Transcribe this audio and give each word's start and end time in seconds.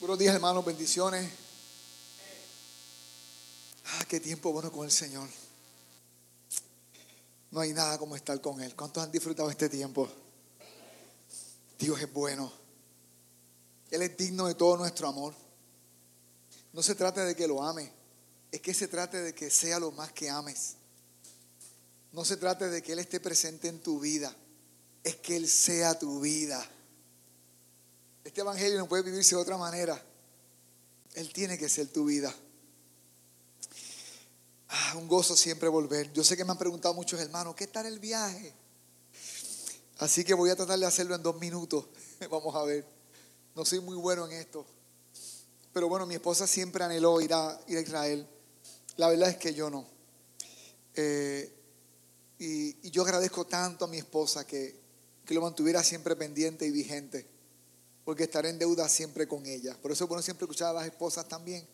Buenos 0.00 0.20
días, 0.20 0.32
hermanos, 0.32 0.64
bendiciones. 0.64 1.28
Ah, 3.84 4.04
qué 4.06 4.20
tiempo 4.20 4.52
bueno 4.52 4.70
con 4.70 4.84
el 4.84 4.92
Señor. 4.92 5.28
No 7.50 7.58
hay 7.58 7.72
nada 7.72 7.98
como 7.98 8.14
estar 8.14 8.40
con 8.40 8.60
Él. 8.60 8.76
¿Cuántos 8.76 9.02
han 9.02 9.10
disfrutado 9.10 9.50
este 9.50 9.68
tiempo? 9.68 10.08
Dios 11.80 12.00
es 12.00 12.12
bueno. 12.12 12.52
Él 13.90 14.02
es 14.02 14.16
digno 14.16 14.46
de 14.46 14.54
todo 14.54 14.76
nuestro 14.76 15.08
amor. 15.08 15.34
No 16.72 16.80
se 16.80 16.94
trata 16.94 17.24
de 17.24 17.34
que 17.34 17.48
lo 17.48 17.60
ame, 17.60 17.90
es 18.52 18.60
que 18.60 18.74
se 18.74 18.86
trate 18.86 19.20
de 19.20 19.34
que 19.34 19.50
sea 19.50 19.80
lo 19.80 19.90
más 19.90 20.12
que 20.12 20.30
ames. 20.30 20.74
No 22.12 22.24
se 22.24 22.36
trata 22.36 22.68
de 22.68 22.84
que 22.84 22.92
Él 22.92 23.00
esté 23.00 23.18
presente 23.18 23.66
en 23.66 23.80
tu 23.80 23.98
vida, 23.98 24.32
es 25.02 25.16
que 25.16 25.34
Él 25.34 25.48
sea 25.48 25.98
tu 25.98 26.20
vida. 26.20 26.64
Este 28.28 28.42
evangelio 28.42 28.76
no 28.76 28.86
puede 28.86 29.04
vivirse 29.04 29.34
de 29.34 29.40
otra 29.40 29.56
manera. 29.56 29.98
Él 31.14 31.32
tiene 31.32 31.56
que 31.56 31.66
ser 31.66 31.88
tu 31.88 32.04
vida. 32.04 32.30
Ah, 34.68 34.96
un 34.98 35.08
gozo 35.08 35.34
siempre 35.34 35.66
volver. 35.70 36.12
Yo 36.12 36.22
sé 36.22 36.36
que 36.36 36.44
me 36.44 36.50
han 36.50 36.58
preguntado 36.58 36.92
muchos 36.92 37.18
hermanos, 37.18 37.54
¿qué 37.54 37.66
tal 37.68 37.86
el 37.86 37.98
viaje? 37.98 38.52
Así 39.96 40.24
que 40.24 40.34
voy 40.34 40.50
a 40.50 40.56
tratar 40.56 40.78
de 40.78 40.84
hacerlo 40.84 41.14
en 41.14 41.22
dos 41.22 41.40
minutos. 41.40 41.86
Vamos 42.30 42.54
a 42.54 42.64
ver. 42.64 42.84
No 43.54 43.64
soy 43.64 43.80
muy 43.80 43.96
bueno 43.96 44.26
en 44.26 44.32
esto. 44.32 44.66
Pero 45.72 45.88
bueno, 45.88 46.04
mi 46.04 46.16
esposa 46.16 46.46
siempre 46.46 46.84
anheló 46.84 47.22
ir 47.22 47.32
a, 47.32 47.58
Israel. 47.66 48.28
La 48.98 49.08
verdad 49.08 49.30
es 49.30 49.38
que 49.38 49.54
yo 49.54 49.70
no. 49.70 49.86
Eh, 50.94 51.50
y, 52.38 52.86
y, 52.86 52.90
yo 52.90 53.04
agradezco 53.04 53.46
tanto 53.46 53.86
a 53.86 53.88
mi 53.88 53.96
esposa 53.96 54.46
que, 54.46 54.78
que 55.24 55.32
lo 55.32 55.40
mantuviera 55.40 55.82
siempre 55.82 56.14
pendiente 56.14 56.66
y 56.66 56.70
vigente 56.70 57.37
porque 58.08 58.24
estaré 58.24 58.48
en 58.48 58.58
deuda 58.58 58.88
siempre 58.88 59.28
con 59.28 59.44
ellas. 59.44 59.76
Por 59.76 59.92
eso 59.92 60.04
es 60.04 60.08
bueno 60.08 60.22
siempre 60.22 60.46
escuchar 60.46 60.68
a 60.68 60.72
las 60.72 60.86
esposas 60.86 61.28
también. 61.28 61.68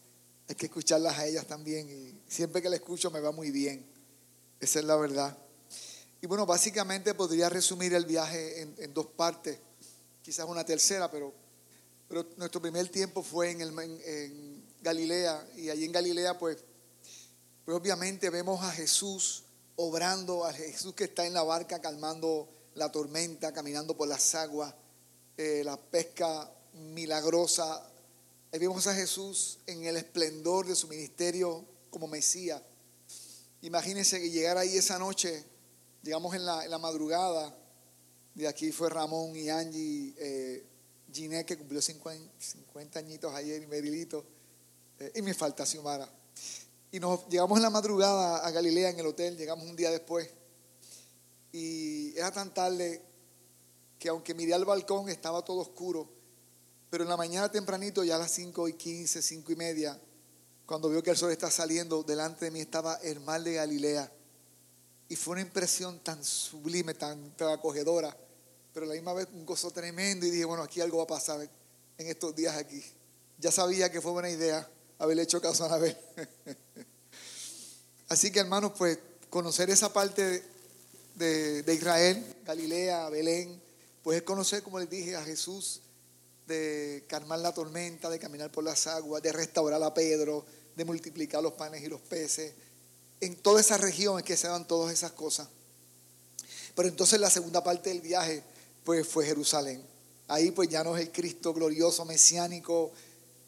Hay 0.49 0.57
que 0.57 0.67
escucharlas 0.67 1.17
a 1.17 1.27
ellas 1.27 1.47
también. 1.47 1.89
Y 1.89 2.29
siempre 2.29 2.61
que 2.61 2.69
la 2.69 2.75
escucho 2.75 3.09
me 3.09 3.21
va 3.21 3.31
muy 3.31 3.53
bien. 3.53 3.87
Esa 4.59 4.81
es 4.81 4.85
la 4.85 4.97
verdad. 4.97 5.39
Y 6.21 6.27
bueno, 6.27 6.45
básicamente 6.45 7.15
podría 7.15 7.49
resumir 7.49 7.95
el 7.95 8.05
viaje 8.05 8.63
en, 8.63 8.93
dos 8.93 9.07
partes, 9.07 9.61
quizás 10.23 10.45
una 10.49 10.65
tercera, 10.65 11.09
pero, 11.09 11.33
pero 12.09 12.27
nuestro 12.37 12.61
primer 12.61 12.89
tiempo 12.89 13.23
fue 13.23 13.53
en, 13.53 13.61
el, 13.61 13.79
en, 13.79 14.65
Galilea. 14.83 15.51
Y 15.55 15.71
allí 15.71 15.85
en 15.85 15.93
Galilea, 15.93 16.37
pues, 16.37 16.57
pues 17.65 17.77
obviamente 17.77 18.29
vemos 18.29 18.61
a 18.61 18.73
Jesús 18.73 19.45
obrando, 19.77 20.45
a 20.45 20.53
Jesús 20.53 20.97
que 20.97 21.05
está 21.05 21.27
en 21.27 21.35
la 21.35 21.45
barca 21.45 21.81
calmando 21.81 22.49
la 22.75 22.91
tormenta, 22.91 23.53
caminando 23.53 23.97
por 23.97 24.09
las 24.09 24.35
aguas 24.35 24.75
eh, 25.37 25.63
la 25.65 25.77
pesca 25.77 26.51
milagrosa. 26.75 27.83
Ahí 28.53 28.61
vimos 28.61 28.87
a 28.87 28.95
Jesús 28.95 29.59
en 29.67 29.85
el 29.85 29.97
esplendor 29.97 30.67
de 30.67 30.77
su 30.77 30.87
ministerio 30.87 31.65
como 31.91 32.07
Mesías. 32.07 32.63
Imagínense 33.63 34.21
que 34.21 34.31
llegar 34.31 34.59
ahí 34.59 34.77
esa 34.77 34.99
noche, 34.99 35.45
llegamos 36.03 36.35
en 36.35 36.45
la, 36.45 36.79
madrugada, 36.79 37.57
de 38.35 38.47
aquí 38.47 38.71
fue 38.73 38.91
Ramón 38.91 39.35
y 39.35 39.49
Angie, 39.49 40.15
eh, 40.19 40.67
Ginette, 41.13 41.47
que 41.47 41.57
cumplió 41.57 41.81
50, 41.81 42.99
añitos 42.99 43.35
ayer, 43.35 43.63
y 43.63 43.67
Merilito, 43.67 44.25
eh, 44.99 45.13
y 45.17 45.23
me 45.23 45.35
falta 45.35 45.65
Xiomara. 45.65 46.09
Y 46.93 47.01
nos 47.01 47.27
llegamos 47.29 47.57
en 47.57 47.63
la 47.63 47.71
madrugada 47.71 48.47
a 48.47 48.51
Galilea 48.51 48.91
en 48.91 49.01
el 49.01 49.07
hotel, 49.07 49.37
llegamos 49.37 49.67
un 49.67 49.75
día 49.75 49.91
después. 49.91 50.29
Y 51.51 52.17
era 52.17 52.31
tan 52.31 52.53
tarde 52.53 53.03
que 53.99 54.09
aunque 54.09 54.35
miré 54.35 54.55
al 54.55 54.65
balcón 54.65 55.09
estaba 55.09 55.45
todo 55.45 55.59
oscuro, 55.59 56.09
pero 56.95 57.03
en 57.03 57.11
la 57.11 57.17
mañana 57.17 57.51
tempranito, 57.51 58.05
ya 58.05 58.15
a 58.15 58.21
las 58.21 58.31
5 58.31 58.69
y 58.69 58.75
15, 58.75 59.21
5 59.21 59.51
y 59.51 59.57
media, 59.57 60.01
cuando 60.65 60.89
veo 60.89 61.03
que 61.03 61.11
el 61.11 61.17
sol 61.17 61.33
está 61.33 61.51
saliendo, 61.51 62.05
delante 62.05 62.45
de 62.45 62.51
mí 62.53 62.61
estaba 62.61 62.95
el 63.03 63.19
mar 63.19 63.43
de 63.43 63.55
Galilea. 63.55 64.13
Y 65.09 65.17
fue 65.17 65.33
una 65.33 65.41
impresión 65.41 65.99
tan 66.05 66.23
sublime, 66.23 66.95
tan, 66.95 67.35
acogedora, 67.53 68.17
pero 68.73 68.87
a 68.87 68.91
la 68.91 68.95
misma 68.95 69.13
vez 69.13 69.27
un 69.33 69.45
gozo 69.45 69.73
tremendo 69.73 70.25
y 70.25 70.31
dije, 70.31 70.45
bueno, 70.45 70.63
aquí 70.63 70.81
algo 70.81 70.99
va 70.99 71.03
a 71.03 71.09
pasar 71.09 71.41
en 71.99 72.07
estos 72.07 72.33
días 72.37 72.57
aquí. 72.57 72.81
Ya 73.39 73.51
sabía 73.51 73.91
que 73.91 74.01
fue 74.01 74.13
buena 74.13 74.31
idea 74.31 74.71
haberle 75.01 75.25
hecho 75.25 75.41
caso 75.41 75.65
a 75.65 75.67
Anabel. 75.67 75.97
Así 78.09 78.31
que 78.31 78.39
hermanos, 78.39 78.71
pues 78.79 79.01
conocer 79.31 79.69
esa 79.69 79.93
parte 79.93 80.45
de, 81.17 81.63
de 81.65 81.75
Israel, 81.75 82.37
Galilea, 82.45 83.09
Belén, 83.09 83.64
pues 84.05 84.19
es 84.19 84.23
conocer, 84.23 84.63
como 84.63 84.79
les 84.79 84.91
dije, 84.91 85.17
a 85.17 85.25
Jesús, 85.25 85.81
de 86.47 87.05
calmar 87.09 87.39
la 87.39 87.55
tormenta, 87.55 88.11
de 88.11 88.19
caminar 88.19 88.53
por 88.53 88.63
las 88.63 88.87
aguas, 88.87 89.23
de 89.23 89.33
restaurar 89.33 89.83
a 89.83 89.95
Pedro, 89.95 90.45
de 90.77 90.85
multiplicar 90.85 91.43
los 91.43 91.55
panes 91.55 91.83
y 91.83 91.87
los 91.87 92.03
peces. 92.03 92.53
En 93.23 93.35
toda 93.37 93.63
esa 93.63 93.79
región 93.79 94.19
es 94.19 94.25
que 94.25 94.37
se 94.37 94.47
dan 94.47 94.69
todas 94.69 94.93
esas 94.93 95.13
cosas. 95.13 95.49
Pero 96.77 96.87
entonces 96.87 97.19
la 97.19 97.31
segunda 97.31 97.65
parte 97.65 97.89
del 97.89 98.03
viaje, 98.03 98.43
pues 98.85 99.09
fue 99.09 99.25
Jerusalén. 99.25 99.83
Ahí 100.29 100.51
pues 100.51 100.69
ya 100.69 100.85
no 100.85 100.95
es 100.99 101.07
el 101.07 101.11
Cristo 101.11 101.55
glorioso, 101.55 102.05
mesiánico, 102.05 102.93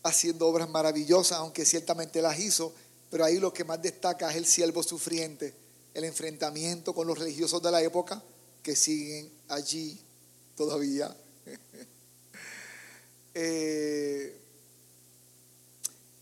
haciendo 0.05 0.47
obras 0.47 0.71
maravillosas, 0.71 1.37
aunque 1.37 1.67
ciertamente 1.67 2.23
las 2.23 2.39
hizo, 2.39 2.73
pero 3.11 3.27
ahí 3.27 3.39
lo 3.39 3.53
que 3.53 3.65
más 3.65 3.83
destaca 3.83 4.31
es 4.31 4.37
el 4.37 4.47
siervo 4.47 4.83
sufriente, 4.83 5.53
el 5.93 6.05
enfrentamiento 6.05 6.95
con 6.95 7.07
los 7.07 7.19
religiosos 7.19 7.63
de 7.63 7.71
la 7.71 7.83
época 7.83 8.23
que 8.63 8.75
siguen 8.75 9.31
allí 9.49 10.01
todavía. 10.57 11.15
Eh, 13.39 14.35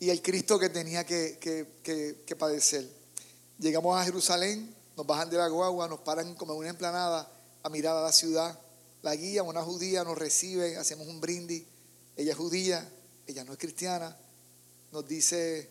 y 0.00 0.10
el 0.10 0.20
Cristo 0.20 0.58
que 0.58 0.68
tenía 0.68 1.06
que, 1.06 1.38
que, 1.38 2.36
padecer. 2.36 2.90
Llegamos 3.56 3.96
a 3.96 4.04
Jerusalén, 4.04 4.74
nos 4.96 5.06
bajan 5.06 5.30
de 5.30 5.36
la 5.36 5.46
guagua, 5.46 5.86
nos 5.86 6.00
paran 6.00 6.34
como 6.34 6.54
en 6.54 6.58
una 6.58 6.70
emplanada 6.70 7.30
a 7.62 7.68
mirar 7.68 7.96
a 7.96 8.02
la 8.02 8.10
ciudad. 8.10 8.58
La 9.02 9.14
guía, 9.14 9.44
una 9.44 9.62
judía, 9.62 10.02
nos 10.02 10.18
recibe, 10.18 10.76
hacemos 10.76 11.06
un 11.06 11.20
brindis. 11.20 11.62
Ella 12.16 12.32
es 12.32 12.36
judía, 12.36 12.84
ella 13.28 13.44
no 13.44 13.52
es 13.52 13.58
cristiana. 13.60 14.16
Nos 14.90 15.06
dice, 15.06 15.70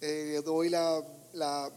eh, 0.00 0.42
doy 0.44 0.70
la, 0.70 1.06
la, 1.34 1.70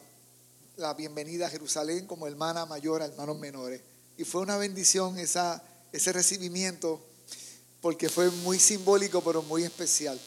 la 0.78 0.94
bienvenida 0.96 1.46
a 1.46 1.50
Jerusalén 1.52 2.08
como 2.08 2.26
hermana 2.26 2.66
mayor 2.66 3.04
a 3.04 3.06
hermanos 3.06 3.38
menores. 3.38 3.80
Y 4.18 4.24
fue 4.24 4.42
una 4.42 4.58
bendición 4.58 5.20
esa 5.20 5.64
ese 5.92 6.14
recibimiento 6.14 7.00
porque 7.82 8.10
fue 8.10 8.30
muy 8.30 8.60
simbólico 8.60 9.22
pero 9.24 9.42
muy 9.44 9.64
especial. 9.64 10.20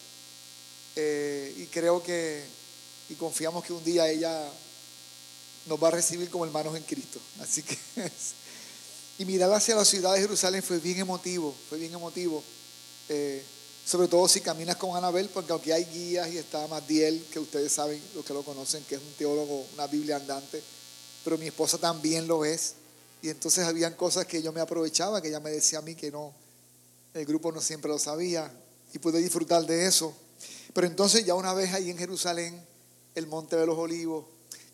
Eh, 0.96 1.54
y 1.56 1.66
creo 1.66 2.02
que, 2.02 2.44
y 3.08 3.14
confiamos 3.14 3.64
que 3.64 3.72
un 3.72 3.84
día 3.84 4.08
ella 4.08 4.50
nos 5.66 5.82
va 5.82 5.88
a 5.88 5.92
recibir 5.92 6.30
como 6.30 6.44
hermanos 6.44 6.76
en 6.76 6.82
Cristo. 6.82 7.20
Así 7.40 7.62
que, 7.62 7.78
y 9.18 9.24
mirar 9.24 9.52
hacia 9.52 9.74
la 9.74 9.84
ciudad 9.84 10.14
de 10.14 10.20
Jerusalén 10.20 10.62
fue 10.62 10.78
bien 10.78 10.98
emotivo, 10.98 11.54
fue 11.68 11.78
bien 11.78 11.92
emotivo. 11.92 12.42
Eh, 13.08 13.42
sobre 13.84 14.08
todo 14.08 14.28
si 14.28 14.40
caminas 14.40 14.76
con 14.76 14.96
Anabel, 14.96 15.28
porque 15.28 15.52
aunque 15.52 15.72
hay 15.72 15.84
guías 15.84 16.32
y 16.32 16.38
está 16.38 16.66
Madiel, 16.68 17.24
que 17.32 17.38
ustedes 17.38 17.72
saben, 17.72 18.00
los 18.14 18.24
que 18.24 18.32
lo 18.32 18.42
conocen, 18.42 18.84
que 18.84 18.94
es 18.94 19.00
un 19.00 19.12
teólogo, 19.14 19.66
una 19.74 19.86
Biblia 19.86 20.16
andante, 20.16 20.62
pero 21.24 21.36
mi 21.38 21.46
esposa 21.46 21.78
también 21.78 22.26
lo 22.28 22.44
es. 22.44 22.74
Y 23.22 23.28
entonces 23.28 23.66
habían 23.66 23.94
cosas 23.94 24.26
que 24.26 24.42
yo 24.42 24.52
me 24.52 24.60
aprovechaba, 24.60 25.20
que 25.20 25.28
ella 25.28 25.40
me 25.40 25.50
decía 25.50 25.80
a 25.80 25.82
mí 25.82 25.94
que 25.94 26.10
no, 26.10 26.32
el 27.12 27.26
grupo 27.26 27.52
no 27.52 27.60
siempre 27.60 27.90
lo 27.90 27.98
sabía 27.98 28.50
y 28.92 28.98
pude 28.98 29.18
disfrutar 29.18 29.66
de 29.66 29.86
eso. 29.86 30.14
Pero 30.72 30.86
entonces 30.86 31.24
ya 31.24 31.34
una 31.34 31.52
vez 31.52 31.72
ahí 31.74 31.90
en 31.90 31.98
Jerusalén, 31.98 32.64
el 33.14 33.26
Monte 33.26 33.56
de 33.56 33.66
los 33.66 33.76
Olivos, 33.76 34.24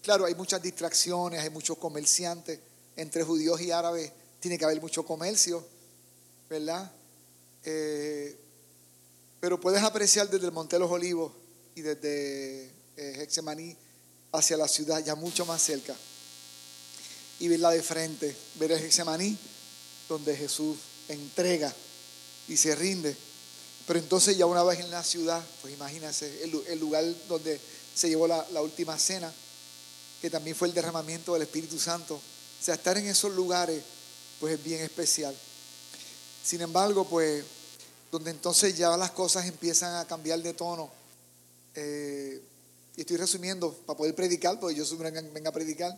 claro, 0.03 0.27
hay 0.27 0.35
muchas 0.35 0.63
distracciones, 0.63 1.41
hay 1.41 1.51
muchos 1.51 1.77
comerciantes, 1.79 2.61
entre 2.95 3.25
judíos 3.25 3.61
y 3.61 3.73
árabes 3.73 4.13
tiene 4.39 4.59
que 4.59 4.65
haber 4.65 4.81
mucho 4.81 5.05
comercio, 5.05 5.67
¿verdad? 6.49 6.91
Eh, 7.65 8.39
pero 9.41 9.61
puedes 9.61 9.83
apreciar 9.83 10.31
desde 10.31 10.47
el 10.47 10.53
Monte 10.53 10.77
de 10.77 10.81
los 10.81 10.91
Olivos 10.91 11.33
y 11.75 11.81
desde 11.81 12.71
eh, 12.97 13.29
hacia 14.33 14.57
la 14.57 14.69
ciudad, 14.69 15.05
ya 15.05 15.15
mucho 15.15 15.45
más 15.45 15.63
cerca 15.63 15.97
y 17.39 17.49
verla 17.49 17.71
de 17.71 17.83
frente, 17.83 18.35
ver 18.55 18.73
el 18.73 18.81
Getsemaní, 18.81 19.37
donde 20.09 20.37
Jesús 20.37 20.77
entrega 21.09 21.75
y 22.49 22.57
se 22.57 22.75
rinde. 22.75 23.17
Pero 23.87 23.99
entonces 23.99 24.37
ya 24.37 24.47
una 24.47 24.65
vez 24.65 24.81
en 24.81 24.91
la 24.91 25.03
ciudad, 25.03 25.45
pues 25.63 25.75
imagínense 25.75 26.43
el, 26.43 26.81
lugar 26.81 27.05
donde 27.29 27.61
se 27.95 28.09
llevó 28.09 28.27
la, 28.27 28.45
última 28.61 28.99
cena, 28.99 29.33
que 30.21 30.31
también 30.31 30.57
fue 30.57 30.69
el 30.69 30.75
derramamiento 30.75 31.35
del 31.35 31.43
Espíritu 31.43 31.79
Santo. 31.79 32.15
O 32.15 32.65
sea, 32.65 32.75
estar 32.75 32.97
en 32.99 33.07
esos 33.07 33.33
lugares, 33.35 33.83
pues 34.41 34.55
es 34.55 34.65
bien 34.65 34.81
especial. 34.81 35.37
Sin 36.43 36.63
embargo, 36.63 37.07
pues, 37.07 37.45
donde 38.11 38.31
entonces 38.31 38.77
ya 38.77 38.97
las 38.97 39.11
cosas 39.13 39.47
empiezan 39.47 39.95
a 39.97 40.07
cambiar 40.07 40.41
de 40.43 40.55
tono, 40.55 40.91
eh, 41.75 42.43
y 42.97 43.03
estoy 43.03 43.19
resumiendo 43.19 43.73
para 43.87 43.97
poder 43.97 44.15
predicar, 44.15 44.59
porque 44.59 44.75
yo 44.75 44.85
soy 44.85 44.97
venga 44.99 45.51
a 45.51 45.53
predicar, 45.53 45.97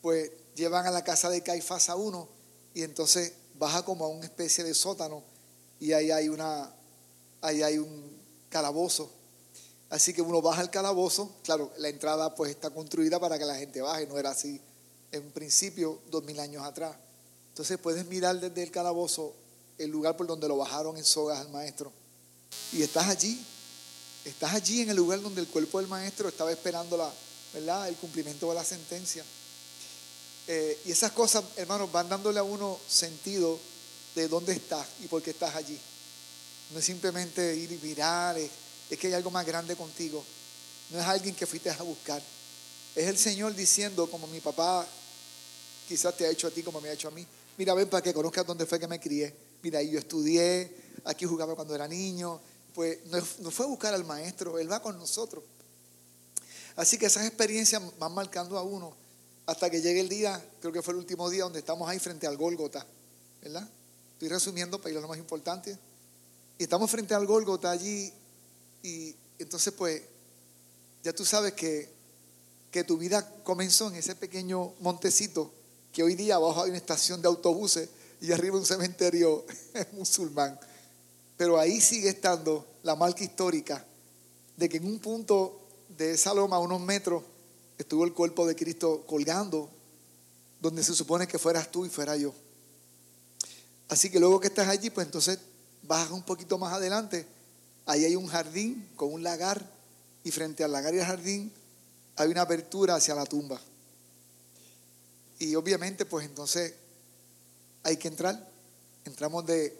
pues 0.00 0.30
llevan 0.54 0.86
a 0.86 0.90
la 0.90 1.04
casa 1.04 1.30
de 1.30 1.42
Caifás 1.42 1.88
a 1.88 1.96
uno 1.96 2.28
y 2.74 2.82
entonces 2.82 3.32
baja 3.58 3.84
como 3.84 4.04
a 4.04 4.08
una 4.08 4.24
especie 4.24 4.64
de 4.64 4.74
sótano 4.74 5.22
y 5.80 5.92
ahí 5.92 6.10
hay 6.10 6.28
una, 6.28 6.72
ahí 7.40 7.62
hay 7.62 7.78
un, 7.78 8.22
calabozo. 8.52 9.10
Así 9.90 10.12
que 10.12 10.22
uno 10.22 10.40
baja 10.40 10.60
al 10.60 10.70
calabozo, 10.70 11.34
claro, 11.42 11.72
la 11.78 11.88
entrada 11.88 12.34
pues 12.34 12.50
está 12.50 12.70
construida 12.70 13.18
para 13.18 13.38
que 13.38 13.44
la 13.44 13.56
gente 13.56 13.80
baje, 13.80 14.06
no 14.06 14.18
era 14.18 14.30
así 14.30 14.60
en 15.10 15.30
principio 15.32 15.98
dos 16.10 16.22
mil 16.24 16.38
años 16.38 16.64
atrás. 16.64 16.94
Entonces 17.48 17.78
puedes 17.78 18.06
mirar 18.06 18.38
desde 18.38 18.62
el 18.62 18.70
calabozo 18.70 19.34
el 19.76 19.90
lugar 19.90 20.16
por 20.16 20.26
donde 20.26 20.48
lo 20.48 20.56
bajaron 20.56 20.96
en 20.96 21.04
sogas 21.04 21.40
al 21.40 21.50
maestro. 21.50 21.92
Y 22.72 22.82
estás 22.82 23.08
allí, 23.08 23.44
estás 24.24 24.54
allí 24.54 24.82
en 24.82 24.90
el 24.90 24.96
lugar 24.96 25.20
donde 25.20 25.40
el 25.40 25.48
cuerpo 25.48 25.78
del 25.78 25.88
maestro 25.88 26.28
estaba 26.28 26.52
esperando 26.52 26.96
la, 26.96 27.12
¿verdad? 27.52 27.88
el 27.88 27.96
cumplimiento 27.96 28.48
de 28.48 28.54
la 28.54 28.64
sentencia. 28.64 29.24
Eh, 30.48 30.80
y 30.86 30.92
esas 30.92 31.12
cosas, 31.12 31.44
hermanos, 31.56 31.90
van 31.92 32.08
dándole 32.08 32.38
a 32.38 32.42
uno 32.42 32.78
sentido 32.88 33.58
de 34.14 34.28
dónde 34.28 34.52
estás 34.52 34.86
y 35.02 35.06
por 35.06 35.22
qué 35.22 35.30
estás 35.30 35.54
allí. 35.54 35.78
No 36.72 36.78
es 36.78 36.84
simplemente 36.84 37.54
ir 37.54 37.70
y 37.70 37.78
mirar, 37.78 38.36
es, 38.38 38.50
que 38.98 39.06
hay 39.06 39.12
algo 39.14 39.30
más 39.30 39.46
grande 39.46 39.76
contigo. 39.76 40.24
No 40.90 41.00
es 41.00 41.06
alguien 41.06 41.34
que 41.34 41.46
fuiste 41.46 41.70
a 41.70 41.82
buscar. 41.82 42.22
Es 42.94 43.06
el 43.06 43.16
Señor 43.16 43.54
diciendo, 43.54 44.10
como 44.10 44.26
mi 44.26 44.40
papá 44.40 44.86
quizás 45.88 46.16
te 46.16 46.26
ha 46.26 46.30
hecho 46.30 46.46
a 46.46 46.50
ti, 46.50 46.62
como 46.62 46.80
me 46.80 46.88
ha 46.88 46.92
hecho 46.92 47.08
a 47.08 47.10
mí. 47.10 47.26
Mira, 47.56 47.74
ven 47.74 47.88
para 47.88 48.02
que 48.02 48.12
conozcas 48.12 48.46
dónde 48.46 48.66
fue 48.66 48.80
que 48.80 48.88
me 48.88 48.98
crié. 48.98 49.34
Mira, 49.62 49.78
ahí 49.78 49.90
yo 49.90 49.98
estudié, 49.98 50.74
aquí 51.04 51.24
jugaba 51.24 51.54
cuando 51.54 51.74
era 51.74 51.86
niño. 51.86 52.40
Pues 52.74 52.98
no, 53.06 53.50
fue 53.50 53.66
a 53.66 53.68
buscar 53.68 53.94
al 53.94 54.04
maestro, 54.04 54.58
Él 54.58 54.70
va 54.70 54.80
con 54.80 54.98
nosotros. 54.98 55.44
Así 56.76 56.96
que 56.96 57.06
esas 57.06 57.26
experiencias 57.26 57.82
van 57.98 58.12
marcando 58.12 58.58
a 58.58 58.62
uno 58.62 59.01
hasta 59.52 59.68
que 59.68 59.82
llegue 59.82 60.00
el 60.00 60.08
día, 60.08 60.42
creo 60.60 60.72
que 60.72 60.80
fue 60.80 60.94
el 60.94 60.98
último 60.98 61.28
día 61.28 61.44
donde 61.44 61.58
estamos 61.58 61.86
ahí 61.86 61.98
frente 61.98 62.26
al 62.26 62.38
Gólgota, 62.38 62.86
¿verdad? 63.42 63.68
Estoy 64.14 64.28
resumiendo 64.28 64.78
para 64.78 64.92
ir 64.92 64.96
a 64.96 65.02
lo 65.02 65.08
más 65.08 65.18
importante. 65.18 65.78
Y 66.56 66.62
estamos 66.62 66.90
frente 66.90 67.12
al 67.14 67.26
Gólgota 67.26 67.70
allí 67.70 68.10
y 68.82 69.14
entonces 69.38 69.74
pues 69.74 70.00
ya 71.04 71.12
tú 71.12 71.26
sabes 71.26 71.52
que, 71.52 71.90
que 72.70 72.82
tu 72.82 72.96
vida 72.96 73.28
comenzó 73.44 73.88
en 73.88 73.96
ese 73.96 74.16
pequeño 74.16 74.72
montecito 74.80 75.50
que 75.92 76.02
hoy 76.02 76.14
día 76.14 76.36
abajo 76.36 76.62
hay 76.62 76.70
una 76.70 76.78
estación 76.78 77.20
de 77.20 77.28
autobuses 77.28 77.90
y 78.22 78.32
arriba 78.32 78.56
un 78.56 78.64
cementerio 78.64 79.44
musulmán. 79.92 80.58
Pero 81.36 81.58
ahí 81.58 81.78
sigue 81.78 82.08
estando 82.08 82.66
la 82.84 82.96
marca 82.96 83.22
histórica 83.22 83.84
de 84.56 84.68
que 84.70 84.78
en 84.78 84.86
un 84.86 84.98
punto 84.98 85.60
de 85.90 86.12
esa 86.12 86.32
loma, 86.32 86.58
unos 86.58 86.80
metros, 86.80 87.22
estuvo 87.78 88.04
el 88.04 88.12
cuerpo 88.12 88.46
de 88.46 88.56
Cristo 88.56 89.04
colgando, 89.06 89.70
donde 90.60 90.82
se 90.82 90.94
supone 90.94 91.26
que 91.26 91.38
fueras 91.38 91.70
tú 91.70 91.84
y 91.84 91.88
fuera 91.88 92.16
yo. 92.16 92.32
Así 93.88 94.10
que 94.10 94.20
luego 94.20 94.40
que 94.40 94.46
estás 94.46 94.68
allí, 94.68 94.90
pues 94.90 95.06
entonces 95.06 95.38
bajas 95.82 96.12
un 96.12 96.22
poquito 96.22 96.56
más 96.58 96.72
adelante, 96.72 97.26
ahí 97.86 98.04
hay 98.04 98.16
un 98.16 98.26
jardín 98.26 98.88
con 98.96 99.12
un 99.12 99.22
lagar 99.22 99.68
y 100.24 100.30
frente 100.30 100.64
al 100.64 100.72
lagar 100.72 100.94
y 100.94 101.00
al 101.00 101.06
jardín 101.06 101.52
hay 102.16 102.28
una 102.28 102.42
abertura 102.42 102.94
hacia 102.94 103.14
la 103.14 103.26
tumba. 103.26 103.60
Y 105.38 105.54
obviamente, 105.56 106.06
pues 106.06 106.24
entonces 106.24 106.74
hay 107.82 107.96
que 107.96 108.08
entrar. 108.08 108.48
Entramos 109.04 109.44
de, 109.44 109.76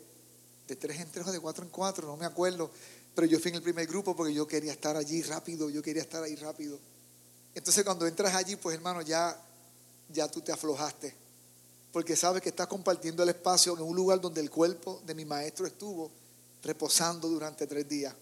de 0.67 0.77
tres 0.77 1.01
en 1.01 1.11
tres 1.11 1.27
o 1.27 1.33
de 1.33 1.39
cuatro 1.39 1.65
en 1.65 1.71
cuatro, 1.71 2.07
no 2.07 2.17
me 2.17 2.27
acuerdo. 2.27 2.71
Pero 3.15 3.27
yo 3.27 3.39
fui 3.39 3.51
en 3.51 3.57
el 3.57 3.63
primer 3.63 3.87
grupo 3.87 4.17
porque 4.17 4.35
yo 4.35 4.47
quería 4.47 4.73
estar 4.73 4.97
allí 4.97 5.23
rápido, 5.23 5.71
yo 5.71 5.83
quería 5.83 6.03
estar 6.03 6.23
ahí 6.23 6.35
rápido. 6.35 6.79
Entonces 7.55 7.85
cuando 7.85 8.07
entras 8.07 8.35
allí, 8.35 8.57
pues 8.57 8.77
hermano, 8.77 9.03
ya, 9.03 9.37
ya 10.09 10.29
tú 10.29 10.41
te 10.41 10.53
aflojaste. 10.53 11.15
Porque 11.93 12.17
sabes 12.17 12.43
que 12.43 12.49
estás 12.49 12.67
compartiendo 12.67 13.23
el 13.23 13.29
espacio 13.29 13.75
en 13.75 13.83
un 13.83 13.95
lugar 13.95 14.21
donde 14.21 14.41
el 14.41 14.51
cuerpo 14.51 15.03
de 15.05 15.15
mi 15.15 15.25
maestro 15.25 15.67
estuvo 15.67 16.11
reposando 16.63 17.29
durante 17.29 17.67
tres 17.67 17.89
días. 17.89 18.15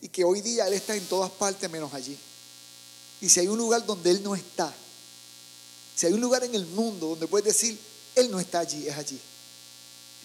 Y 0.00 0.08
que 0.08 0.24
hoy 0.24 0.40
día 0.40 0.66
Él 0.66 0.74
está 0.74 0.94
en 0.94 1.06
todas 1.06 1.30
partes 1.30 1.70
menos 1.70 1.92
allí. 1.94 2.18
Y 3.20 3.28
si 3.28 3.40
hay 3.40 3.48
un 3.48 3.58
lugar 3.58 3.84
donde 3.84 4.10
Él 4.10 4.22
no 4.22 4.34
está, 4.34 4.72
si 5.94 6.06
hay 6.06 6.12
un 6.12 6.20
lugar 6.20 6.42
en 6.44 6.54
el 6.54 6.66
mundo 6.66 7.08
donde 7.08 7.26
puedes 7.26 7.44
decir, 7.44 7.78
Él 8.14 8.30
no 8.30 8.40
está 8.40 8.60
allí, 8.60 8.88
es 8.88 8.96
allí. 8.96 9.20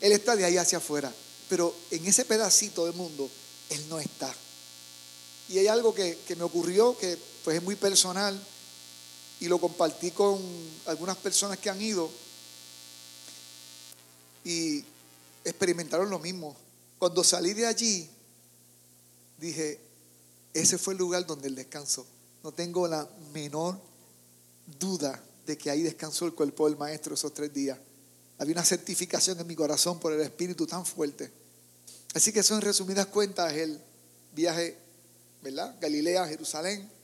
Él 0.01 0.11
está 0.13 0.35
de 0.35 0.45
ahí 0.45 0.57
hacia 0.57 0.77
afuera. 0.77 1.13
Pero 1.49 1.75
en 1.91 2.05
ese 2.05 2.25
pedacito 2.25 2.85
del 2.85 2.95
mundo, 2.95 3.29
Él 3.69 3.85
no 3.89 3.99
está. 3.99 4.33
Y 5.49 5.59
hay 5.59 5.67
algo 5.67 5.93
que, 5.93 6.17
me 6.37 6.43
ocurrió 6.43 6.97
que 6.97 7.17
pues 7.45 7.57
es 7.57 7.63
muy 7.63 7.75
personal 7.75 8.37
y 9.39 9.47
lo 9.47 9.59
compartí 9.59 10.09
con 10.09 10.41
algunas 10.87 11.15
personas 11.15 11.59
que 11.59 11.69
han 11.69 11.79
ido 11.79 12.09
y 14.43 14.83
experimentaron 15.43 16.09
lo 16.09 16.17
mismo. 16.17 16.55
Cuando 16.97 17.23
salí 17.23 17.53
de 17.53 17.67
allí, 17.67 18.09
dije, 19.37 19.79
ese 20.55 20.79
fue 20.79 20.95
el 20.95 20.97
lugar 20.97 21.27
donde 21.27 21.47
Él 21.47 21.53
descansó. 21.53 22.07
No 22.43 22.51
tengo 22.51 22.87
la 22.87 23.07
menor 23.31 23.79
duda 24.79 25.21
de 25.45 25.55
que 25.55 25.69
ahí 25.69 25.83
descansó 25.83 26.25
el 26.25 26.33
cuerpo 26.33 26.67
del 26.67 26.77
maestro 26.77 27.13
esos 27.13 27.31
tres 27.31 27.53
días. 27.53 27.77
Había 28.39 28.53
una 28.53 28.65
certificación 28.65 29.39
en 29.39 29.45
mi 29.45 29.55
corazón 29.55 29.99
por 29.99 30.11
el 30.13 30.21
Espíritu 30.21 30.65
tan 30.65 30.83
fuerte. 30.83 31.31
Así 32.15 32.33
que 32.33 32.39
eso 32.39 32.55
en 32.55 32.61
resumidas 32.61 33.05
cuentas 33.05 33.53
el 33.53 33.79
viaje, 34.33 34.79
¿verdad? 35.43 35.75
Galilea, 35.79 36.27
Jerusalén. 36.27 36.94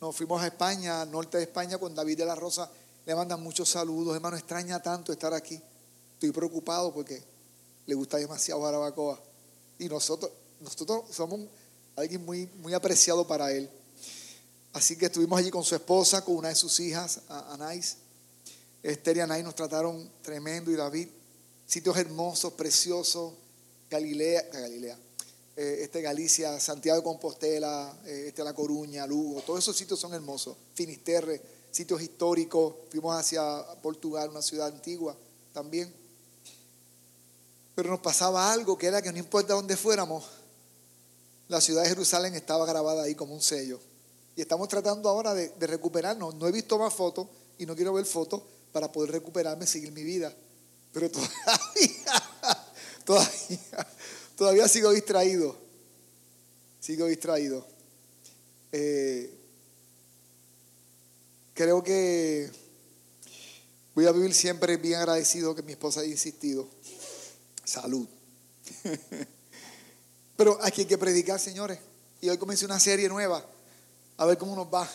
Nos 0.00 0.14
fuimos 0.14 0.40
a 0.40 0.46
España, 0.46 1.02
al 1.02 1.10
norte 1.10 1.38
de 1.38 1.44
España, 1.44 1.76
con 1.76 1.94
David 1.94 2.18
de 2.18 2.24
la 2.24 2.34
Rosa. 2.34 2.70
Le 3.04 3.14
mandan 3.14 3.42
muchos 3.42 3.68
saludos. 3.68 4.14
Hermano, 4.14 4.36
extraña 4.36 4.80
tanto 4.80 5.12
estar 5.12 5.34
aquí. 5.34 5.60
Estoy 6.14 6.30
preocupado 6.30 6.94
porque 6.94 7.22
le 7.86 7.94
gusta 7.94 8.16
demasiado 8.16 8.62
Jarabacoa. 8.62 9.18
Y 9.78 9.88
nosotros, 9.88 10.30
nosotros 10.60 11.04
somos 11.10 11.40
alguien 11.96 12.24
muy, 12.24 12.46
muy 12.60 12.74
apreciado 12.74 13.26
para 13.26 13.50
él. 13.52 13.68
Así 14.72 14.96
que 14.96 15.06
estuvimos 15.06 15.38
allí 15.38 15.50
con 15.50 15.64
su 15.64 15.74
esposa, 15.74 16.24
con 16.24 16.36
una 16.36 16.50
de 16.50 16.54
sus 16.54 16.78
hijas, 16.78 17.22
Anais. 17.28 17.96
Esther 18.82 19.16
y 19.16 19.20
Anais 19.20 19.44
nos 19.44 19.56
trataron 19.56 20.08
tremendo 20.22 20.70
y 20.70 20.76
David. 20.76 21.08
Sitios 21.66 21.96
hermosos, 21.96 22.52
preciosos. 22.52 23.32
Galilea, 23.90 24.42
Galilea, 24.52 24.98
eh, 25.60 25.82
este 25.82 26.00
Galicia, 26.00 26.60
Santiago 26.60 26.98
de 26.98 27.02
Compostela, 27.02 27.92
eh, 28.06 28.26
este 28.28 28.44
La 28.44 28.54
Coruña, 28.54 29.04
Lugo, 29.08 29.42
todos 29.42 29.58
esos 29.58 29.76
sitios 29.76 29.98
son 29.98 30.14
hermosos. 30.14 30.56
Finisterre, 30.72 31.42
sitios 31.72 32.00
históricos. 32.00 32.76
Fuimos 32.92 33.18
hacia 33.18 33.42
Portugal, 33.82 34.30
una 34.30 34.40
ciudad 34.40 34.68
antigua 34.68 35.16
también. 35.52 35.92
Pero 37.74 37.90
nos 37.90 37.98
pasaba 37.98 38.52
algo 38.52 38.78
que 38.78 38.86
era 38.86 39.02
que 39.02 39.10
no 39.10 39.18
importa 39.18 39.54
dónde 39.54 39.76
fuéramos, 39.76 40.24
la 41.48 41.60
ciudad 41.60 41.82
de 41.82 41.88
Jerusalén 41.88 42.36
estaba 42.36 42.64
grabada 42.64 43.02
ahí 43.02 43.16
como 43.16 43.34
un 43.34 43.42
sello. 43.42 43.80
Y 44.36 44.42
estamos 44.42 44.68
tratando 44.68 45.08
ahora 45.08 45.34
de, 45.34 45.52
recuperarnos. 45.66 46.36
No 46.36 46.46
he 46.46 46.52
visto 46.52 46.78
más 46.78 46.94
fotos 46.94 47.26
y 47.58 47.66
no 47.66 47.74
quiero 47.74 47.92
ver 47.94 48.04
fotos 48.04 48.42
para 48.70 48.92
poder 48.92 49.10
recuperarme 49.10 49.64
y 49.64 49.66
seguir 49.66 49.90
mi 49.90 50.04
vida. 50.04 50.32
Pero 50.92 51.10
todavía, 51.10 52.22
todavía, 53.04 53.88
todavía 54.38 54.68
sigo 54.68 54.92
distraído. 54.92 55.54
Sigo 56.80 57.06
distraído. 57.06 57.66
Eh, 58.70 59.34
creo 61.54 61.82
que 61.82 62.48
voy 63.94 64.06
a 64.06 64.12
vivir 64.12 64.32
siempre 64.32 64.76
bien 64.76 65.00
agradecido 65.00 65.56
que 65.56 65.62
mi 65.62 65.72
esposa 65.72 66.00
haya 66.00 66.12
insistido. 66.12 66.68
Salud. 67.64 68.06
Pero 70.36 70.56
aquí 70.62 70.82
hay 70.82 70.86
que 70.86 70.98
predicar, 70.98 71.40
señores. 71.40 71.80
Y 72.20 72.28
hoy 72.28 72.38
comencé 72.38 72.64
una 72.64 72.78
serie 72.78 73.08
nueva 73.08 73.44
a 74.16 74.24
ver 74.24 74.38
cómo 74.38 74.54
nos 74.54 74.72
va. 74.72 74.88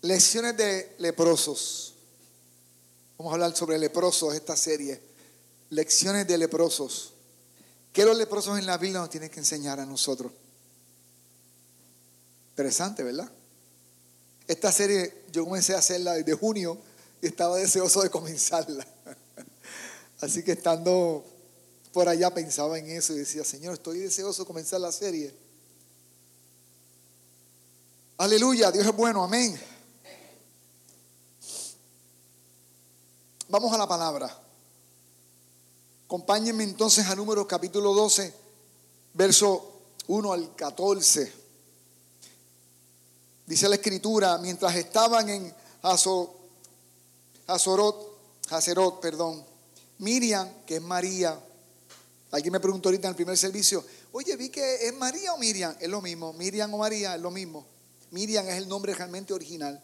Lecciones 0.00 0.56
de 0.56 0.94
leprosos. 0.98 1.94
Vamos 3.18 3.32
a 3.32 3.34
hablar 3.34 3.54
sobre 3.54 3.78
leprosos 3.78 4.34
esta 4.34 4.56
serie. 4.56 4.98
Lecciones 5.68 6.26
de 6.26 6.38
leprosos. 6.38 7.12
¿Qué 7.96 8.04
los 8.04 8.18
leprosos 8.18 8.58
en 8.58 8.66
la 8.66 8.76
Biblia 8.76 9.00
nos 9.00 9.08
tienen 9.08 9.30
que 9.30 9.40
enseñar 9.40 9.80
a 9.80 9.86
nosotros? 9.86 10.30
Interesante, 12.50 13.02
¿verdad? 13.02 13.26
Esta 14.46 14.70
serie 14.70 15.24
yo 15.32 15.44
comencé 15.44 15.74
a 15.74 15.78
hacerla 15.78 16.12
desde 16.12 16.34
junio 16.34 16.76
y 17.22 17.28
estaba 17.28 17.56
deseoso 17.56 18.02
de 18.02 18.10
comenzarla. 18.10 18.86
Así 20.20 20.42
que 20.42 20.52
estando 20.52 21.24
por 21.94 22.06
allá 22.06 22.34
pensaba 22.34 22.78
en 22.78 22.90
eso 22.90 23.14
y 23.14 23.20
decía, 23.20 23.44
Señor, 23.44 23.72
estoy 23.72 24.00
deseoso 24.00 24.42
de 24.42 24.46
comenzar 24.46 24.78
la 24.78 24.92
serie 24.92 25.32
Aleluya, 28.18 28.70
Dios 28.70 28.84
es 28.84 28.94
bueno, 28.94 29.24
amén. 29.24 29.58
Vamos 33.48 33.72
a 33.72 33.78
la 33.78 33.88
palabra. 33.88 34.45
Acompáñenme 36.06 36.64
entonces 36.64 37.06
a 37.06 37.14
Números 37.14 37.46
capítulo 37.46 37.92
12, 37.92 38.32
verso 39.14 39.82
1 40.06 40.32
al 40.32 40.54
14. 40.54 41.32
Dice 43.44 43.68
la 43.68 43.74
escritura, 43.74 44.38
mientras 44.38 44.74
estaban 44.76 45.28
en 45.28 45.52
Hazorot, 47.48 49.00
perdón, 49.00 49.44
Miriam, 49.98 50.48
que 50.64 50.76
es 50.76 50.82
María, 50.82 51.38
alguien 52.30 52.52
me 52.52 52.60
preguntó 52.60 52.88
ahorita 52.88 53.08
en 53.08 53.10
el 53.10 53.16
primer 53.16 53.36
servicio, 53.36 53.84
Oye, 54.12 54.34
vi 54.36 54.48
que 54.48 54.86
es 54.86 54.94
María 54.94 55.34
o 55.34 55.38
Miriam. 55.38 55.76
Es 55.78 55.90
lo 55.90 56.00
mismo. 56.00 56.32
Miriam 56.32 56.72
o 56.72 56.78
María 56.78 57.16
es 57.16 57.20
lo 57.20 57.30
mismo. 57.30 57.66
Miriam 58.12 58.48
es 58.48 58.54
el 58.56 58.66
nombre 58.66 58.94
realmente 58.94 59.34
original. 59.34 59.78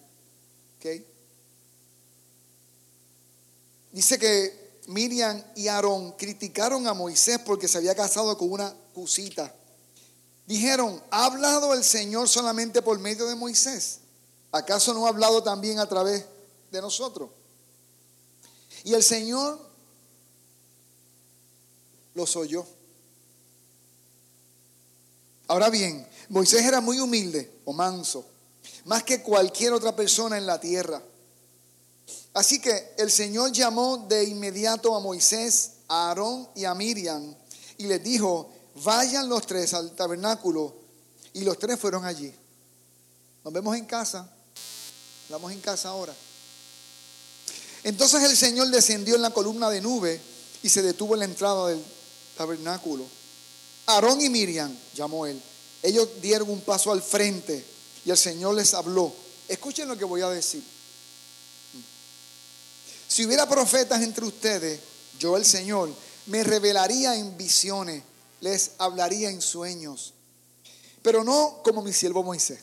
Dice 3.92 4.18
que 4.18 4.61
Miriam 4.86 5.42
y 5.54 5.68
Aarón 5.68 6.12
criticaron 6.12 6.86
a 6.86 6.94
Moisés 6.94 7.38
porque 7.44 7.68
se 7.68 7.78
había 7.78 7.94
casado 7.94 8.36
con 8.36 8.50
una 8.50 8.74
cusita. 8.92 9.54
Dijeron, 10.46 11.00
¿ha 11.10 11.26
hablado 11.26 11.72
el 11.72 11.84
Señor 11.84 12.28
solamente 12.28 12.82
por 12.82 12.98
medio 12.98 13.26
de 13.26 13.34
Moisés? 13.34 14.00
¿Acaso 14.50 14.92
no 14.92 15.06
ha 15.06 15.10
hablado 15.10 15.42
también 15.42 15.78
a 15.78 15.88
través 15.88 16.24
de 16.70 16.80
nosotros? 16.80 17.30
Y 18.84 18.94
el 18.94 19.02
Señor 19.02 19.58
los 22.14 22.36
oyó. 22.36 22.66
Ahora 25.46 25.70
bien, 25.70 26.06
Moisés 26.28 26.64
era 26.64 26.80
muy 26.80 26.98
humilde 26.98 27.60
o 27.64 27.72
manso, 27.72 28.24
más 28.84 29.04
que 29.04 29.22
cualquier 29.22 29.72
otra 29.72 29.94
persona 29.94 30.36
en 30.36 30.46
la 30.46 30.60
tierra. 30.60 31.02
Así 32.34 32.60
que 32.60 32.94
el 32.96 33.10
Señor 33.10 33.52
llamó 33.52 33.98
de 34.08 34.24
inmediato 34.24 34.94
a 34.96 35.00
Moisés, 35.00 35.72
a 35.88 36.08
Aarón 36.08 36.48
y 36.54 36.64
a 36.64 36.74
Miriam 36.74 37.34
y 37.78 37.86
les 37.86 38.02
dijo, 38.02 38.50
vayan 38.84 39.28
los 39.28 39.46
tres 39.46 39.74
al 39.74 39.90
tabernáculo. 39.92 40.74
Y 41.34 41.42
los 41.42 41.58
tres 41.58 41.78
fueron 41.78 42.04
allí. 42.04 42.32
Nos 43.42 43.52
vemos 43.52 43.76
en 43.76 43.86
casa. 43.86 44.30
Vamos 45.28 45.50
en 45.52 45.60
casa 45.60 45.88
ahora. 45.88 46.14
Entonces 47.84 48.22
el 48.22 48.36
Señor 48.36 48.68
descendió 48.68 49.16
en 49.16 49.22
la 49.22 49.30
columna 49.30 49.68
de 49.70 49.80
nube 49.80 50.20
y 50.62 50.68
se 50.68 50.82
detuvo 50.82 51.14
en 51.14 51.20
la 51.20 51.24
entrada 51.24 51.68
del 51.68 51.82
tabernáculo. 52.36 53.04
Aarón 53.86 54.20
y 54.20 54.28
Miriam, 54.28 54.72
llamó 54.94 55.26
él, 55.26 55.42
ellos 55.82 56.08
dieron 56.20 56.48
un 56.50 56.60
paso 56.60 56.92
al 56.92 57.02
frente 57.02 57.64
y 58.04 58.10
el 58.10 58.16
Señor 58.16 58.54
les 58.54 58.74
habló. 58.74 59.12
Escuchen 59.48 59.88
lo 59.88 59.98
que 59.98 60.04
voy 60.04 60.20
a 60.20 60.28
decir. 60.28 60.62
Si 63.12 63.26
hubiera 63.26 63.46
profetas 63.46 64.00
entre 64.00 64.24
ustedes, 64.24 64.80
yo 65.18 65.36
el 65.36 65.44
Señor, 65.44 65.94
me 66.28 66.42
revelaría 66.42 67.14
en 67.14 67.36
visiones, 67.36 68.02
les 68.40 68.70
hablaría 68.78 69.28
en 69.28 69.42
sueños, 69.42 70.14
pero 71.02 71.22
no 71.22 71.60
como 71.62 71.82
mi 71.82 71.92
siervo 71.92 72.22
Moisés. 72.22 72.60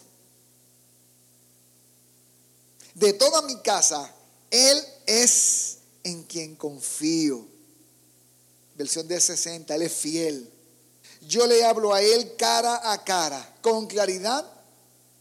De 2.95 3.13
toda 3.13 3.43
mi 3.43 3.59
casa, 3.59 4.11
Él 4.49 4.83
es 5.05 5.77
en 6.01 6.23
quien 6.23 6.55
confío. 6.55 7.45
Versión 8.73 9.07
de 9.07 9.21
60, 9.21 9.75
Él 9.75 9.83
es 9.83 9.93
fiel. 9.93 10.51
Yo 11.27 11.45
le 11.45 11.63
hablo 11.63 11.93
a 11.93 12.01
Él 12.01 12.35
cara 12.37 12.91
a 12.91 13.03
cara, 13.03 13.55
con 13.61 13.85
claridad 13.85 14.51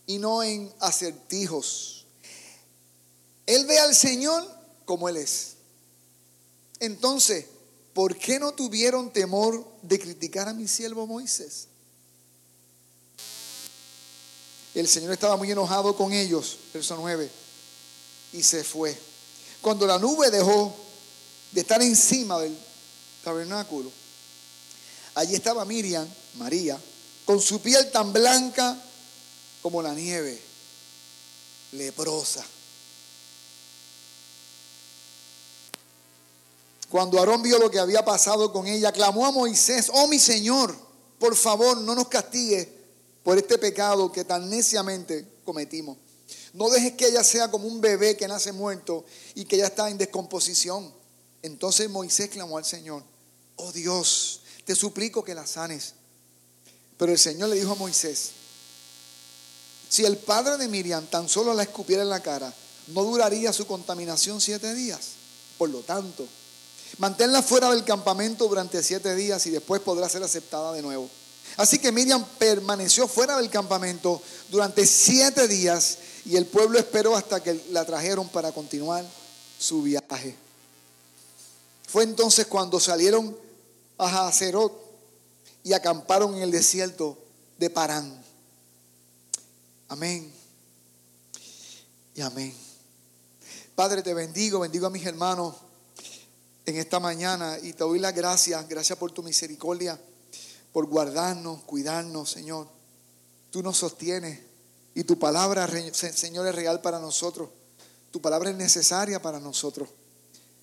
y 0.07 0.19
no 0.19 0.43
en 0.43 0.73
acertijos. 0.81 2.07
Él 3.45 3.67
ve 3.67 3.79
al 3.79 3.95
Señor 3.95 4.58
como 4.89 5.07
Él 5.11 5.19
es. 5.19 5.57
Entonces, 6.81 7.45
¿por 7.93 8.17
qué 8.17 8.41
no 8.41 8.53
tuvieron 8.53 9.13
temor 9.13 9.63
de 9.83 10.01
criticar 10.01 10.49
a 10.49 10.55
mi 10.55 10.67
siervo 10.67 11.07
Moisés? 11.07 11.67
El 14.75 14.89
Señor 14.89 15.13
estaba 15.13 15.37
muy 15.37 15.51
enojado 15.51 15.95
con 15.95 16.15
ellos, 16.15 16.57
verso 16.73 16.97
9, 16.97 17.31
y 18.33 18.43
se 18.43 18.65
fue. 18.65 18.99
Cuando 19.61 19.87
la 19.87 19.99
nube 19.99 20.31
dejó 20.31 20.75
de 21.53 21.61
estar 21.61 21.83
encima 21.83 22.41
del 22.41 22.57
tabernáculo, 23.23 23.93
allí 25.17 25.35
estaba 25.35 25.67
Miriam, 25.67 26.09
María, 26.37 26.81
con 27.27 27.43
su 27.43 27.61
piel 27.61 27.91
tan 27.91 28.11
blanca 28.11 28.83
como 29.61 29.83
la 29.83 29.93
nieve, 29.93 30.41
leprosa. 31.73 32.43
Cuando 36.91 37.19
Aarón 37.19 37.43
vio 37.43 37.59
lo 37.59 37.71
que 37.71 37.79
había 37.79 38.05
pasado 38.05 38.53
con 38.53 38.67
ella, 38.67 38.93
clamó 38.93 39.27
a 39.27 39.33
Moisés, 39.33 39.91
oh 39.93 40.09
mi 40.09 40.19
Señor, 40.19 40.75
por 41.19 41.37
favor, 41.37 41.77
no 41.79 41.95
nos 41.95 42.09
castigues 42.09 42.69
por 43.23 43.37
este 43.37 43.59
pecado 43.59 44.11
que 44.11 44.25
tan 44.25 44.49
neciamente 44.49 45.27
cometimos. 45.45 45.99
No 46.55 46.71
dejes 46.71 46.95
que 46.95 47.09
ella 47.09 47.23
sea 47.23 47.51
como 47.51 47.69
un 47.69 47.81
bebé 47.81 48.17
que 48.17 48.27
nace 48.27 48.53
muerto 48.53 49.05
y 49.35 49.45
que 49.45 49.59
ya 49.59 49.67
está 49.67 49.91
en 49.91 49.99
descomposición. 49.99 50.93
Entonces 51.43 51.91
Moisés 51.91 52.31
clamó 52.31 52.57
al 52.57 52.65
Señor, 52.65 53.03
oh 53.57 53.71
Dios, 53.73 54.41
te 54.65 54.75
suplico 54.75 55.23
que 55.23 55.35
la 55.35 55.47
sanes. 55.47 55.95
Pero 56.97 57.13
el 57.13 57.19
Señor 57.19 57.51
le 57.51 57.57
dijo 57.57 57.73
a 57.73 57.77
Moisés, 57.77 58.31
si 59.89 60.05
el 60.05 60.17
padre 60.17 60.57
de 60.57 60.69
Miriam 60.69 61.07
tan 61.07 61.29
solo 61.29 61.55
la 61.55 61.63
escupiera 61.63 62.03
en 62.03 62.11
la 62.11 62.21
cara, 62.21 62.53
no 62.89 63.05
duraría 63.05 63.53
su 63.53 63.67
contaminación 63.67 64.41
siete 64.41 64.75
días. 64.75 65.13
Por 65.57 65.71
lo 65.71 65.81
tanto, 65.81 66.27
Manténla 66.97 67.43
fuera 67.43 67.71
del 67.71 67.85
campamento 67.85 68.49
durante 68.49 68.83
siete 68.83 69.15
días 69.15 69.47
y 69.47 69.51
después 69.51 69.83
podrá 69.83 70.09
ser 70.09 70.23
aceptada 70.23 70.73
de 70.73 70.83
nuevo. 70.83 71.09
Así 71.57 71.79
que 71.79 71.93
Miriam 71.93 72.25
permaneció 72.39 73.07
fuera 73.07 73.37
del 73.37 73.51
campamento 73.51 74.23
durante 74.49 74.87
siete 74.87 75.47
días 75.47 75.99
y 76.25 76.37
el 76.37 76.47
pueblo 76.47 76.79
esperó 76.79 77.17
hasta 77.17 77.43
que 77.43 77.63
la 77.71 77.85
trajeron 77.85 78.29
para 78.29 78.53
continuar 78.53 79.05
su 79.59 79.83
viaje. 79.83 80.37
Fue 81.87 82.05
entonces 82.05 82.47
cuando 82.47 82.81
salieron 82.81 83.37
a 83.97 84.29
Hazerot 84.29 84.73
y 85.65 85.73
acamparon 85.73 86.37
en 86.37 86.43
el 86.43 86.51
desierto 86.51 87.19
de 87.59 87.71
Parán. 87.71 88.23
Amén. 89.89 90.33
Y 92.15 92.21
amén. 92.21 92.55
Padre, 93.75 94.03
te 94.03 94.13
bendigo, 94.13 94.61
bendigo 94.61 94.87
a 94.87 94.91
mis 94.91 95.07
hermanos 95.07 95.55
en 96.69 96.77
esta 96.77 97.01
mañana 97.01 97.59
y 97.63 97.73
te 97.73 97.83
doy 97.85 97.99
las 97.99 98.15
gracias, 98.15 98.69
gracias 98.69 98.99
por 98.99 99.11
tu 99.11 99.23
misericordia, 99.23 99.99
por 100.71 100.85
guardarnos, 100.87 101.63
cuidarnos, 101.63 102.31
Señor. 102.31 102.69
Tú 103.51 103.63
nos 103.63 103.79
sostienes 103.79 104.41
y 104.95 105.05
tu 105.05 105.19
palabra, 105.19 105.67
Señor, 105.95 106.47
es 106.47 106.55
real 106.55 106.83
para 106.83 106.99
nosotros. 106.99 107.49
Tu 108.11 108.21
palabra 108.21 108.51
es 108.51 108.57
necesaria 108.57 109.23
para 109.23 109.41
nosotros. 109.41 109.89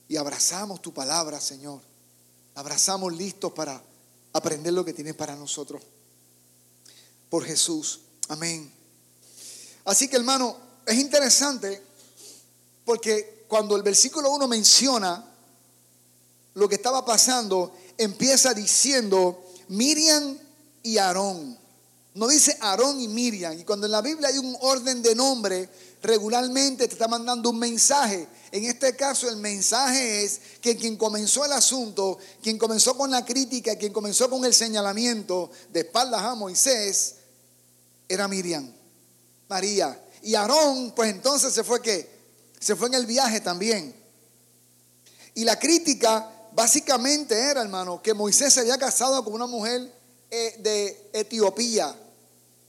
Y 0.07 0.17
abrazamos 0.17 0.79
tu 0.79 0.93
palabra, 0.93 1.41
Señor. 1.41 1.81
Abrazamos 2.53 3.11
listos 3.11 3.51
para 3.53 3.81
aprender 4.33 4.73
lo 4.73 4.85
que 4.85 4.93
tienes 4.93 5.15
para 5.15 5.35
nosotros. 5.35 5.81
Por 7.31 7.45
Jesús. 7.45 8.01
Amén. 8.27 8.71
Así 9.85 10.07
que, 10.07 10.17
hermano, 10.17 10.55
es 10.85 10.99
interesante 10.99 11.81
porque 12.85 13.45
cuando 13.47 13.75
el 13.75 13.81
versículo 13.81 14.29
1 14.29 14.47
menciona 14.47 15.31
lo 16.55 16.67
que 16.67 16.75
estaba 16.75 17.05
pasando, 17.05 17.71
empieza 17.97 18.53
diciendo 18.53 19.45
Miriam 19.67 20.37
y 20.83 20.97
Aarón. 20.97 21.57
No 22.15 22.27
dice 22.29 22.57
Aarón 22.61 22.99
y 23.01 23.09
Miriam. 23.09 23.59
Y 23.59 23.65
cuando 23.65 23.85
en 23.85 23.91
la 23.91 24.01
Biblia 24.01 24.29
hay 24.29 24.37
un 24.37 24.55
orden 24.61 25.01
de 25.01 25.13
nombre, 25.15 25.69
regularmente 26.01 26.87
te 26.87 26.93
está 26.93 27.09
mandando 27.09 27.49
un 27.49 27.59
mensaje. 27.59 28.27
En 28.51 28.63
este 28.63 28.95
caso 28.95 29.27
el 29.27 29.35
mensaje 29.35 30.23
es 30.23 30.39
que 30.61 30.77
quien 30.77 30.95
comenzó 30.95 31.43
el 31.43 31.51
asunto, 31.51 32.17
quien 32.41 32.57
comenzó 32.57 32.95
con 32.95 33.11
la 33.11 33.25
crítica, 33.25 33.75
quien 33.75 33.91
comenzó 33.91 34.29
con 34.29 34.45
el 34.45 34.53
señalamiento 34.53 35.51
de 35.73 35.81
espaldas 35.81 36.21
a 36.21 36.35
Moisés, 36.35 37.15
era 38.07 38.29
Miriam, 38.29 38.71
María. 39.49 40.01
Y 40.23 40.35
Aarón, 40.35 40.93
pues 40.95 41.11
entonces 41.11 41.53
se 41.53 41.65
fue 41.65 41.81
que 41.81 42.15
se 42.61 42.77
fue 42.77 42.87
en 42.87 42.93
el 42.93 43.05
viaje 43.05 43.41
también. 43.41 43.93
Y 45.33 45.43
la 45.43 45.59
crítica 45.59 46.31
básicamente 46.55 47.37
era, 47.37 47.61
hermano, 47.61 48.01
que 48.01 48.13
Moisés 48.13 48.53
se 48.53 48.61
había 48.61 48.77
casado 48.77 49.23
con 49.23 49.33
una 49.33 49.45
mujer 49.45 49.91
eh, 50.31 50.55
de 50.59 51.09
Etiopía, 51.13 51.93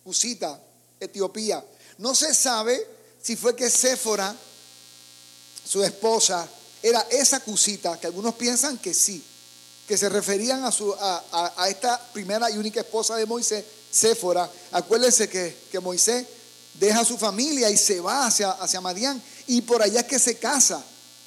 Usita, 0.05 0.61
Etiopía. 0.99 1.65
No 1.99 2.15
se 2.15 2.35
sabe 2.35 2.85
si 3.23 3.37
fue 3.37 3.55
que 3.55 3.71
Séfora, 3.71 4.35
su 5.65 5.83
esposa, 5.83 6.49
era 6.83 7.01
esa 7.11 7.41
cusita, 7.41 7.99
que 7.99 8.07
algunos 8.07 8.35
piensan 8.35 8.79
que 8.79 8.93
sí, 8.93 9.25
que 9.87 9.97
se 9.97 10.09
referían 10.09 10.65
a, 10.65 10.73
su, 10.73 10.93
a, 10.93 11.69
esta 11.69 12.01
primera 12.13 12.51
y 12.51 12.59
única 12.59 12.81
esposa 12.81 13.17
de 13.17 13.27
Moisés, 13.27 13.65
Séfora. 13.91 14.51
Acuérdense 14.73 15.29
que, 15.29 15.57
que, 15.71 15.81
Moisés 15.81 16.27
deja 16.75 17.01
a 17.01 17.05
su 17.05 17.17
familia 17.17 17.71
y 17.71 17.77
se 17.77 18.01
va 18.01 18.27
hacia, 18.27 18.51
hacia 18.51 18.81
Madián 18.81 19.23
y 19.47 19.63
por 19.63 19.83
allá 19.83 20.01
es 20.01 20.07
que 20.07 20.19
se 20.19 20.37
casa. 20.39 20.85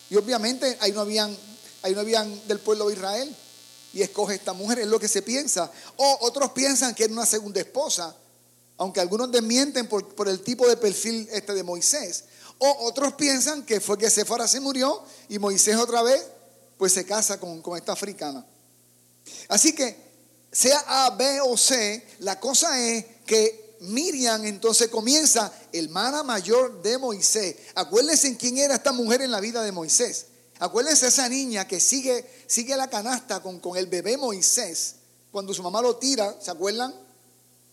Y 0.09 0.15
obviamente 0.15 0.77
ahí 0.81 0.91
no 0.91 1.01
habían 1.01 1.35
ahí 1.81 1.93
no 1.93 2.01
habían 2.01 2.48
del 2.48 2.59
pueblo 2.59 2.88
de 2.88 2.93
Israel. 2.93 3.36
Y 3.91 4.01
escoge 4.01 4.36
esta 4.36 4.53
mujer, 4.53 4.79
es 4.79 4.88
lo 4.88 5.00
que 5.00 5.07
se 5.07 5.21
piensa. 5.21 5.71
O 5.98 6.17
otros 6.21 6.51
piensan 6.51 6.93
que 6.93 7.05
era 7.05 7.13
una 7.13 7.25
segunda 7.25 7.59
esposa, 7.59 8.15
aunque 8.77 9.00
algunos 9.00 9.31
desmienten 9.31 9.88
por, 9.88 10.27
el 10.27 10.41
tipo 10.41 10.67
de 10.67 10.77
perfil 10.77 11.27
este 11.31 11.53
de 11.53 11.63
Moisés. 11.63 12.25
O 12.59 12.88
otros 12.88 13.13
piensan 13.13 13.65
que 13.65 13.79
fue 13.81 13.98
que 13.98 14.09
Sephora 14.09 14.48
se 14.48 14.59
murió 14.59 15.03
y 15.27 15.39
Moisés 15.39 15.75
otra 15.75 16.03
vez 16.03 16.24
pues 16.77 16.93
se 16.93 17.05
casa 17.05 17.39
con, 17.39 17.62
con 17.62 17.77
esta 17.77 17.93
africana. 17.93 18.45
Así 19.48 19.74
que 19.74 19.98
sea 20.51 20.83
A, 20.88 21.09
B 21.12 21.41
o 21.41 21.57
C, 21.57 22.05
la 22.19 22.39
cosa 22.39 22.79
es 22.79 23.05
que 23.25 23.75
Miriam 23.81 24.45
entonces 24.45 24.89
comienza, 24.89 25.51
hermana 25.71 26.24
mayor 26.24 26.81
de 26.81 26.98
Moisés. 26.98 27.55
Acuérdense 27.75 28.27
en 28.27 28.36
quién 28.36 28.57
era 28.57 28.75
esta 28.75 28.91
mujer 28.91 29.21
en 29.21 29.31
la 29.31 29.39
vida 29.39 29.63
de 29.63 29.71
Moisés. 29.71 30.27
Acuérdense 30.59 31.07
esa 31.07 31.27
niña 31.29 31.65
que 31.65 31.79
sigue, 31.79 32.43
sigue 32.47 32.75
la 32.75 32.89
canasta 32.89 33.41
con, 33.41 33.59
con 33.59 33.77
el 33.77 33.87
bebé 33.87 34.17
Moisés. 34.17 34.95
Cuando 35.31 35.53
su 35.53 35.63
mamá 35.63 35.81
lo 35.81 35.95
tira, 35.95 36.35
¿se 36.41 36.51
acuerdan? 36.51 36.93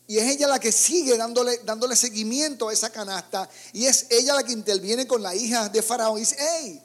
Y 0.07 0.19
es 0.19 0.37
ella 0.37 0.47
la 0.47 0.61
que 0.61 0.71
sigue 0.71 1.17
dándole, 1.17 1.59
dándole 1.65 1.97
seguimiento 1.97 2.69
a 2.69 2.73
esa 2.73 2.91
canasta. 2.91 3.49
Y 3.73 3.87
es 3.87 4.07
ella 4.11 4.35
la 4.35 4.45
que 4.45 4.53
interviene 4.53 5.07
con 5.07 5.23
la 5.23 5.35
hija 5.35 5.69
de 5.69 5.83
Faraón 5.83 6.19
y 6.19 6.21
dice, 6.21 6.37
hey, 6.39 6.83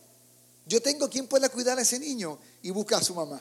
yo 0.65 0.81
tengo 0.81 1.07
quien 1.09 1.27
pueda 1.27 1.49
cuidar 1.49 1.77
a 1.77 1.83
ese 1.83 1.99
niño. 1.99 2.39
Y 2.63 2.71
busca 2.71 2.97
a 2.97 3.03
su 3.03 3.13
mamá. 3.13 3.39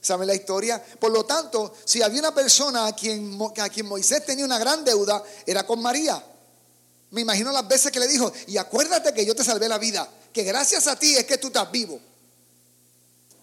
¿Saben 0.00 0.26
la 0.26 0.34
historia? 0.34 0.82
Por 0.98 1.12
lo 1.12 1.24
tanto, 1.24 1.72
si 1.84 2.02
había 2.02 2.18
una 2.18 2.34
persona 2.34 2.88
a 2.88 2.96
quien, 2.96 3.38
a 3.58 3.68
quien 3.68 3.86
Moisés 3.86 4.26
tenía 4.26 4.44
una 4.44 4.58
gran 4.58 4.84
deuda, 4.84 5.22
era 5.46 5.64
con 5.64 5.80
María. 5.80 6.20
Me 7.10 7.20
imagino 7.20 7.52
las 7.52 7.68
veces 7.68 7.92
que 7.92 8.00
le 8.00 8.08
dijo, 8.08 8.32
y 8.48 8.56
acuérdate 8.56 9.14
que 9.14 9.24
yo 9.24 9.36
te 9.36 9.44
salvé 9.44 9.68
la 9.68 9.78
vida, 9.78 10.08
que 10.32 10.42
gracias 10.42 10.86
a 10.86 10.98
ti 10.98 11.14
es 11.16 11.24
que 11.24 11.38
tú 11.38 11.48
estás 11.48 11.70
vivo. 11.70 12.00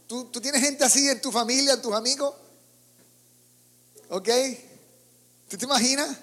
¿Tú, 0.07 0.25
tú 0.25 0.41
tienes 0.41 0.61
gente 0.61 0.83
así 0.83 1.07
en 1.07 1.21
tu 1.21 1.31
familia, 1.31 1.73
en 1.73 1.81
tus 1.81 1.93
amigos? 1.93 2.33
¿Ok? 4.09 4.29
¿Tú 5.47 5.57
te 5.57 5.65
imaginas? 5.65 6.17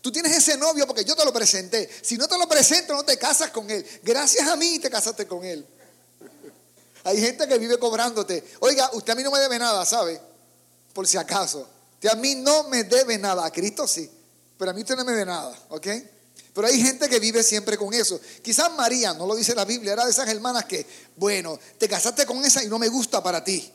Tú 0.00 0.12
tienes 0.12 0.36
ese 0.36 0.56
novio 0.56 0.86
porque 0.86 1.04
yo 1.04 1.14
te 1.14 1.24
lo 1.24 1.32
presenté. 1.32 1.90
Si 2.02 2.16
no 2.16 2.26
te 2.28 2.38
lo 2.38 2.48
presento, 2.48 2.94
no 2.94 3.04
te 3.04 3.18
casas 3.18 3.50
con 3.50 3.70
él. 3.70 3.84
Gracias 4.02 4.48
a 4.48 4.56
mí 4.56 4.78
te 4.78 4.88
casaste 4.88 5.26
con 5.26 5.44
él. 5.44 5.66
Hay 7.04 7.20
gente 7.20 7.46
que 7.46 7.58
vive 7.58 7.78
cobrándote. 7.78 8.44
Oiga, 8.60 8.90
usted 8.92 9.12
a 9.12 9.16
mí 9.16 9.22
no 9.22 9.30
me 9.30 9.38
debe 9.38 9.58
nada, 9.58 9.84
¿sabe? 9.84 10.20
Por 10.92 11.06
si 11.06 11.16
acaso. 11.16 11.68
Usted 11.94 12.10
a 12.10 12.14
mí 12.14 12.34
no 12.36 12.64
me 12.64 12.84
debe 12.84 13.18
nada. 13.18 13.44
A 13.44 13.50
Cristo 13.50 13.86
sí. 13.86 14.10
Pero 14.56 14.70
a 14.70 14.74
mí 14.74 14.82
usted 14.82 14.96
no 14.96 15.04
me 15.04 15.12
debe 15.12 15.26
nada, 15.26 15.56
¿ok? 15.68 15.86
Pero 16.54 16.66
hay 16.66 16.80
gente 16.80 17.08
que 17.08 17.20
vive 17.20 17.42
siempre 17.42 17.76
con 17.76 17.92
eso. 17.94 18.20
Quizás 18.42 18.72
María, 18.74 19.14
no 19.14 19.26
lo 19.26 19.34
dice 19.34 19.54
la 19.54 19.64
Biblia, 19.64 19.92
era 19.92 20.04
de 20.04 20.10
esas 20.10 20.28
hermanas 20.28 20.64
que, 20.64 20.86
bueno, 21.16 21.58
te 21.78 21.88
casaste 21.88 22.26
con 22.26 22.44
esa 22.44 22.62
y 22.62 22.68
no 22.68 22.78
me 22.78 22.88
gusta 22.88 23.22
para 23.22 23.44
ti. 23.44 23.72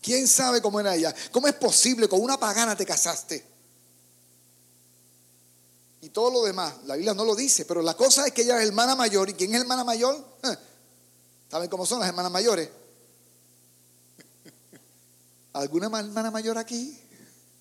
¿Quién 0.00 0.28
sabe 0.28 0.60
cómo 0.60 0.80
era 0.80 0.94
ella? 0.94 1.14
¿Cómo 1.32 1.48
es 1.48 1.54
posible 1.54 2.08
con 2.08 2.20
una 2.20 2.38
pagana 2.38 2.76
te 2.76 2.84
casaste? 2.84 3.44
Y 6.02 6.10
todo 6.10 6.30
lo 6.30 6.44
demás, 6.44 6.74
la 6.84 6.96
Biblia 6.96 7.14
no 7.14 7.24
lo 7.24 7.34
dice, 7.34 7.64
pero 7.64 7.80
la 7.80 7.96
cosa 7.96 8.26
es 8.26 8.32
que 8.34 8.42
ella 8.42 8.60
es 8.60 8.66
hermana 8.66 8.94
mayor. 8.94 9.30
¿Y 9.30 9.32
quién 9.32 9.54
es 9.54 9.62
hermana 9.62 9.84
mayor? 9.84 10.22
¿Saben 11.50 11.70
cómo 11.70 11.86
son 11.86 12.00
las 12.00 12.08
hermanas 12.10 12.30
mayores? 12.30 12.68
¿Alguna 15.54 15.86
hermana 15.86 16.30
mayor 16.30 16.58
aquí? 16.58 17.00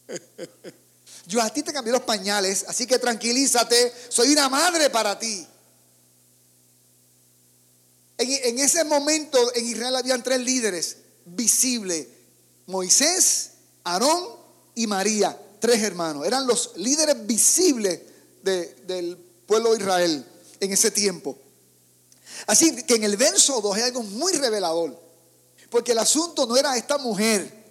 Yo 1.25 1.41
a 1.41 1.49
ti 1.49 1.63
te 1.63 1.71
cambié 1.71 1.91
los 1.91 2.03
pañales, 2.03 2.65
así 2.67 2.85
que 2.85 2.99
tranquilízate, 2.99 3.93
soy 4.09 4.33
una 4.33 4.49
madre 4.49 4.89
para 4.89 5.17
ti. 5.17 5.47
En, 8.17 8.59
ese 8.59 8.83
momento 8.83 9.53
en 9.55 9.65
Israel 9.65 9.95
habían 9.95 10.23
tres 10.23 10.39
líderes 10.39 10.97
visibles 11.25 12.07
Moisés, 12.67 13.51
Aarón 13.83 14.23
y 14.75 14.87
María, 14.87 15.37
tres 15.59 15.81
hermanos. 15.81 16.25
Eran 16.25 16.47
los 16.47 16.71
líderes 16.77 17.25
visibles 17.25 17.99
del 18.41 19.17
pueblo 19.45 19.71
de 19.71 19.79
Israel 19.79 20.25
en 20.59 20.71
ese 20.71 20.91
tiempo. 20.91 21.37
Así 22.47 22.83
que 22.83 22.95
en 22.95 23.03
el 23.03 23.17
verso 23.17 23.61
2 23.61 23.75
hay 23.75 23.81
algo 23.83 24.03
muy 24.03 24.33
revelador. 24.33 24.99
Porque 25.69 25.91
el 25.93 25.99
asunto 25.99 26.45
no 26.45 26.55
era 26.55 26.77
esta 26.77 26.97
mujer, 26.97 27.62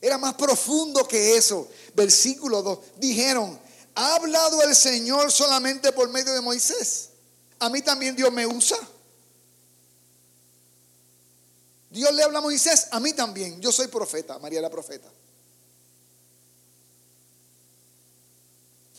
era 0.00 0.18
más 0.18 0.34
profundo 0.34 1.06
que 1.06 1.36
eso. 1.36 1.68
Versículo 1.94 2.62
2. 2.62 2.78
Dijeron, 2.96 3.60
¿ha 3.94 4.14
hablado 4.14 4.62
el 4.62 4.74
Señor 4.74 5.30
solamente 5.30 5.92
por 5.92 6.08
medio 6.08 6.32
de 6.32 6.40
Moisés? 6.40 7.10
A 7.58 7.68
mí 7.68 7.82
también 7.82 8.16
Dios 8.16 8.32
me 8.32 8.46
usa. 8.46 8.78
Dios 11.90 12.14
le 12.14 12.22
habla 12.22 12.38
a 12.38 12.42
Moisés, 12.42 12.86
a 12.92 13.00
mí 13.00 13.12
también. 13.12 13.60
Yo 13.60 13.72
soy 13.72 13.88
profeta, 13.88 14.38
María 14.38 14.60
la 14.60 14.70
profeta. 14.70 15.10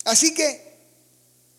Así 0.04 0.34
que 0.34 0.72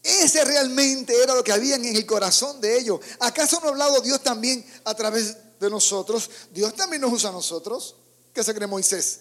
ese 0.03 0.45
realmente 0.45 1.21
era 1.23 1.35
lo 1.35 1.43
que 1.43 1.53
había 1.53 1.77
en 1.77 1.85
el 1.85 2.05
corazón 2.07 2.61
de 2.61 2.79
ellos. 2.79 3.01
¿Acaso 3.21 3.59
no 3.61 3.69
ha 3.69 3.71
hablado 3.71 4.01
Dios 4.01 4.23
también 4.23 4.65
a 4.85 4.95
través 4.95 5.37
de 5.59 5.71
nosotros? 5.71 6.29
Dios 6.53 6.75
también 6.75 7.03
nos 7.03 7.13
usa 7.13 7.31
a 7.31 7.33
nosotros. 7.33 7.97
¿Qué 8.35 8.45
se 8.45 8.55
cree 8.55 8.67
Moisés? 8.67 9.21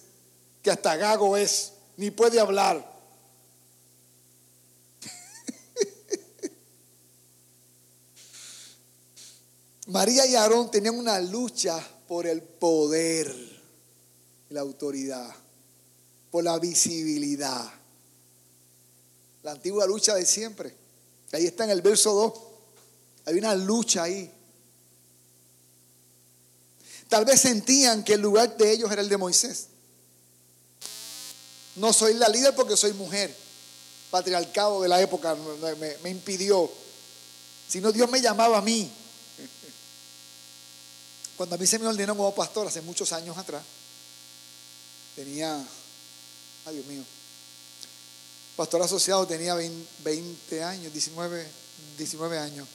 Que 0.62 0.72
hasta 0.72 0.96
gago 0.96 1.36
es, 1.38 1.74
ni 1.98 2.12
puede 2.12 2.40
hablar. 2.40 2.90
María 9.88 10.26
y 10.26 10.36
Aarón 10.36 10.72
tenían 10.72 10.98
una 10.98 11.20
lucha 11.20 11.86
por 12.08 12.26
el 12.28 12.42
poder 12.42 13.52
la 14.52 14.62
autoridad, 14.62 15.34
por 16.30 16.44
la 16.44 16.60
visibilidad. 16.60 17.72
La 19.44 19.52
antigua 19.52 19.88
lucha 19.88 20.14
de 20.16 20.26
siempre. 20.26 20.76
Ahí 21.32 21.46
está 21.46 21.64
en 21.64 21.72
el 21.72 21.82
verso 21.82 22.14
2. 22.14 22.34
Hay 23.26 23.38
una 23.38 23.56
lucha 23.56 24.04
ahí. 24.04 24.32
Tal 27.08 27.26
vez 27.26 27.42
sentían 27.42 28.04
que 28.04 28.14
el 28.14 28.22
lugar 28.22 28.56
de 28.58 28.72
ellos 28.72 28.92
era 28.92 29.02
el 29.02 29.10
de 29.10 29.18
Moisés. 29.18 29.68
No 31.76 31.94
soy 31.94 32.14
la 32.16 32.28
líder 32.28 32.54
porque 32.56 32.76
soy 32.76 32.94
mujer. 32.94 33.36
Patriarcado 34.10 34.82
de 34.82 34.90
la 34.90 35.02
época 35.02 35.36
me, 36.04 36.10
impidió. 36.10 36.70
Sino 37.68 37.92
Dios 37.92 38.10
me 38.10 38.22
llamaba 38.22 38.58
a 38.58 38.62
mí. 38.62 38.92
Cuando 41.38 41.56
a 41.56 41.58
mí 41.58 41.66
se 41.66 41.80
me 41.80 41.88
ordenó 41.88 42.16
como 42.16 42.36
pastor 42.36 42.68
hace 42.68 42.82
muchos 42.82 43.12
años 43.14 43.38
atrás, 43.38 43.64
tenía, 45.16 45.56
ay 46.66 46.76
Dios 46.76 46.86
mío, 46.86 47.04
pastor 48.56 48.82
asociado 48.84 49.26
tenía 49.26 49.56
20 49.56 50.64
años, 50.64 50.94
19, 50.94 51.48
19 51.98 52.38
años. 52.38 52.68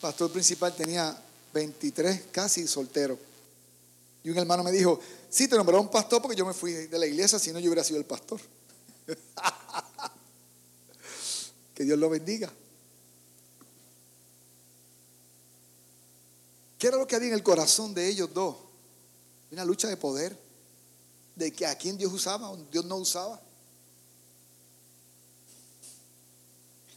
Pastor 0.00 0.30
principal 0.30 0.74
tenía 0.74 1.16
23, 1.54 2.24
casi 2.30 2.66
soltero. 2.68 3.18
Y 4.22 4.30
un 4.30 4.38
hermano 4.38 4.62
me 4.62 4.72
dijo, 4.72 5.00
sí, 5.28 5.48
te 5.48 5.56
nombraron 5.56 5.90
pastor 5.90 6.22
porque 6.22 6.36
yo 6.36 6.46
me 6.46 6.54
fui 6.54 6.72
de 6.72 6.98
la 6.98 7.06
iglesia, 7.06 7.38
si 7.38 7.52
no 7.52 7.58
yo 7.58 7.68
hubiera 7.68 7.84
sido 7.84 7.98
el 7.98 8.04
pastor. 8.04 8.40
que 11.74 11.84
Dios 11.84 11.98
lo 11.98 12.10
bendiga. 12.10 12.52
¿Qué 16.78 16.86
era 16.86 16.96
lo 16.96 17.06
que 17.06 17.16
había 17.16 17.28
en 17.28 17.34
el 17.34 17.42
corazón 17.42 17.92
de 17.92 18.08
ellos 18.08 18.32
dos? 18.32 18.56
Una 19.50 19.64
lucha 19.64 19.88
de 19.88 19.96
poder, 19.96 20.38
de 21.34 21.52
que 21.52 21.66
a 21.66 21.76
quién 21.76 21.96
Dios 21.96 22.12
usaba 22.12 22.56
Dios 22.70 22.84
no 22.84 22.96
usaba. 22.96 23.40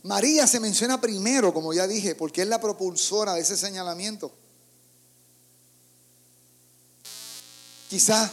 María 0.03 0.47
se 0.47 0.59
menciona 0.59 0.99
primero, 0.99 1.53
como 1.53 1.73
ya 1.73 1.87
dije, 1.87 2.15
porque 2.15 2.41
es 2.41 2.47
la 2.47 2.59
propulsora 2.59 3.33
de 3.33 3.41
ese 3.41 3.55
señalamiento. 3.55 4.31
Quizás 7.91 8.31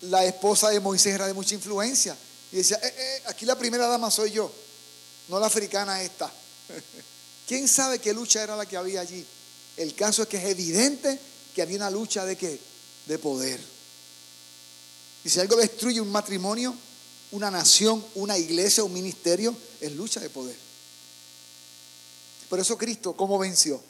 la 0.00 0.24
esposa 0.24 0.70
de 0.70 0.80
Moisés 0.80 1.14
era 1.14 1.28
de 1.28 1.32
mucha 1.32 1.54
influencia 1.54 2.16
y 2.50 2.56
decía, 2.56 2.80
eh, 2.82 2.92
eh, 2.98 3.22
aquí 3.26 3.46
la 3.46 3.56
primera 3.56 3.86
dama 3.86 4.10
soy 4.10 4.32
yo, 4.32 4.50
no 5.28 5.38
la 5.38 5.46
africana 5.46 6.02
esta. 6.02 6.28
¿Quién 7.46 7.68
sabe 7.68 8.00
qué 8.00 8.12
lucha 8.12 8.42
era 8.42 8.56
la 8.56 8.66
que 8.66 8.76
había 8.76 9.00
allí? 9.00 9.24
El 9.76 9.94
caso 9.94 10.22
es 10.22 10.28
que 10.28 10.38
es 10.38 10.46
evidente 10.46 11.16
que 11.54 11.62
había 11.62 11.76
una 11.76 11.92
lucha 11.92 12.24
de 12.24 12.36
qué? 12.36 12.58
De 13.06 13.20
poder. 13.20 13.60
Y 15.22 15.28
si 15.28 15.38
algo 15.38 15.54
destruye 15.54 16.00
un 16.00 16.10
matrimonio, 16.10 16.74
una 17.30 17.52
nación, 17.52 18.04
una 18.16 18.36
iglesia, 18.36 18.82
un 18.82 18.92
ministerio, 18.92 19.56
es 19.80 19.92
lucha 19.92 20.18
de 20.18 20.28
poder. 20.28 20.56
Por 22.48 22.58
eso 22.58 22.76
Cristo, 22.76 23.16
¿cómo 23.16 23.38
venció? 23.38 23.80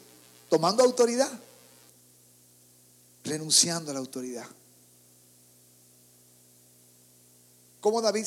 Tomando 0.49 0.83
autoridad, 0.83 1.31
renunciando 3.23 3.89
a 3.89 3.95
la 3.95 4.01
autoridad. 4.01 4.45
¿Cómo 7.81 8.01
David 8.01 8.25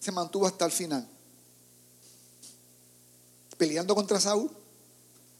se 0.00 0.12
mantuvo 0.12 0.46
hasta 0.46 0.64
el 0.64 0.72
final? 0.72 1.06
Peleando 3.56 3.94
contra 3.94 4.20
Saúl, 4.20 4.50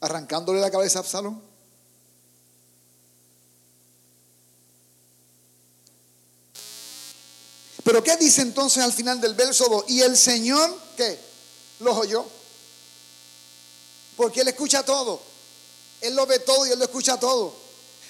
arrancándole 0.00 0.60
la 0.60 0.70
cabeza 0.70 0.98
a 0.98 1.02
Absalón. 1.02 1.50
Pero 7.82 8.04
¿qué 8.04 8.16
dice 8.16 8.42
entonces 8.42 8.84
al 8.84 8.92
final 8.92 9.20
del 9.20 9.34
verso 9.34 9.68
2? 9.68 9.84
Y 9.88 10.02
el 10.02 10.16
Señor, 10.16 10.78
¿qué? 10.96 11.18
Los 11.80 11.96
oyó. 11.96 12.24
Porque 14.16 14.42
Él 14.42 14.48
escucha 14.48 14.84
todo. 14.84 15.20
Él 16.00 16.14
lo 16.14 16.26
ve 16.26 16.38
todo 16.40 16.66
y 16.66 16.70
Él 16.70 16.78
lo 16.78 16.84
escucha 16.84 17.18
todo. 17.18 17.54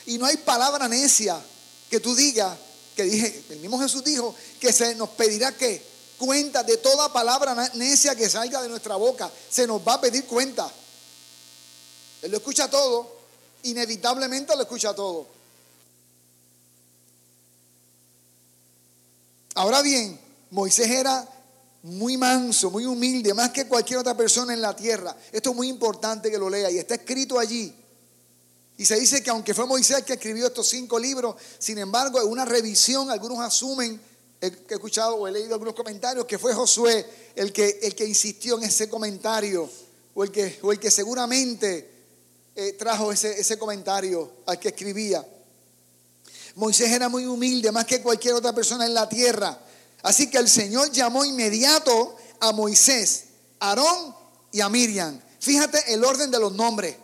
Y 0.06 0.18
no 0.18 0.26
hay 0.26 0.36
palabra 0.38 0.88
necia 0.88 1.40
que 1.88 2.00
tú 2.00 2.14
digas 2.14 2.58
dije, 3.04 3.44
el 3.50 3.60
mismo 3.60 3.78
Jesús 3.80 4.02
dijo 4.04 4.34
que 4.58 4.72
se 4.72 4.94
nos 4.94 5.10
pedirá 5.10 5.56
que 5.56 5.82
cuenta 6.18 6.62
de 6.62 6.76
toda 6.76 7.12
palabra 7.12 7.70
necia 7.74 8.14
que 8.14 8.28
salga 8.28 8.60
de 8.62 8.68
nuestra 8.68 8.96
boca. 8.96 9.30
Se 9.50 9.66
nos 9.66 9.86
va 9.86 9.94
a 9.94 10.00
pedir 10.00 10.26
cuenta. 10.26 10.70
Él 12.22 12.30
lo 12.30 12.36
escucha 12.36 12.68
todo, 12.68 13.16
inevitablemente 13.62 14.54
lo 14.54 14.62
escucha 14.62 14.94
todo. 14.94 15.26
Ahora 19.54 19.82
bien, 19.82 20.18
Moisés 20.50 20.90
era 20.90 21.26
muy 21.82 22.16
manso, 22.16 22.70
muy 22.70 22.84
humilde, 22.84 23.32
más 23.34 23.50
que 23.50 23.66
cualquier 23.66 24.00
otra 24.00 24.16
persona 24.16 24.52
en 24.52 24.60
la 24.60 24.76
tierra. 24.76 25.16
Esto 25.32 25.50
es 25.50 25.56
muy 25.56 25.68
importante 25.68 26.30
que 26.30 26.38
lo 26.38 26.50
lea 26.50 26.70
y 26.70 26.78
está 26.78 26.94
escrito 26.94 27.38
allí. 27.38 27.74
Y 28.80 28.86
se 28.86 28.98
dice 28.98 29.22
que 29.22 29.28
aunque 29.28 29.52
fue 29.52 29.66
Moisés 29.66 30.02
que 30.04 30.14
escribió 30.14 30.46
estos 30.46 30.66
cinco 30.66 30.98
libros, 30.98 31.36
sin 31.58 31.76
embargo, 31.76 32.18
en 32.18 32.26
una 32.26 32.46
revisión, 32.46 33.10
algunos 33.10 33.38
asumen, 33.40 34.00
he, 34.40 34.46
escuchado 34.70 35.16
o 35.16 35.28
he 35.28 35.32
leído 35.32 35.52
algunos 35.52 35.74
comentarios, 35.74 36.24
que 36.24 36.38
fue 36.38 36.54
Josué 36.54 37.04
el 37.36 37.52
que, 37.52 37.78
el 37.82 37.94
que 37.94 38.06
insistió 38.06 38.56
en 38.56 38.64
ese 38.64 38.88
comentario, 38.88 39.68
o 40.14 40.24
el 40.24 40.30
que, 40.30 40.58
o 40.62 40.72
el 40.72 40.80
que 40.80 40.90
seguramente 40.90 41.90
eh, 42.56 42.72
trajo 42.72 43.12
ese, 43.12 43.38
ese 43.38 43.58
comentario 43.58 44.36
al 44.46 44.58
que 44.58 44.68
escribía. 44.68 45.28
Moisés 46.54 46.90
era 46.90 47.10
muy 47.10 47.26
humilde, 47.26 47.70
más 47.72 47.84
que 47.84 48.00
cualquier 48.00 48.32
otra 48.32 48.54
persona 48.54 48.86
en 48.86 48.94
la 48.94 49.06
tierra. 49.10 49.60
Así 50.04 50.30
que 50.30 50.38
el 50.38 50.48
Señor 50.48 50.90
llamó 50.90 51.26
inmediato 51.26 52.16
a 52.40 52.52
Moisés, 52.52 53.24
Aarón 53.58 54.16
y 54.52 54.62
a 54.62 54.70
Miriam. 54.70 55.20
Fíjate 55.38 55.92
el 55.92 56.02
orden 56.02 56.30
de 56.30 56.40
los 56.40 56.54
nombres. 56.54 56.96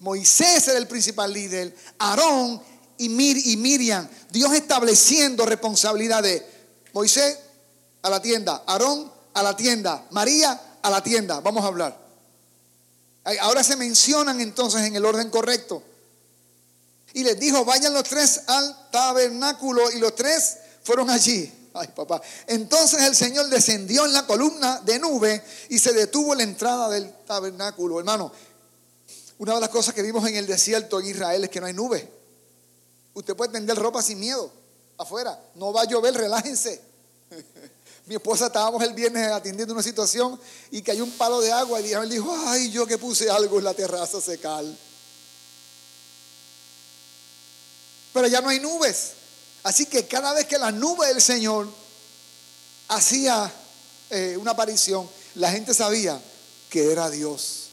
Moisés 0.00 0.68
era 0.68 0.78
el 0.78 0.86
principal 0.86 1.32
líder, 1.32 1.74
Aarón 1.98 2.60
y, 2.98 3.08
Miriam. 3.08 4.08
Dios 4.30 4.52
estableciendo 4.52 5.46
responsabilidades. 5.46 6.42
Moisés 6.92 7.38
a 8.02 8.10
la 8.10 8.20
tienda, 8.20 8.62
Aarón 8.66 9.10
a 9.32 9.42
la 9.42 9.56
tienda, 9.56 10.06
María 10.10 10.78
a 10.82 10.90
la 10.90 11.02
tienda. 11.02 11.40
Vamos 11.40 11.64
a 11.64 11.68
hablar. 11.68 11.98
Ahora 13.40 13.64
se 13.64 13.76
mencionan 13.76 14.40
entonces 14.40 14.82
en 14.82 14.96
el 14.96 15.04
orden 15.04 15.30
correcto. 15.30 15.82
Y 17.14 17.22
les 17.22 17.38
dijo, 17.38 17.64
vayan 17.64 17.94
los 17.94 18.04
tres 18.04 18.42
al 18.46 18.90
tabernáculo 18.90 19.90
y 19.92 19.98
los 19.98 20.14
tres 20.14 20.58
fueron 20.82 21.08
allí. 21.08 21.50
Ay, 21.72 21.88
papá. 21.88 22.20
Entonces 22.46 23.02
el 23.02 23.16
Señor 23.16 23.48
descendió 23.48 24.04
en 24.04 24.12
la 24.12 24.26
columna 24.26 24.80
de 24.84 24.98
nube 24.98 25.42
y 25.68 25.78
se 25.78 25.92
detuvo 25.92 26.34
la 26.34 26.42
entrada 26.42 26.88
del 26.88 27.12
tabernáculo. 27.24 27.98
Hermano, 27.98 28.30
una 29.38 29.54
de 29.54 29.60
las 29.60 29.68
cosas 29.68 29.94
que 29.94 30.02
vimos 30.02 30.26
en 30.28 30.36
el 30.36 30.46
desierto 30.46 31.00
en 31.00 31.06
Israel 31.06 31.44
es 31.44 31.50
que 31.50 31.60
no 31.60 31.66
hay 31.66 31.72
nube. 31.72 32.08
Usted 33.14 33.34
puede 33.34 33.52
tender 33.52 33.76
ropa 33.76 34.02
sin 34.02 34.20
miedo 34.20 34.50
afuera. 34.98 35.38
No 35.54 35.72
va 35.72 35.82
a 35.82 35.84
llover, 35.84 36.14
relájense. 36.14 36.80
Mi 38.06 38.16
esposa 38.16 38.46
estábamos 38.46 38.82
el 38.82 38.92
viernes 38.92 39.28
atendiendo 39.28 39.72
una 39.72 39.82
situación 39.82 40.38
y 40.70 40.88
hay 40.90 41.00
un 41.00 41.10
palo 41.12 41.40
de 41.40 41.50
agua 41.50 41.80
y 41.80 41.92
él 41.92 42.10
dijo, 42.10 42.34
ay, 42.46 42.70
yo 42.70 42.86
que 42.86 42.98
puse 42.98 43.30
algo 43.30 43.58
en 43.58 43.64
la 43.64 43.72
terraza 43.72 44.20
secar. 44.20 44.64
Pero 48.12 48.26
ya 48.28 48.40
no 48.40 48.50
hay 48.50 48.60
nubes. 48.60 49.12
Así 49.62 49.86
que 49.86 50.06
cada 50.06 50.34
vez 50.34 50.46
que 50.46 50.58
la 50.58 50.70
nube 50.70 51.06
del 51.08 51.22
Señor 51.22 51.66
hacía 52.88 53.50
eh, 54.10 54.36
una 54.38 54.50
aparición, 54.50 55.08
la 55.36 55.50
gente 55.50 55.72
sabía 55.72 56.20
que 56.68 56.92
era 56.92 57.08
Dios. 57.08 57.63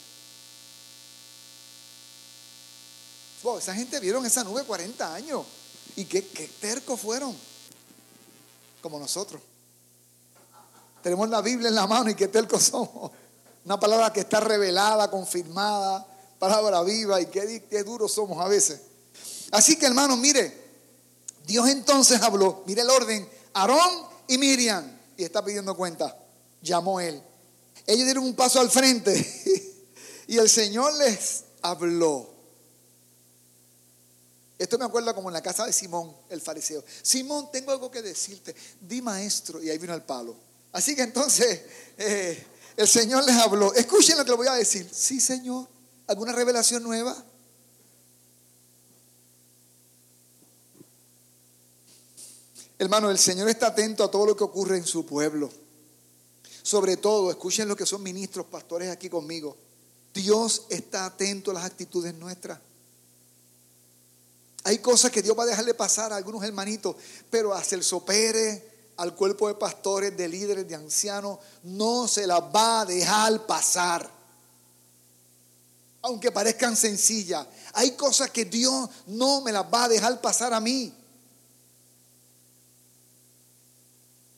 Esa 3.58 3.74
gente 3.74 3.98
vieron 4.00 4.24
esa 4.24 4.44
nube 4.44 4.64
40 4.64 5.14
años. 5.14 5.44
Y 5.96 6.04
qué, 6.04 6.26
qué 6.26 6.48
tercos 6.60 7.00
fueron. 7.00 7.36
Como 8.80 8.98
nosotros. 8.98 9.40
Tenemos 11.02 11.28
la 11.28 11.42
Biblia 11.42 11.68
en 11.68 11.74
la 11.74 11.86
mano 11.86 12.10
y 12.10 12.14
qué 12.14 12.28
tercos 12.28 12.64
somos. 12.64 13.10
Una 13.64 13.78
palabra 13.78 14.12
que 14.12 14.20
está 14.20 14.40
revelada, 14.40 15.10
confirmada, 15.10 16.06
palabra 16.38 16.82
viva 16.82 17.20
y 17.20 17.26
qué, 17.26 17.64
qué 17.68 17.82
duros 17.82 18.12
somos 18.12 18.38
a 18.44 18.48
veces. 18.48 18.80
Así 19.50 19.76
que 19.76 19.86
hermano, 19.86 20.16
mire, 20.16 20.62
Dios 21.46 21.68
entonces 21.68 22.20
habló, 22.22 22.62
mire 22.66 22.82
el 22.82 22.90
orden, 22.90 23.28
Aarón 23.52 24.06
y 24.28 24.38
Miriam, 24.38 24.98
y 25.16 25.24
está 25.24 25.44
pidiendo 25.44 25.76
cuenta, 25.76 26.16
llamó 26.62 27.00
él. 27.00 27.22
Ellos 27.86 28.04
dieron 28.04 28.24
un 28.24 28.34
paso 28.34 28.60
al 28.60 28.70
frente 28.70 29.12
y 30.26 30.38
el 30.38 30.48
Señor 30.48 30.94
les 30.94 31.44
habló. 31.62 32.30
Esto 34.62 34.78
me 34.78 34.84
acuerda 34.84 35.12
como 35.12 35.28
en 35.28 35.32
la 35.32 35.42
casa 35.42 35.66
de 35.66 35.72
Simón, 35.72 36.16
el 36.30 36.40
fariseo. 36.40 36.84
Simón, 37.02 37.50
tengo 37.50 37.72
algo 37.72 37.90
que 37.90 38.00
decirte. 38.00 38.54
Di 38.80 39.02
maestro. 39.02 39.60
Y 39.60 39.68
ahí 39.68 39.76
vino 39.76 39.92
el 39.92 40.02
palo. 40.02 40.36
Así 40.70 40.94
que 40.94 41.02
entonces 41.02 41.62
eh, 41.98 42.46
el 42.76 42.86
Señor 42.86 43.24
les 43.24 43.34
habló. 43.34 43.74
Escuchen 43.74 44.16
lo 44.16 44.24
que 44.24 44.30
le 44.30 44.36
voy 44.36 44.46
a 44.46 44.54
decir. 44.54 44.88
Sí, 44.92 45.18
Señor. 45.18 45.66
¿Alguna 46.06 46.32
revelación 46.32 46.84
nueva? 46.84 47.16
Hermano, 52.78 53.10
el 53.10 53.18
Señor 53.18 53.48
está 53.48 53.66
atento 53.66 54.04
a 54.04 54.10
todo 54.12 54.26
lo 54.26 54.36
que 54.36 54.44
ocurre 54.44 54.76
en 54.76 54.86
su 54.86 55.04
pueblo. 55.04 55.50
Sobre 56.62 56.96
todo, 56.98 57.32
escuchen 57.32 57.66
lo 57.66 57.74
que 57.74 57.84
son 57.84 58.00
ministros, 58.00 58.46
pastores 58.46 58.90
aquí 58.90 59.10
conmigo. 59.10 59.56
Dios 60.14 60.66
está 60.68 61.06
atento 61.06 61.50
a 61.50 61.54
las 61.54 61.64
actitudes 61.64 62.14
nuestras. 62.14 62.60
Hay 64.64 64.78
cosas 64.78 65.10
que 65.10 65.22
Dios 65.22 65.36
va 65.36 65.42
a 65.42 65.46
dejarle 65.46 65.74
pasar 65.74 66.12
a 66.12 66.16
algunos 66.16 66.44
hermanitos, 66.44 66.96
pero 67.30 67.52
hacia 67.52 67.76
el 67.76 67.82
sopere, 67.82 68.70
al 68.96 69.14
cuerpo 69.14 69.48
de 69.48 69.54
pastores, 69.54 70.16
de 70.16 70.28
líderes, 70.28 70.68
de 70.68 70.74
ancianos, 70.74 71.38
no 71.64 72.06
se 72.06 72.26
las 72.26 72.40
va 72.40 72.82
a 72.82 72.84
dejar 72.84 73.44
pasar. 73.46 74.08
Aunque 76.02 76.30
parezcan 76.30 76.76
sencillas, 76.76 77.46
hay 77.72 77.92
cosas 77.92 78.30
que 78.30 78.44
Dios 78.44 78.88
no 79.06 79.40
me 79.40 79.52
las 79.52 79.64
va 79.64 79.84
a 79.84 79.88
dejar 79.88 80.20
pasar 80.20 80.52
a 80.52 80.60
mí. 80.60 80.94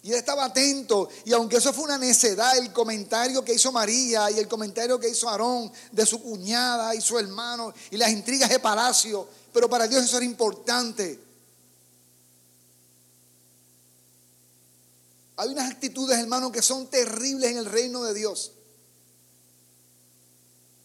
Y 0.02 0.10
él 0.12 0.18
estaba 0.18 0.44
atento. 0.44 1.08
Y 1.24 1.32
aunque 1.32 1.56
eso 1.56 1.72
fue 1.72 1.84
una 1.84 1.96
necedad, 1.96 2.58
el 2.58 2.74
comentario 2.74 3.42
que 3.42 3.54
hizo 3.54 3.72
María 3.72 4.30
y 4.30 4.38
el 4.38 4.46
comentario 4.46 5.00
que 5.00 5.08
hizo 5.08 5.30
Aarón 5.30 5.72
de 5.92 6.04
su 6.04 6.20
cuñada 6.22 6.94
y 6.94 7.00
su 7.00 7.18
hermano 7.18 7.72
y 7.90 7.96
las 7.96 8.10
intrigas 8.10 8.50
de 8.50 8.58
palacio, 8.58 9.26
pero 9.54 9.70
para 9.70 9.86
Dios 9.86 10.04
eso 10.04 10.16
era 10.16 10.26
importante. 10.26 11.22
Hay 15.36 15.48
unas 15.48 15.70
actitudes, 15.70 16.18
hermano, 16.18 16.50
que 16.50 16.60
son 16.60 16.88
terribles 16.88 17.52
en 17.52 17.58
el 17.58 17.66
reino 17.66 18.02
de 18.02 18.14
Dios. 18.14 18.50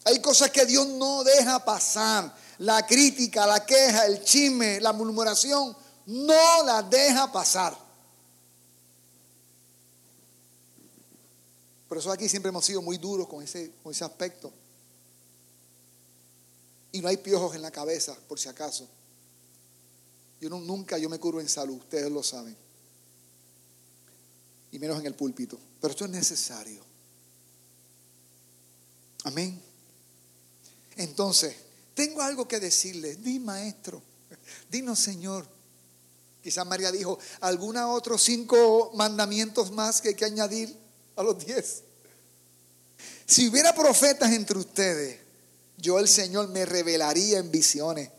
Hay 0.04 0.20
cosas 0.20 0.50
que 0.50 0.66
Dios 0.66 0.86
no 0.86 1.24
deja 1.24 1.64
pasar. 1.64 2.32
La 2.58 2.86
crítica, 2.86 3.44
la 3.44 3.66
queja, 3.66 4.06
el 4.06 4.22
chisme, 4.22 4.80
la 4.80 4.92
murmuración, 4.92 5.76
no 6.06 6.62
la 6.64 6.82
deja 6.84 7.32
pasar. 7.32 7.76
Por 11.88 11.98
eso 11.98 12.12
aquí 12.12 12.28
siempre 12.28 12.50
hemos 12.50 12.64
sido 12.64 12.82
muy 12.82 12.98
duros 12.98 13.26
con 13.26 13.42
ese, 13.42 13.72
con 13.82 13.90
ese 13.90 14.04
aspecto. 14.04 14.52
Y 16.92 17.00
no 17.00 17.08
hay 17.08 17.16
piojos 17.18 17.54
en 17.54 17.62
la 17.62 17.70
cabeza, 17.70 18.16
por 18.28 18.38
si 18.38 18.48
acaso. 18.48 18.88
Yo 20.40 20.48
nunca 20.48 20.98
yo 20.98 21.08
me 21.08 21.18
curo 21.18 21.40
en 21.40 21.48
salud, 21.48 21.76
ustedes 21.76 22.10
lo 22.10 22.22
saben. 22.22 22.56
Y 24.72 24.78
menos 24.78 24.98
en 24.98 25.06
el 25.06 25.14
púlpito. 25.14 25.58
Pero 25.80 25.90
esto 25.92 26.04
es 26.04 26.10
necesario. 26.10 26.82
Amén. 29.24 29.60
Entonces, 30.96 31.54
tengo 31.94 32.22
algo 32.22 32.48
que 32.48 32.60
decirles. 32.60 33.22
Di, 33.22 33.38
maestro. 33.38 34.02
Dinos, 34.70 34.98
Señor. 34.98 35.46
Quizás 36.42 36.66
María 36.66 36.90
dijo, 36.90 37.18
¿alguna 37.40 37.88
otros 37.88 38.22
cinco 38.22 38.92
mandamientos 38.94 39.70
más 39.72 40.00
que 40.00 40.08
hay 40.08 40.14
que 40.14 40.24
añadir? 40.24 40.80
a 41.20 41.22
los 41.22 41.44
diez. 41.44 41.82
Si 43.26 43.48
hubiera 43.48 43.74
profetas 43.74 44.32
entre 44.32 44.58
ustedes, 44.58 45.20
yo 45.80 45.98
el 45.98 46.08
Señor 46.08 46.48
me 46.48 46.64
revelaría 46.64 47.38
en 47.38 47.50
visiones. 47.50 48.10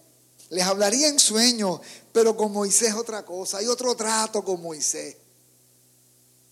Les 0.49 0.65
hablaría 0.65 1.07
en 1.07 1.19
sueños, 1.19 1.79
pero 2.11 2.35
con 2.35 2.51
Moisés 2.51 2.93
otra 2.93 3.23
cosa. 3.23 3.59
Hay 3.59 3.67
otro 3.67 3.95
trato 3.95 4.43
con 4.43 4.61
Moisés. 4.61 5.15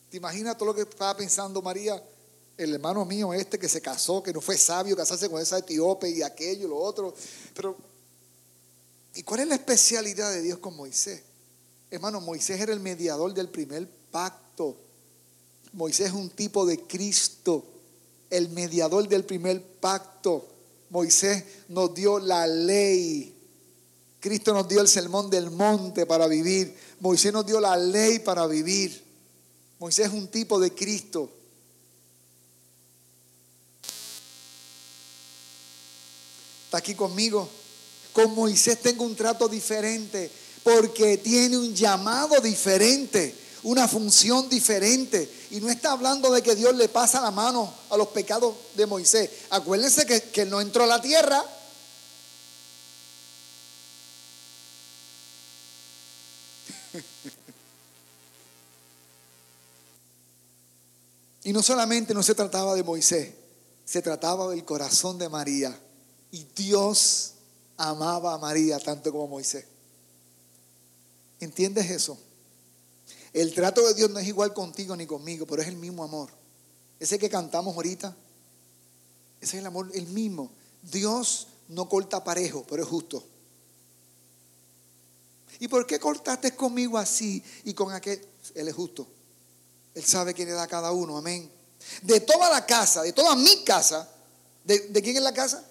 ¿Te 0.09 0.17
imaginas 0.17 0.57
todo 0.57 0.67
lo 0.67 0.75
que 0.75 0.81
estaba 0.81 1.15
pensando 1.15 1.61
María? 1.61 2.01
El 2.57 2.73
hermano 2.73 3.05
mío 3.05 3.33
este 3.33 3.59
que 3.59 3.69
se 3.69 3.81
casó, 3.81 4.23
que 4.23 4.33
no 4.33 4.41
fue 4.41 4.57
sabio 4.57 4.95
casarse 4.95 5.29
con 5.29 5.41
esa 5.41 5.59
etíope 5.59 6.09
y 6.09 6.21
aquello 6.21 6.65
y 6.65 6.69
lo 6.69 6.77
otro. 6.77 7.13
Pero, 7.53 7.77
¿y 9.15 9.23
cuál 9.23 9.41
es 9.41 9.47
la 9.47 9.55
especialidad 9.55 10.31
de 10.31 10.41
Dios 10.41 10.59
con 10.59 10.75
Moisés? 10.75 11.21
Hermano, 11.91 12.21
Moisés 12.21 12.59
era 12.59 12.73
el 12.73 12.79
mediador 12.79 13.33
del 13.33 13.49
primer 13.49 13.87
pacto. 14.11 14.77
Moisés 15.73 16.07
es 16.07 16.13
un 16.13 16.29
tipo 16.29 16.65
de 16.65 16.81
Cristo, 16.81 17.63
el 18.29 18.49
mediador 18.49 19.07
del 19.07 19.25
primer 19.25 19.61
pacto. 19.61 20.47
Moisés 20.89 21.43
nos 21.67 21.93
dio 21.93 22.19
la 22.19 22.47
ley. 22.47 23.35
Cristo 24.19 24.53
nos 24.53 24.67
dio 24.67 24.81
el 24.81 24.87
sermón 24.87 25.29
del 25.29 25.49
monte 25.51 26.05
para 26.05 26.27
vivir. 26.27 26.75
Moisés 26.99 27.31
nos 27.31 27.45
dio 27.45 27.59
la 27.59 27.77
ley 27.77 28.19
para 28.19 28.45
vivir. 28.47 29.03
Moisés 29.79 30.07
es 30.07 30.13
un 30.13 30.27
tipo 30.27 30.59
de 30.59 30.73
Cristo. 30.73 31.29
¿Está 36.65 36.77
aquí 36.77 36.93
conmigo? 36.93 37.49
Con 38.13 38.35
Moisés 38.35 38.79
tengo 38.81 39.03
un 39.03 39.15
trato 39.15 39.47
diferente 39.47 40.29
porque 40.63 41.17
tiene 41.17 41.57
un 41.57 41.73
llamado 41.73 42.39
diferente, 42.41 43.33
una 43.63 43.87
función 43.87 44.49
diferente. 44.49 45.47
Y 45.51 45.59
no 45.59 45.69
está 45.69 45.91
hablando 45.91 46.31
de 46.31 46.41
que 46.41 46.55
Dios 46.55 46.75
le 46.75 46.89
pasa 46.89 47.21
la 47.21 47.31
mano 47.31 47.73
a 47.89 47.97
los 47.97 48.09
pecados 48.09 48.55
de 48.75 48.85
Moisés. 48.85 49.29
Acuérdense 49.49 50.05
que, 50.05 50.21
que 50.21 50.45
no 50.45 50.61
entró 50.61 50.83
a 50.83 50.87
la 50.87 51.01
tierra. 51.01 51.43
Y 61.41 61.53
no 61.53 61.63
solamente 61.63 62.13
no 62.13 62.21
se 62.21 62.35
trataba 62.35 62.75
de 62.75 62.83
Moisés, 62.83 63.33
se 63.83 64.03
trataba 64.03 64.49
del 64.49 64.63
corazón 64.65 65.17
de 65.17 65.29
María. 65.29 65.75
Y 66.31 66.45
Dios 66.55 67.31
amaba 67.77 68.35
a 68.35 68.37
María 68.37 68.77
tanto 68.77 69.11
como 69.11 69.27
Moisés. 69.27 69.65
¿Entiendes 71.39 71.89
eso? 71.89 72.19
El 73.39 73.53
trato 73.53 73.87
de 73.87 73.93
Dios 73.93 74.09
no 74.09 74.19
es 74.19 74.27
igual 74.27 74.53
contigo 74.53 74.97
ni 74.97 75.07
conmigo, 75.07 75.45
pero 75.45 75.61
es 75.61 75.69
el 75.69 75.77
mismo 75.77 76.03
amor. 76.03 76.29
Ese 76.99 77.17
que 77.17 77.29
cantamos 77.29 77.73
ahorita, 77.73 78.13
ese 79.39 79.55
es 79.55 79.61
el 79.61 79.65
amor, 79.65 79.89
el 79.93 80.07
mismo. 80.07 80.51
Dios 80.81 81.47
no 81.69 81.87
corta 81.87 82.21
parejo, 82.21 82.65
pero 82.67 82.83
es 82.83 82.89
justo. 82.89 83.23
¿Y 85.59 85.69
por 85.69 85.87
qué 85.87 86.01
cortaste 86.01 86.53
conmigo 86.53 86.97
así 86.97 87.41
y 87.63 87.73
con 87.73 87.93
aquel? 87.93 88.21
Él 88.55 88.67
es 88.67 88.75
justo. 88.75 89.07
Él 89.95 90.03
sabe 90.03 90.33
quién 90.33 90.49
le 90.49 90.55
da 90.55 90.63
a 90.63 90.67
cada 90.67 90.91
uno, 90.91 91.17
amén. 91.17 91.49
De 92.01 92.19
toda 92.19 92.49
la 92.49 92.65
casa, 92.65 93.03
de 93.03 93.13
toda 93.13 93.37
mi 93.37 93.63
casa, 93.63 94.09
¿de, 94.65 94.79
¿de 94.89 95.01
quién 95.01 95.15
es 95.15 95.23
la 95.23 95.33
casa? 95.33 95.63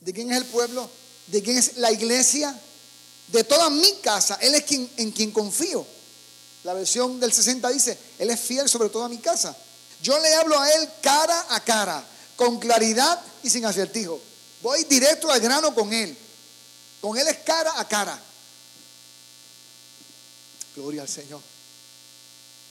¿De 0.00 0.14
quién 0.14 0.30
es 0.32 0.38
el 0.38 0.46
pueblo? 0.46 0.88
¿De 1.26 1.42
quién 1.42 1.58
es 1.58 1.76
la 1.76 1.92
iglesia? 1.92 2.58
de 3.28 3.44
toda 3.44 3.70
mi 3.70 3.92
casa, 4.02 4.38
Él 4.40 4.54
es 4.54 4.62
quien, 4.62 4.88
en 4.96 5.10
quien 5.10 5.30
confío. 5.30 5.86
La 6.66 6.74
versión 6.74 7.20
del 7.20 7.32
60 7.32 7.68
dice, 7.70 7.96
Él 8.18 8.28
es 8.28 8.40
fiel 8.40 8.68
sobre 8.68 8.88
toda 8.88 9.08
mi 9.08 9.18
casa. 9.18 9.56
Yo 10.02 10.18
le 10.18 10.34
hablo 10.34 10.58
a 10.58 10.68
Él 10.72 10.88
cara 11.00 11.46
a 11.50 11.60
cara, 11.60 12.04
con 12.34 12.58
claridad 12.58 13.22
y 13.44 13.48
sin 13.48 13.64
acertijo. 13.64 14.20
Voy 14.62 14.82
directo 14.82 15.30
al 15.30 15.38
grano 15.38 15.72
con 15.72 15.92
Él. 15.92 16.18
Con 17.00 17.16
Él 17.16 17.28
es 17.28 17.36
cara 17.38 17.78
a 17.78 17.86
cara. 17.86 18.20
Gloria 20.74 21.02
al 21.02 21.08
Señor. 21.08 21.40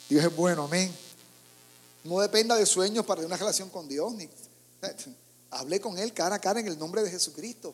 Dios 0.09 0.25
es 0.25 0.35
bueno, 0.35 0.65
amén. 0.65 0.93
No 2.03 2.19
dependa 2.19 2.57
de 2.57 2.65
sueños 2.65 3.05
para 3.05 3.25
una 3.25 3.37
relación 3.37 3.69
con 3.69 3.87
Dios. 3.87 4.11
Ni, 4.11 4.27
hablé 5.51 5.79
con 5.79 5.97
Él 5.97 6.11
cara 6.11 6.35
a 6.35 6.39
cara 6.39 6.59
en 6.59 6.67
el 6.67 6.77
nombre 6.77 7.01
de 7.01 7.11
Jesucristo. 7.11 7.73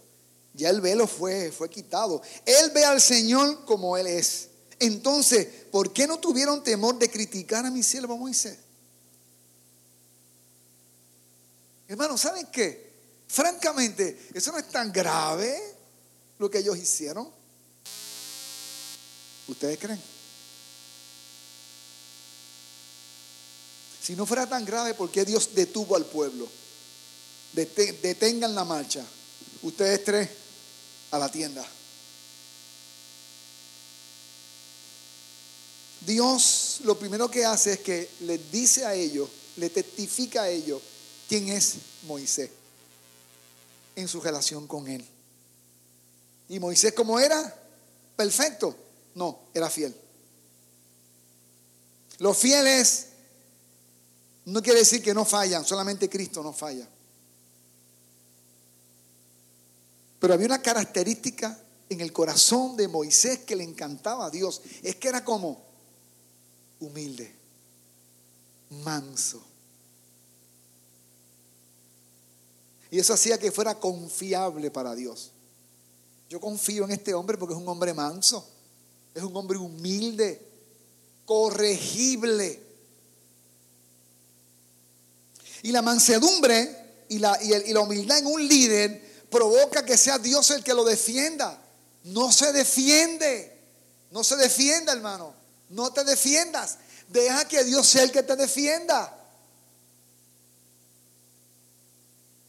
Ya 0.53 0.69
el 0.69 0.81
velo 0.81 1.07
fue, 1.07 1.51
fue 1.51 1.67
quitado. 1.67 2.21
Él 2.45 2.69
ve 2.75 2.85
al 2.85 3.01
Señor 3.01 3.65
como 3.65 3.97
Él 3.97 4.05
es. 4.05 4.49
Entonces, 4.77 5.47
¿por 5.71 5.93
qué 5.93 6.05
no 6.05 6.19
tuvieron 6.19 6.63
temor 6.63 6.99
de 6.99 7.09
criticar 7.09 7.65
a 7.65 7.71
mi 7.71 7.81
siervo 7.81 8.17
Moisés? 8.17 8.57
Hermano, 11.87 12.17
¿saben 12.17 12.47
qué? 12.51 12.91
Francamente, 13.27 14.29
eso 14.33 14.51
no 14.51 14.59
es 14.59 14.67
tan 14.69 14.91
grave 14.91 15.57
lo 16.39 16.49
que 16.49 16.59
ellos 16.59 16.77
hicieron. 16.77 17.29
¿Ustedes 19.47 19.77
creen? 19.77 20.01
Si 24.01 24.15
no 24.15 24.25
fuera 24.25 24.47
tan 24.47 24.65
grave, 24.65 24.93
¿por 24.93 25.11
qué 25.11 25.25
Dios 25.25 25.53
detuvo 25.53 25.95
al 25.95 26.05
pueblo? 26.05 26.49
Detengan 27.53 28.55
la 28.55 28.65
marcha. 28.65 29.05
Ustedes 29.61 30.03
tres 30.03 30.29
a 31.11 31.19
la 31.19 31.29
tienda. 31.29 31.65
Dios 36.01 36.81
lo 36.83 36.97
primero 36.97 37.29
que 37.29 37.45
hace 37.45 37.73
es 37.73 37.79
que 37.79 38.09
le 38.21 38.37
dice 38.37 38.85
a 38.85 38.93
ellos, 38.95 39.29
le 39.57 39.69
testifica 39.69 40.43
a 40.43 40.49
ellos 40.49 40.81
quién 41.29 41.49
es 41.49 41.75
Moisés 42.07 42.49
en 43.95 44.07
su 44.07 44.19
relación 44.19 44.67
con 44.67 44.87
él. 44.87 45.05
¿Y 46.49 46.59
Moisés 46.59 46.93
cómo 46.93 47.19
era? 47.19 47.55
Perfecto. 48.15 48.75
No, 49.15 49.39
era 49.53 49.69
fiel. 49.69 49.95
Los 52.19 52.37
fieles 52.37 53.07
no 54.45 54.61
quiere 54.61 54.79
decir 54.79 55.01
que 55.01 55.13
no 55.13 55.23
fallan, 55.23 55.65
solamente 55.65 56.09
Cristo 56.09 56.41
no 56.41 56.51
falla. 56.51 56.87
Pero 60.19 60.33
había 60.33 60.47
una 60.47 60.61
característica 60.61 61.57
en 61.89 62.01
el 62.01 62.13
corazón 62.13 62.75
de 62.77 62.87
Moisés 62.87 63.39
que 63.39 63.55
le 63.55 63.63
encantaba 63.63 64.25
a 64.25 64.29
Dios. 64.29 64.61
Es 64.83 64.95
que 64.95 65.07
era 65.07 65.25
como 65.25 65.70
humilde, 66.81 67.33
manso. 68.83 69.41
Y 72.89 72.99
eso 72.99 73.13
hacía 73.13 73.37
que 73.37 73.51
fuera 73.51 73.79
confiable 73.79 74.69
para 74.69 74.93
Dios. 74.93 75.31
Yo 76.29 76.41
confío 76.41 76.83
en 76.83 76.91
este 76.91 77.13
hombre 77.13 77.37
porque 77.37 77.53
es 77.53 77.59
un 77.59 77.67
hombre 77.67 77.93
manso, 77.93 78.45
es 79.13 79.23
un 79.23 79.35
hombre 79.35 79.57
humilde, 79.57 80.45
corregible. 81.25 82.61
Y 85.63 85.71
la 85.71 85.81
mansedumbre 85.81 87.05
y 87.07 87.19
la, 87.19 87.41
y 87.41 87.71
la 87.71 87.79
humildad 87.79 88.19
en 88.19 88.25
un 88.25 88.45
líder 88.45 89.25
provoca 89.29 89.85
que 89.85 89.97
sea 89.97 90.17
Dios 90.17 90.49
el 90.51 90.63
que 90.63 90.73
lo 90.73 90.83
defienda. 90.83 91.61
No 92.03 92.31
se 92.31 92.51
defiende. 92.51 93.59
No 94.11 94.23
se 94.23 94.35
defienda, 94.35 94.91
hermano. 94.91 95.40
No 95.71 95.91
te 95.91 96.03
defiendas. 96.03 96.77
Deja 97.07 97.47
que 97.47 97.63
Dios 97.63 97.87
sea 97.87 98.03
el 98.03 98.11
que 98.11 98.23
te 98.23 98.35
defienda. 98.35 99.17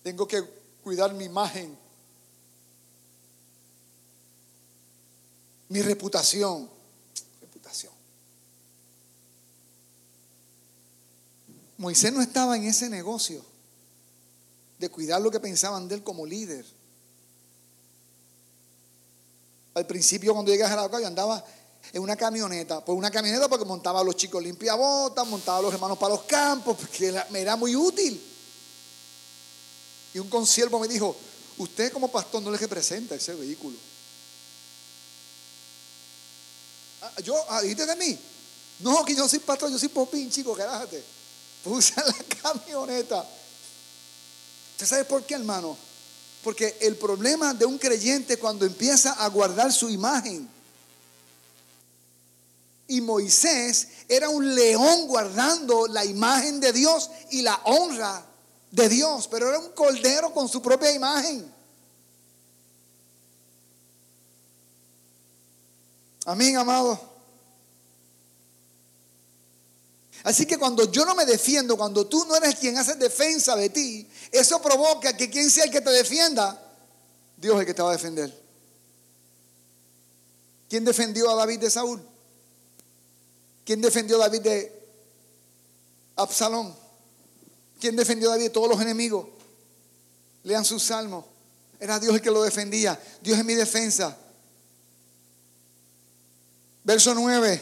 Tengo 0.03 0.27
que 0.27 0.43
cuidar 0.83 1.13
mi 1.15 1.25
imagen, 1.25 1.77
mi 5.69 5.81
reputación. 5.83 6.69
Reputación. 7.41 7.93
Moisés 11.79 12.13
no 12.13 12.21
estaba 12.21 12.57
en 12.57 12.65
ese 12.65 12.89
negocio 12.89 13.45
de 14.79 14.89
cuidar 14.89 15.21
lo 15.21 15.31
que 15.31 15.41
pensaban 15.41 15.87
de 15.87 15.97
él 15.97 16.03
como 16.03 16.27
líder. 16.27 16.67
Al 19.75 19.87
principio 19.87 20.35
cuando 20.35 20.51
llegué 20.51 20.65
a 20.65 20.69
Jarabacoa 20.69 21.01
yo 21.01 21.07
andaba 21.07 21.45
en 21.93 22.03
una 22.03 22.17
camioneta, 22.17 22.85
pues 22.85 22.97
una 22.97 23.11
camioneta 23.11 23.49
porque 23.49 23.65
montaba 23.65 24.01
a 24.01 24.05
los 24.05 24.17
chicos 24.17 24.43
limpiabotas, 24.43 25.27
montaba 25.27 25.59
a 25.59 25.63
los 25.63 25.75
hermanos 25.75 25.99
para 25.99 26.15
los 26.15 26.25
campos, 26.25 26.77
porque 26.79 27.15
me 27.31 27.41
era 27.41 27.57
muy 27.57 27.75
útil. 27.75 28.21
Y 30.15 30.19
un 30.19 30.29
consiervo 30.29 30.79
me 30.79 30.89
dijo, 30.89 31.17
usted 31.59 31.93
como 31.93 32.11
pastor 32.11 32.43
no 32.43 32.51
le 32.51 32.59
representa 32.59 33.15
ese 33.15 33.35
vehículo. 33.35 33.77
Ah, 37.03 37.21
yo, 37.23 37.35
ah, 37.49 37.61
dijiste 37.63 37.87
de 37.87 37.97
mí. 37.97 38.19
No, 38.81 39.05
que 39.05 39.15
yo 39.15 39.29
soy 39.29 39.39
pastor, 39.41 39.71
yo 39.71 39.79
soy 39.79 39.89
popín, 39.89 40.31
chico, 40.31 40.55
carájate. 40.55 41.03
Puse 41.65 41.95
la 41.97 42.15
camioneta. 42.43 43.27
¿Usted 44.73 44.87
sabe 44.87 45.05
por 45.05 45.25
qué, 45.25 45.35
hermano? 45.35 45.77
Porque 46.43 46.77
el 46.81 46.97
problema 46.97 47.55
de 47.55 47.65
un 47.65 47.79
creyente 47.79 48.37
cuando 48.39 48.67
empieza 48.67 49.13
a 49.13 49.29
guardar 49.29 49.73
su 49.73 49.89
imagen. 49.89 50.49
Y 52.89 53.01
Moisés 53.01 53.89
era 54.09 54.29
un 54.29 54.55
león 54.55 55.07
guardando 55.07 55.87
la 55.87 56.05
imagen 56.05 56.61
de 56.61 56.73
Dios 56.73 57.11
y 57.31 57.43
la 57.43 57.61
honra 57.65 58.27
de 58.71 58.89
Dios, 58.89 59.29
pero 59.29 59.49
era 59.49 59.59
un 59.59 59.71
cordero 59.71 60.33
con 60.33 60.49
su 60.49 60.61
propia 60.61 60.93
imagen. 60.93 61.53
Amén, 66.25 66.57
amado. 66.57 67.13
Así 70.25 70.47
que 70.47 70.57
cuando 70.57 70.91
yo 70.91 71.05
no 71.05 71.15
me 71.15 71.27
defiendo, 71.27 71.77
cuando 71.77 72.07
tú 72.07 72.25
no 72.27 72.37
eres 72.37 72.55
quien 72.57 72.79
hace 72.79 72.95
defensa 72.95 73.57
de 73.57 73.71
ti, 73.71 74.09
eso 74.31 74.63
provoca 74.63 75.17
que 75.17 75.29
quien 75.29 75.51
sea 75.51 75.65
el 75.65 75.71
que 75.71 75.81
te 75.81 75.91
defienda, 75.91 76.61
Dios 77.37 77.55
es 77.57 77.61
el 77.61 77.67
que 77.67 77.75
te 77.75 77.83
va 77.83 77.91
a 77.91 77.93
defender. 77.93 78.43
¿Quién 80.69 80.85
defendió 80.85 81.29
a 81.29 81.35
David 81.35 81.59
de 81.61 81.71
Saúl? 81.71 82.12
¿Quién 83.65 83.81
defendió 83.81 84.17
a 84.17 84.21
David 84.21 84.41
de 84.41 84.83
Absalón? 86.17 86.75
¿Quién 87.81 87.97
defendió 87.97 88.29
a 88.29 88.33
David 88.33 88.45
de 88.45 88.51
todos 88.51 88.69
los 88.69 88.81
enemigos? 88.81 89.27
Lean 90.45 90.65
sus 90.65 90.83
salmos. 90.83 91.25
Era 91.79 91.99
Dios 91.99 92.15
el 92.15 92.21
que 92.21 92.31
lo 92.31 92.43
defendía. 92.43 93.01
Dios 93.21 93.39
es 93.39 93.45
mi 93.45 93.55
defensa. 93.55 94.17
Verso 96.85 97.15
9. 97.15 97.61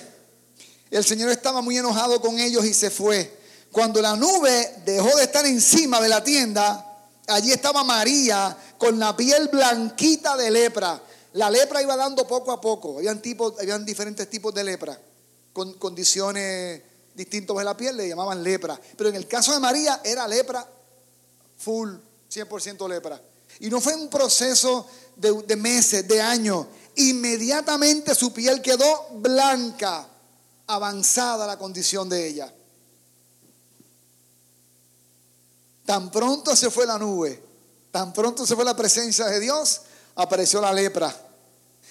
El 0.91 1.05
Señor 1.05 1.31
estaba 1.31 1.61
muy 1.63 1.79
enojado 1.79 2.21
con 2.21 2.39
ellos 2.39 2.65
y 2.65 2.75
se 2.75 2.91
fue. 2.91 3.39
Cuando 3.71 4.03
la 4.03 4.17
nube 4.17 4.83
dejó 4.85 5.17
de 5.17 5.25
estar 5.25 5.47
encima 5.47 6.01
de 6.01 6.09
la 6.09 6.25
tienda, 6.25 6.85
allí 7.29 7.53
estaba 7.53 7.85
María 7.85 8.57
con 8.77 8.99
la 8.99 9.17
piel 9.17 9.49
blanquita 9.49 10.37
de 10.37 10.51
lepra. 10.51 11.01
La 11.35 11.49
lepra 11.49 11.81
iba 11.81 11.97
dando 11.97 12.27
poco 12.27 12.51
a 12.51 12.61
poco. 12.61 12.99
Habían, 12.99 13.23
tipos, 13.23 13.55
habían 13.61 13.85
diferentes 13.85 14.29
tipos 14.29 14.53
de 14.53 14.65
lepra, 14.65 15.01
con 15.53 15.75
condiciones 15.75 16.83
distintas 17.15 17.57
de 17.57 17.65
la 17.65 17.77
piel, 17.77 17.97
le 17.97 18.09
llamaban 18.09 18.43
lepra. 18.43 18.81
Pero 18.97 19.11
en 19.11 19.17
el 19.17 19.27
caso 19.27 19.53
de 19.53 19.61
María 19.61 20.01
era 20.05 20.27
lepra 20.27 20.67
full, 21.59 21.95
100% 22.31 22.89
lepra. 22.89 23.21
Y 23.61 23.69
no 23.69 23.81
fue 23.81 23.95
un 23.95 24.09
proceso 24.09 24.87
de, 25.17 25.43
de 25.43 25.57
meses, 25.57 26.07
de 26.09 26.21
años. 26.21 26.67
Inmediatamente 26.97 28.15
su 28.15 28.33
piel 28.33 28.63
quedó 28.63 29.09
blanca, 29.13 30.09
avanzada 30.67 31.47
la 31.47 31.59
condición 31.59 32.09
de 32.09 32.27
ella. 32.27 32.55
Tan 35.85 36.11
pronto 36.11 36.55
se 36.55 36.71
fue 36.71 36.87
la 36.87 36.99
nube, 36.99 37.43
tan 37.91 38.13
pronto 38.13 38.47
se 38.47 38.55
fue 38.55 38.65
la 38.65 38.77
presencia 38.77 39.27
de 39.27 39.41
Dios, 39.41 39.83
apareció 40.15 40.61
la 40.61 40.73
lepra. 40.73 41.13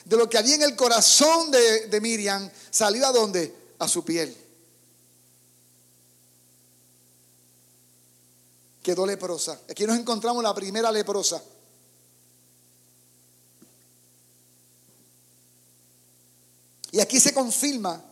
De 0.09 0.17
lo 0.17 0.27
que 0.27 0.39
había 0.39 0.55
en 0.55 0.63
el 0.63 0.75
corazón 0.75 1.51
de, 1.51 1.99
Miriam, 2.01 2.49
salió 2.71 3.05
a 3.05 3.11
dónde? 3.11 3.75
A 3.77 3.87
su 3.87 4.03
piel. 4.03 4.35
Quedó 8.81 9.05
leprosa. 9.05 9.61
Aquí 9.69 9.85
nos 9.85 9.99
encontramos 9.99 10.41
la 10.41 10.51
primera 10.55 10.91
leprosa. 10.91 11.39
Y 16.91 16.99
aquí 16.99 17.19
se 17.19 17.31
confirma 17.31 18.03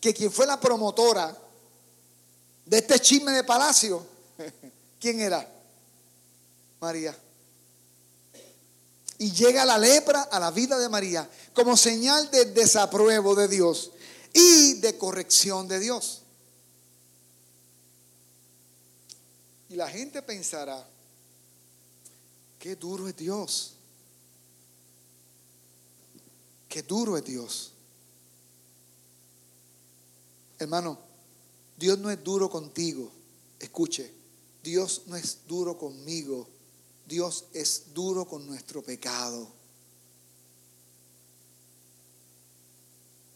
que 0.00 0.12
quien 0.12 0.32
fue 0.32 0.44
la 0.44 0.58
promotora 0.58 1.38
de 2.66 2.78
este 2.78 2.98
chisme 2.98 3.30
de 3.30 3.44
palacio, 3.44 4.04
¿quién 4.98 5.20
era? 5.20 5.48
María. 6.80 7.16
Y 9.18 9.32
llega 9.32 9.64
la 9.64 9.78
lepra 9.78 10.22
a 10.22 10.40
la 10.40 10.50
vida 10.50 10.78
de 10.78 10.88
María 10.88 11.28
como 11.54 11.76
señal 11.76 12.30
de 12.30 12.46
desapruebo 12.46 13.34
de 13.34 13.48
Dios 13.48 13.92
y 14.32 14.74
de 14.80 14.98
corrección 14.98 15.68
de 15.68 15.78
Dios. 15.78 16.22
Y 19.68 19.76
la 19.76 19.88
gente 19.88 20.22
pensará, 20.22 20.86
qué 22.58 22.76
duro 22.76 23.08
es 23.08 23.16
Dios. 23.16 23.74
Qué 26.68 26.82
duro 26.82 27.16
es 27.16 27.24
Dios. 27.24 27.72
Hermano, 30.58 30.98
Dios 31.76 31.98
no 31.98 32.10
es 32.10 32.22
duro 32.24 32.50
contigo. 32.50 33.12
Escuche, 33.60 34.12
Dios 34.62 35.02
no 35.06 35.14
es 35.14 35.38
duro 35.46 35.78
conmigo. 35.78 36.48
Dios 37.06 37.46
es 37.52 37.92
duro 37.92 38.26
con 38.26 38.46
nuestro 38.46 38.82
pecado. 38.82 39.48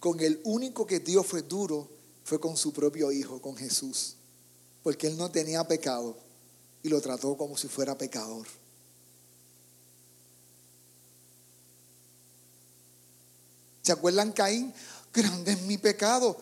Con 0.01 0.21
el 0.21 0.41
único 0.45 0.87
que 0.87 1.01
Dios 1.01 1.27
fue 1.27 1.43
duro 1.43 1.89
fue 2.25 2.41
con 2.41 2.57
su 2.57 2.73
propio 2.73 3.11
Hijo, 3.11 3.43
con 3.43 3.57
Jesús. 3.57 4.15
Porque 4.83 5.09
Él 5.09 5.17
no 5.17 5.31
tenía 5.31 5.67
pecado 5.67 6.17
y 6.83 6.89
lo 6.89 7.01
trató 7.01 7.37
como 7.37 7.57
si 7.57 7.69
fuera 7.69 7.99
pecador. 7.99 8.47
¿Se 13.83 13.93
acuerdan 13.93 14.33
Caín? 14.33 14.73
Grande 15.13 15.53
es 15.53 15.63
mi 15.63 15.79
pecado. 15.79 16.37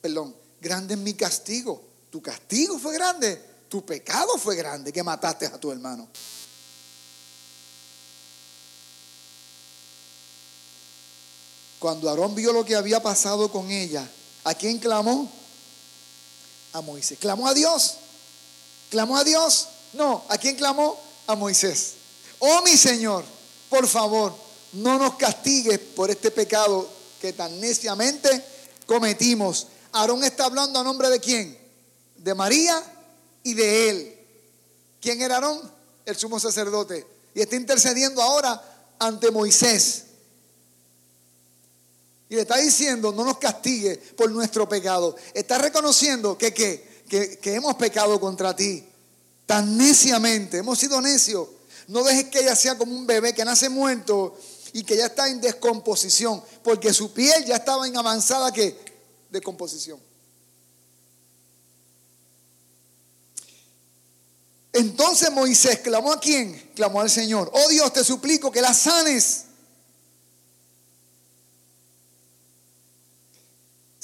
Perdón, 0.00 0.34
grande 0.60 0.94
es 0.94 1.00
mi 1.00 1.14
castigo. 1.14 1.82
Tu 2.10 2.22
castigo 2.22 2.78
fue 2.78 2.94
grande. 2.94 3.42
Tu 3.68 3.84
pecado 3.84 4.38
fue 4.38 4.56
grande 4.56 4.92
que 4.92 5.02
mataste 5.02 5.46
a 5.46 5.58
tu 5.58 5.70
hermano. 5.70 6.08
Cuando 11.78 12.10
Aarón 12.10 12.34
vio 12.34 12.52
lo 12.52 12.64
que 12.64 12.74
había 12.74 13.00
pasado 13.02 13.50
con 13.50 13.70
ella, 13.70 14.08
¿a 14.44 14.54
quién 14.54 14.78
clamó? 14.78 15.30
A 16.72 16.80
Moisés. 16.80 17.18
¿Clamó 17.20 17.48
a 17.48 17.54
Dios? 17.54 17.94
¿Clamó 18.90 19.16
a 19.16 19.24
Dios? 19.24 19.68
No, 19.92 20.24
¿a 20.28 20.38
quién 20.38 20.56
clamó? 20.56 20.98
A 21.26 21.34
Moisés. 21.34 21.92
Oh 22.40 22.62
mi 22.62 22.76
Señor, 22.76 23.24
por 23.68 23.86
favor, 23.86 24.34
no 24.72 24.98
nos 24.98 25.14
castigues 25.16 25.78
por 25.78 26.10
este 26.10 26.30
pecado 26.30 26.88
que 27.20 27.32
tan 27.32 27.60
neciamente 27.60 28.44
cometimos. 28.86 29.68
Aarón 29.92 30.24
está 30.24 30.46
hablando 30.46 30.78
a 30.78 30.84
nombre 30.84 31.10
de 31.10 31.20
quién? 31.20 31.58
De 32.16 32.34
María 32.34 32.82
y 33.42 33.54
de 33.54 33.90
él. 33.90 34.18
¿Quién 35.00 35.22
era 35.22 35.36
Aarón? 35.36 35.60
El 36.04 36.16
sumo 36.16 36.40
sacerdote. 36.40 37.06
Y 37.34 37.40
está 37.40 37.56
intercediendo 37.56 38.20
ahora 38.20 38.94
ante 38.98 39.30
Moisés. 39.30 40.04
Y 42.28 42.34
le 42.34 42.42
está 42.42 42.58
diciendo, 42.58 43.12
no 43.12 43.24
nos 43.24 43.38
castigue 43.38 43.96
por 44.16 44.30
nuestro 44.30 44.68
pecado. 44.68 45.16
Está 45.32 45.58
reconociendo 45.58 46.36
que, 46.36 46.52
que, 46.52 47.00
que 47.08 47.54
hemos 47.54 47.74
pecado 47.76 48.20
contra 48.20 48.54
ti. 48.54 48.84
Tan 49.46 49.78
neciamente, 49.78 50.58
hemos 50.58 50.78
sido 50.78 51.00
necios. 51.00 51.48
No 51.86 52.04
dejes 52.04 52.24
que 52.24 52.40
ella 52.40 52.54
sea 52.54 52.76
como 52.76 52.94
un 52.94 53.06
bebé 53.06 53.34
que 53.34 53.44
nace 53.44 53.70
muerto 53.70 54.38
y 54.74 54.84
que 54.84 54.96
ya 54.96 55.06
está 55.06 55.28
en 55.28 55.40
descomposición, 55.40 56.42
porque 56.62 56.92
su 56.92 57.12
piel 57.12 57.46
ya 57.46 57.56
estaba 57.56 57.86
en 57.86 57.96
avanzada 57.96 58.52
que 58.52 58.76
descomposición. 59.30 59.98
Entonces 64.72 65.32
Moisés 65.32 65.80
clamó 65.80 66.12
a 66.12 66.20
quién? 66.20 66.70
Clamó 66.74 67.00
al 67.00 67.10
Señor. 67.10 67.50
Oh 67.52 67.68
Dios, 67.68 67.92
te 67.92 68.04
suplico 68.04 68.52
que 68.52 68.60
la 68.60 68.74
sanes. 68.74 69.44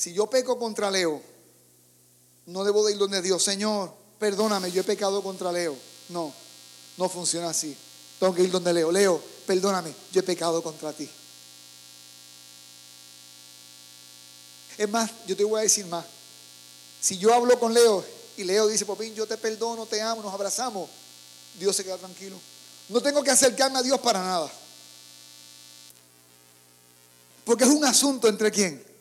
Si 0.05 0.13
yo 0.13 0.27
peco 0.27 0.59
contra 0.59 0.91
Leo, 0.91 1.19
no 2.45 2.63
debo 2.63 2.85
de 2.85 2.93
ir 2.93 2.99
donde 2.99 3.23
Dios, 3.23 3.43
Señor, 3.43 3.91
perdóname, 4.19 4.71
yo 4.71 4.83
he 4.83 4.85
pecado 4.85 5.23
contra 5.23 5.51
Leo. 5.51 5.75
No, 6.11 6.31
no 6.99 7.09
funciona 7.09 7.49
así. 7.49 7.75
Tengo 8.21 8.35
que 8.35 8.43
ir 8.43 8.51
donde 8.51 8.71
Leo. 8.75 8.93
Leo, 8.93 9.19
perdóname, 9.47 9.95
yo 10.13 10.21
he 10.21 10.23
pecado 10.23 10.63
contra 10.63 10.93
ti. 10.93 11.09
Es 14.77 14.91
más, 14.91 15.11
yo 15.27 15.35
te 15.35 15.43
voy 15.43 15.61
a 15.61 15.63
decir 15.63 15.87
más. 15.87 16.05
Si 17.01 17.17
yo 17.17 17.33
hablo 17.33 17.59
con 17.59 17.73
Leo 17.73 18.05
y 18.37 18.45
Leo 18.45 18.67
dice, 18.67 18.85
Popín, 18.85 19.15
yo 19.15 19.27
te 19.27 19.39
perdono, 19.39 19.87
te 19.87 20.03
amo, 20.03 20.21
nos 20.21 20.35
abrazamos, 20.35 20.91
Dios 21.59 21.75
se 21.75 21.83
queda 21.83 21.97
tranquilo. 21.97 22.37
No 22.91 23.01
tengo 23.01 23.23
que 23.23 23.31
acercarme 23.31 23.79
a 23.79 23.83
Dios 23.83 23.99
para 24.01 24.23
nada. 24.23 24.53
Porque 27.47 27.65
es 27.65 27.71
un 27.71 27.87
asunto 27.87 28.29
entre 28.29 28.51
quién. 28.51 28.94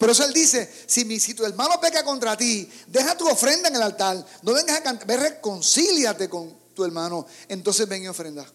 Por 0.00 0.08
eso 0.08 0.24
él 0.24 0.32
dice, 0.32 0.72
si, 0.86 1.04
mi, 1.04 1.20
si 1.20 1.34
tu 1.34 1.44
hermano 1.44 1.78
peca 1.78 2.02
contra 2.02 2.34
ti, 2.34 2.66
deja 2.86 3.18
tu 3.18 3.28
ofrenda 3.28 3.68
en 3.68 3.76
el 3.76 3.82
altar, 3.82 4.24
no 4.40 4.54
vengas 4.54 4.78
a 4.78 4.82
cantar, 4.82 5.06
ve 5.06 5.14
reconcíliate 5.18 6.26
con 6.26 6.56
tu 6.74 6.86
hermano, 6.86 7.26
entonces 7.48 7.86
ven 7.86 8.04
y 8.04 8.08
ofrenda. 8.08 8.50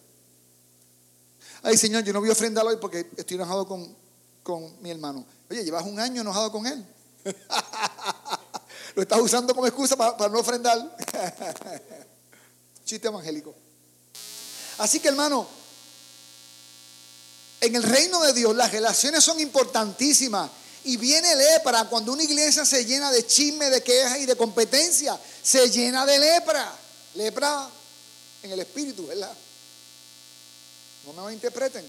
Ay 1.61 1.77
Señor, 1.77 2.03
yo 2.03 2.13
no 2.13 2.19
voy 2.19 2.29
a 2.29 2.31
ofrendar 2.31 2.65
hoy 2.65 2.77
porque 2.77 3.11
estoy 3.15 3.35
enojado 3.35 3.67
con, 3.67 3.95
con 4.41 4.81
mi 4.81 4.89
hermano. 4.89 5.23
Oye, 5.47 5.63
llevas 5.63 5.85
un 5.85 5.99
año 5.99 6.21
enojado 6.21 6.51
con 6.51 6.65
él. 6.65 6.83
Lo 8.95 9.03
estás 9.03 9.19
usando 9.19 9.53
como 9.53 9.67
excusa 9.67 9.95
para, 9.95 10.17
para 10.17 10.33
no 10.33 10.39
ofrendar. 10.39 10.97
Chiste 12.85 13.07
evangélico. 13.07 13.53
Así 14.79 14.99
que 14.99 15.09
hermano, 15.09 15.47
en 17.61 17.75
el 17.75 17.83
reino 17.83 18.19
de 18.23 18.33
Dios 18.33 18.55
las 18.55 18.71
relaciones 18.71 19.23
son 19.23 19.39
importantísimas. 19.39 20.49
Y 20.85 20.97
viene 20.97 21.35
lepra 21.35 21.85
cuando 21.85 22.13
una 22.13 22.23
iglesia 22.23 22.63
se 22.63 22.85
llena 22.85 23.11
de 23.11 23.25
chisme, 23.25 23.69
de 23.69 23.81
quejas 23.81 24.19
y 24.19 24.25
de 24.25 24.35
competencia. 24.35 25.19
Se 25.43 25.69
llena 25.69 26.05
de 26.05 26.19
lepra. 26.19 26.71
Lepra 27.15 27.67
en 28.43 28.51
el 28.51 28.59
espíritu, 28.59 29.07
¿verdad? 29.07 29.33
No 31.15 31.25
me 31.25 31.33
interpreten. 31.33 31.85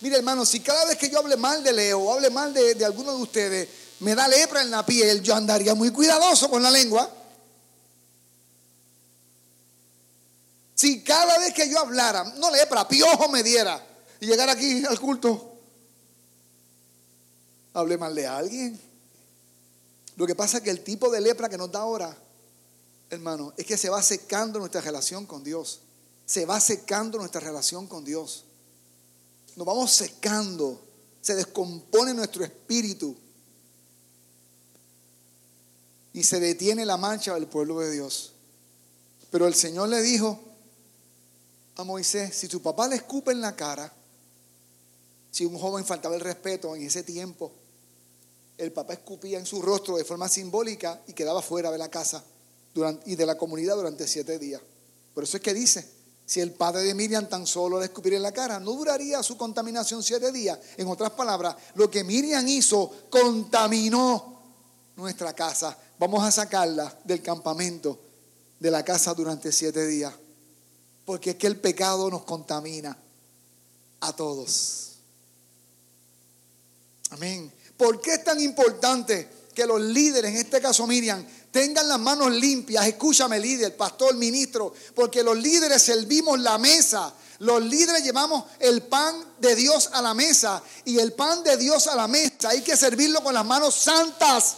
Mire, 0.00 0.16
hermano, 0.16 0.44
si 0.44 0.60
cada 0.60 0.84
vez 0.84 0.98
que 0.98 1.08
yo 1.08 1.18
hable 1.18 1.36
mal 1.36 1.62
de 1.62 1.72
Leo 1.72 2.00
o 2.00 2.12
hable 2.12 2.28
mal 2.28 2.52
de, 2.52 2.74
de 2.74 2.84
alguno 2.84 3.16
de 3.16 3.22
ustedes, 3.22 3.68
me 4.00 4.14
da 4.14 4.28
lepra 4.28 4.60
en 4.60 4.70
la 4.70 4.84
piel, 4.84 5.22
yo 5.22 5.34
andaría 5.34 5.74
muy 5.74 5.90
cuidadoso 5.90 6.50
con 6.50 6.62
la 6.62 6.70
lengua. 6.70 7.10
Si 10.74 11.02
cada 11.02 11.38
vez 11.38 11.54
que 11.54 11.70
yo 11.70 11.78
hablara, 11.78 12.24
no 12.36 12.50
lepra, 12.50 12.86
piojo 12.86 13.28
me 13.30 13.42
diera 13.42 13.82
y 14.20 14.26
llegar 14.26 14.50
aquí 14.50 14.84
al 14.84 15.00
culto, 15.00 15.55
hable 17.76 17.98
mal 17.98 18.14
de 18.14 18.26
alguien. 18.26 18.80
Lo 20.16 20.26
que 20.26 20.34
pasa 20.34 20.58
es 20.58 20.62
que 20.62 20.70
el 20.70 20.82
tipo 20.82 21.10
de 21.10 21.20
lepra 21.20 21.48
que 21.48 21.58
nos 21.58 21.70
da 21.70 21.80
ahora, 21.80 22.16
hermano, 23.10 23.52
es 23.56 23.66
que 23.66 23.76
se 23.76 23.90
va 23.90 24.02
secando 24.02 24.58
nuestra 24.58 24.80
relación 24.80 25.26
con 25.26 25.44
Dios. 25.44 25.80
Se 26.24 26.46
va 26.46 26.58
secando 26.58 27.18
nuestra 27.18 27.40
relación 27.40 27.86
con 27.86 28.04
Dios. 28.04 28.44
nos 29.56 29.66
vamos 29.66 29.92
secando, 29.92 30.80
se 31.20 31.34
descompone 31.34 32.14
nuestro 32.14 32.44
espíritu 32.44 33.16
y 36.12 36.24
se 36.24 36.40
detiene 36.40 36.86
la 36.86 36.96
marcha 36.96 37.34
del 37.34 37.46
pueblo 37.46 37.80
de 37.80 37.90
Dios. 37.90 38.32
Pero 39.30 39.46
el 39.46 39.54
Señor 39.54 39.90
le 39.90 40.00
dijo 40.00 40.40
a 41.76 41.84
Moisés, 41.84 42.34
si 42.34 42.48
tu 42.48 42.62
papá 42.62 42.88
le 42.88 42.96
escupe 42.96 43.32
en 43.32 43.42
la 43.42 43.54
cara, 43.54 43.92
si 45.30 45.44
un 45.44 45.58
joven 45.58 45.84
faltaba 45.84 46.14
el 46.14 46.22
respeto 46.22 46.74
en 46.74 46.82
ese 46.82 47.02
tiempo, 47.02 47.52
el 48.58 48.72
papá 48.72 48.94
escupía 48.94 49.38
en 49.38 49.46
su 49.46 49.60
rostro 49.62 49.96
de 49.96 50.04
forma 50.04 50.28
simbólica 50.28 51.02
y 51.06 51.12
quedaba 51.12 51.42
fuera 51.42 51.70
de 51.70 51.78
la 51.78 51.90
casa 51.90 52.24
y 53.04 53.16
de 53.16 53.26
la 53.26 53.36
comunidad 53.36 53.76
durante 53.76 54.06
siete 54.06 54.38
días. 54.38 54.60
Por 55.14 55.24
eso 55.24 55.36
es 55.36 55.42
que 55.42 55.54
dice, 55.54 55.88
si 56.26 56.40
el 56.40 56.52
padre 56.52 56.82
de 56.82 56.94
Miriam 56.94 57.28
tan 57.28 57.46
solo 57.46 57.78
le 57.78 57.86
escupiera 57.86 58.16
en 58.16 58.22
la 58.22 58.32
cara, 58.32 58.58
no 58.58 58.72
duraría 58.72 59.22
su 59.22 59.36
contaminación 59.36 60.02
siete 60.02 60.32
días. 60.32 60.58
En 60.76 60.88
otras 60.88 61.10
palabras, 61.12 61.56
lo 61.74 61.90
que 61.90 62.04
Miriam 62.04 62.46
hizo 62.48 63.06
contaminó 63.08 64.42
nuestra 64.96 65.32
casa. 65.32 65.78
Vamos 65.98 66.24
a 66.24 66.32
sacarla 66.32 66.98
del 67.04 67.22
campamento, 67.22 67.98
de 68.58 68.70
la 68.70 68.84
casa 68.84 69.14
durante 69.14 69.52
siete 69.52 69.86
días. 69.86 70.12
Porque 71.04 71.30
es 71.30 71.36
que 71.36 71.46
el 71.46 71.60
pecado 71.60 72.10
nos 72.10 72.24
contamina 72.24 72.98
a 74.00 74.12
todos. 74.14 74.96
Amén. 77.10 77.52
¿Por 77.76 78.00
qué 78.00 78.14
es 78.14 78.24
tan 78.24 78.40
importante 78.40 79.28
que 79.54 79.66
los 79.66 79.80
líderes, 79.80 80.30
en 80.30 80.38
este 80.38 80.60
caso 80.60 80.86
Miriam, 80.86 81.24
tengan 81.50 81.88
las 81.88 81.98
manos 81.98 82.30
limpias? 82.30 82.86
Escúchame, 82.86 83.38
líder, 83.38 83.76
pastor, 83.76 84.14
ministro, 84.14 84.72
porque 84.94 85.22
los 85.22 85.36
líderes 85.36 85.82
servimos 85.82 86.40
la 86.40 86.58
mesa. 86.58 87.12
Los 87.40 87.62
líderes 87.62 88.02
llevamos 88.02 88.44
el 88.60 88.82
pan 88.82 89.14
de 89.38 89.54
Dios 89.54 89.90
a 89.92 90.00
la 90.00 90.14
mesa 90.14 90.62
y 90.86 90.98
el 90.98 91.12
pan 91.12 91.44
de 91.44 91.58
Dios 91.58 91.86
a 91.86 91.94
la 91.94 92.08
mesa 92.08 92.48
hay 92.48 92.62
que 92.62 92.76
servirlo 92.76 93.22
con 93.22 93.34
las 93.34 93.44
manos 93.44 93.74
santas. 93.74 94.56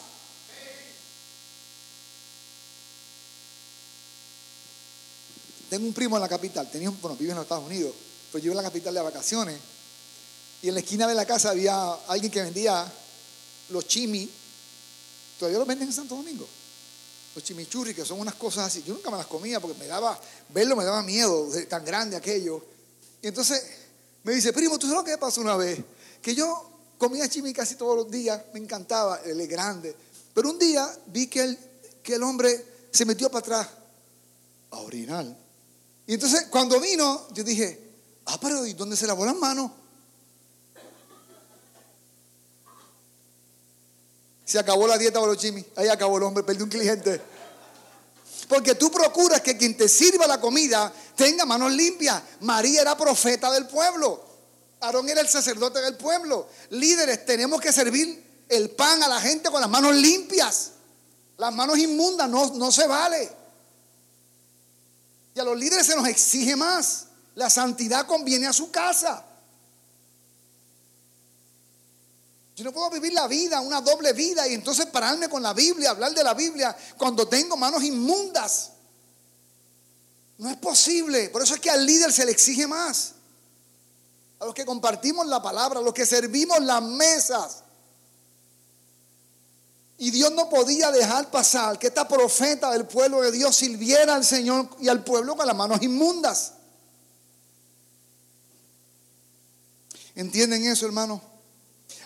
Tengo 5.69 5.87
un 5.87 5.93
primo 5.93 6.17
en 6.17 6.23
la 6.23 6.29
capital, 6.29 6.71
tenía 6.71 6.89
un, 6.89 6.99
bueno, 7.01 7.17
vive 7.17 7.31
en 7.31 7.37
los 7.37 7.45
Estados 7.45 7.67
Unidos, 7.67 7.93
pero 8.33 8.43
yo 8.43 8.53
en 8.53 8.57
la 8.57 8.63
capital 8.63 8.95
de 8.95 9.03
vacaciones 9.03 9.59
y 10.63 10.69
en 10.69 10.75
la 10.75 10.81
esquina 10.81 11.07
de 11.07 11.15
la 11.15 11.27
casa 11.27 11.51
había 11.51 11.93
alguien 12.07 12.33
que 12.33 12.43
vendía 12.43 12.91
los 13.71 13.87
chimi. 13.87 14.29
Todavía 15.39 15.59
los 15.59 15.69
venden 15.69 15.89
en 15.89 15.95
Santo 15.95 16.17
Domingo. 16.17 16.47
Los 17.35 17.45
chimichurri, 17.45 17.95
que 17.95 18.05
son 18.05 18.21
unas 18.21 18.35
cosas 18.35 18.67
así. 18.67 18.83
Yo 18.83 18.95
nunca 18.95 19.11
me 19.11 19.17
las 19.17 19.27
comía 19.27 19.61
porque 19.61 19.79
me 19.79 19.87
daba, 19.87 20.19
verlo 20.49 20.75
me 20.77 20.85
daba 20.85 21.03
miedo, 21.03 21.49
tan 21.69 21.85
grande 21.85 22.17
aquello. 22.17 22.65
Y 23.23 23.29
entonces 23.29 23.63
me 24.25 24.33
dice, 24.33 24.53
primo, 24.53 24.79
¿tú 24.79 24.87
sabes 24.87 25.03
lo 25.03 25.05
que 25.05 25.19
pasó 25.19 25.41
una 25.41 25.57
vez? 25.57 25.79
Que 26.21 26.35
yo 26.35 26.71
comía 26.99 27.29
chimi 27.29 27.53
casi 27.53 27.77
todos 27.77 27.97
los 27.97 28.11
días, 28.11 28.43
me 28.53 28.61
encantaba, 28.61 29.21
él 29.25 29.41
es 29.41 29.49
grande. 29.49 29.95
Pero 30.35 30.51
un 30.51 30.59
día 30.59 30.91
vi 31.07 31.29
que 31.29 31.43
el, 31.43 31.59
que 32.03 32.15
el 32.15 32.23
hombre 32.23 32.65
se 32.91 33.05
metió 33.05 33.31
para 33.31 33.41
atrás 33.41 33.69
a 34.71 34.79
orinar. 34.79 35.27
Y 36.07 36.15
entonces 36.15 36.47
cuando 36.51 36.81
vino, 36.81 37.29
yo 37.35 37.45
dije, 37.45 37.79
ah, 38.27 38.39
pero 38.41 38.67
¿y 38.67 38.73
dónde 38.73 38.97
se 38.97 39.07
lavó 39.07 39.25
las 39.25 39.37
manos? 39.37 39.71
Se 44.49 44.59
acabó 44.59 44.87
la 44.87 44.97
dieta 44.97 45.21
chimis. 45.37 45.67
Ahí 45.77 45.89
acabó 45.89 46.17
el 46.17 46.23
hombre, 46.23 46.43
perdió 46.43 46.65
un 46.65 46.71
cliente. 46.71 47.21
Porque 48.49 48.77
tú 48.77 48.91
procuras 48.91 49.43
que 49.43 49.59
quien 49.59 49.77
te 49.77 49.91
sirva 49.91 50.27
la 50.27 50.41
comida 50.41 50.91
tenga 51.15 51.45
manos 51.45 51.71
limpias. 51.71 52.23
María 52.41 52.81
era 52.81 52.97
profeta 52.97 53.53
del 53.53 53.67
pueblo. 53.67 54.25
Aarón 54.81 55.07
era 55.07 55.21
el 55.21 55.29
sacerdote 55.29 55.83
del 55.83 55.99
pueblo. 55.99 56.49
Líderes, 56.71 57.27
tenemos 57.27 57.61
que 57.61 57.75
servir 57.75 58.47
el 58.49 58.71
pan 58.71 59.03
a 59.03 59.09
la 59.09 59.21
gente 59.21 59.51
con 59.51 59.61
las 59.61 59.69
manos 59.69 59.95
limpias. 59.95 60.71
Las 61.37 61.55
manos 61.55 61.77
inmundas 61.77 62.31
no, 62.31 62.55
no 62.55 62.73
se 62.73 62.87
vale. 62.87 63.31
Y 65.35 65.41
a 65.41 65.45
los 65.45 65.59
líderes 65.59 65.87
se 65.87 65.95
nos 65.95 66.09
exige 66.09 66.57
más. 66.57 67.05
La 67.35 67.51
santidad 67.51 68.07
conviene 68.07 68.47
a 68.47 68.55
su 68.55 68.71
casa. 68.71 69.27
Yo 72.59 72.65
no 72.65 72.73
puedo 72.73 72.91
vivir 72.91 73.13
la 73.13 73.29
vida, 73.29 73.61
una 73.61 73.81
doble 73.81 74.13
vida, 74.13 74.49
y 74.49 74.55
entonces 74.55 74.87
pararme 74.87 75.29
con 75.29 75.41
la 75.41 75.55
Biblia, 75.55 75.91
hablar 75.91 76.13
de 76.13 76.25
la 76.25 76.35
Biblia, 76.35 76.77
cuando 76.97 77.29
tengo 77.29 77.57
manos 77.57 77.85
inmundas. 77.85 78.71
No 80.39 80.51
es 80.51 80.57
posible. 80.57 81.29
Por 81.29 81.41
eso 81.41 81.55
es 81.55 81.61
que 81.61 81.71
al 81.71 81.87
líder 81.87 82.13
se 82.13 82.27
le 82.27 82.33
exige 82.33 82.67
más. 82.67 83.13
A 84.41 84.45
los 84.45 84.55
que 84.55 84.67
compartimos 84.67 85.25
la 85.29 85.41
palabra, 85.41 85.79
a 85.79 85.83
los 85.85 85.95
que 85.95 86.05
servimos 86.05 86.59
las 86.59 86.83
mesas. 86.83 87.59
Y 89.99 90.11
Dios 90.11 90.33
no 90.33 90.51
podía 90.51 90.91
dejar 90.91 91.31
pasar 91.31 91.79
que 91.79 91.87
esta 91.87 92.09
profeta 92.09 92.73
del 92.73 92.89
pueblo 92.89 93.21
de 93.21 93.31
Dios 93.31 93.55
sirviera 93.55 94.17
al 94.17 94.25
Señor 94.25 94.69
y 94.81 94.89
al 94.89 95.05
pueblo 95.05 95.37
con 95.37 95.47
las 95.47 95.55
manos 95.55 95.81
inmundas. 95.81 96.55
¿Entienden 100.17 100.65
eso, 100.67 100.85
hermano? 100.85 101.28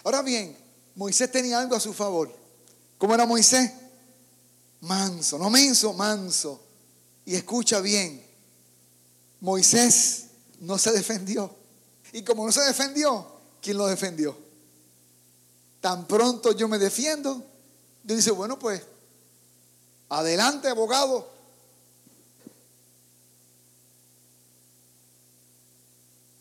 Ahora 0.05 0.23
bien, 0.23 0.57
Moisés 0.95 1.31
tenía 1.31 1.59
algo 1.59 1.77
a 1.77 1.81
su 1.81 1.93
favor. 1.93 2.35
¿Cómo 2.99 3.15
era 3.15 3.27
Moisés? 3.27 3.71
Manso, 4.81 5.39
no 5.39 5.51
menso, 5.51 5.93
manso. 5.93 6.61
Y 7.25 7.35
escucha 7.35 7.81
bien, 7.81 8.25
Moisés 9.41 10.27
no 10.61 10.79
se 10.79 10.93
defendió. 10.93 11.55
Y 12.13 12.23
como 12.23 12.47
no 12.47 12.53
se 12.53 12.63
defendió, 12.63 13.27
¿quién 13.61 13.79
lo 13.79 13.87
defendió? 13.87 14.37
Tan 15.81 16.07
pronto 16.07 16.53
yo 16.53 16.69
me 16.69 16.79
defiendo, 16.79 17.45
Dios 18.05 18.19
dice, 18.19 18.31
bueno, 18.31 18.59
pues, 18.59 18.83
adelante, 20.09 20.69
abogado. 20.69 21.31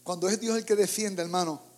Cuando 0.04 0.28
es 0.28 0.40
Dios 0.40 0.58
el 0.58 0.66
que 0.66 0.76
defiende, 0.76 1.22
hermano, 1.22 1.71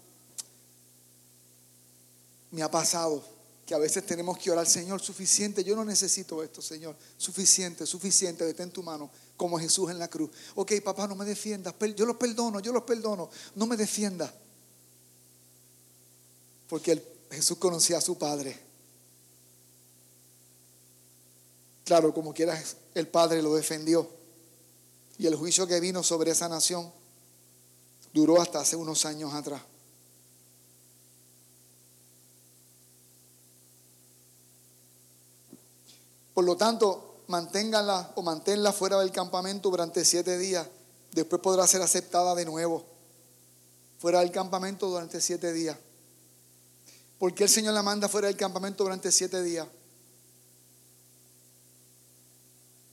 me 2.54 2.62
ha 2.62 2.70
pasado 2.70 3.24
que 3.66 3.74
a 3.74 3.80
veces 3.80 4.06
tenemos 4.06 4.38
que 4.38 4.51
orar, 4.51 4.68
Señor, 4.68 5.01
suficiente, 5.01 5.64
yo 5.64 5.76
no 5.76 5.84
necesito 5.84 6.43
esto, 6.43 6.62
Señor, 6.62 6.95
suficiente, 7.18 7.88
suficiente, 7.88 8.45
detén 8.45 8.70
tu 8.70 8.84
mano, 8.84 9.10
como 9.36 9.58
Jesús 9.58 9.89
en 9.89 9.97
la 9.97 10.08
cruz. 10.08 10.30
Ok, 10.54 10.74
papá, 10.84 11.08
no 11.08 11.16
me 11.16 11.26
defiendas, 11.26 11.74
yo 11.95 12.06
los 12.06 12.16
perdono, 12.18 12.60
yo 12.60 12.72
los 12.72 12.84
perdono, 12.84 13.30
no 13.56 13.66
me 13.66 13.76
defiendas. 13.76 14.32
Porque 16.70 17.04
Jesús 17.32 17.58
conocía 17.58 17.97
a 17.97 18.01
su 18.01 18.18
Padre. 18.20 18.60
Claro, 21.86 22.14
como 22.14 22.36
quiera, 22.36 22.62
el 22.93 23.08
Padre 23.08 23.41
lo 23.41 23.56
defendió. 23.56 24.08
Y 25.18 25.26
el 25.26 25.36
juicio 25.36 25.66
que 25.66 25.80
vino 25.80 26.04
sobre 26.04 26.32
esa 26.32 26.47
nación 26.47 26.91
duró 28.14 28.39
hasta 28.39 28.60
hace 28.60 28.76
unos 28.76 29.06
años 29.06 29.34
atrás. 29.34 29.62
Por 36.34 36.46
lo 36.46 36.58
tanto, 36.58 37.24
manténganla 37.28 38.14
o 38.16 38.22
manténla 38.22 38.74
fuera 38.74 39.00
del 39.00 39.12
campamento 39.12 39.70
durante 39.70 40.04
siete 40.04 40.38
días. 40.38 40.68
Después 41.12 41.42
podrá 41.42 41.68
ser 41.68 41.82
aceptada 41.82 42.34
de 42.36 42.46
nuevo. 42.46 42.84
Fuera 44.00 44.20
del 44.20 44.32
campamento 44.32 44.88
durante 44.88 45.22
siete 45.22 45.54
días. 45.54 45.78
¿Por 47.20 47.34
qué 47.34 47.44
el 47.44 47.50
Señor 47.50 47.74
la 47.74 47.84
manda 47.84 48.10
fuera 48.10 48.28
del 48.28 48.36
campamento 48.36 48.84
durante 48.84 49.12
siete 49.12 49.42
días? 49.44 49.68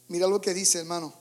Mira 0.08 0.26
lo 0.26 0.40
que 0.40 0.54
dice, 0.54 0.80
hermano. 0.80 1.12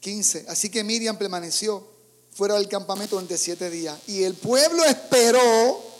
15. 0.00 0.46
Así 0.48 0.68
que 0.68 0.84
Miriam 0.84 1.16
permaneció 1.16 1.86
fuera 2.32 2.54
del 2.54 2.68
campamento 2.68 3.16
durante 3.16 3.38
siete 3.38 3.70
días. 3.70 3.98
Y 4.08 4.24
el 4.24 4.34
pueblo 4.34 4.84
esperó 4.84 5.91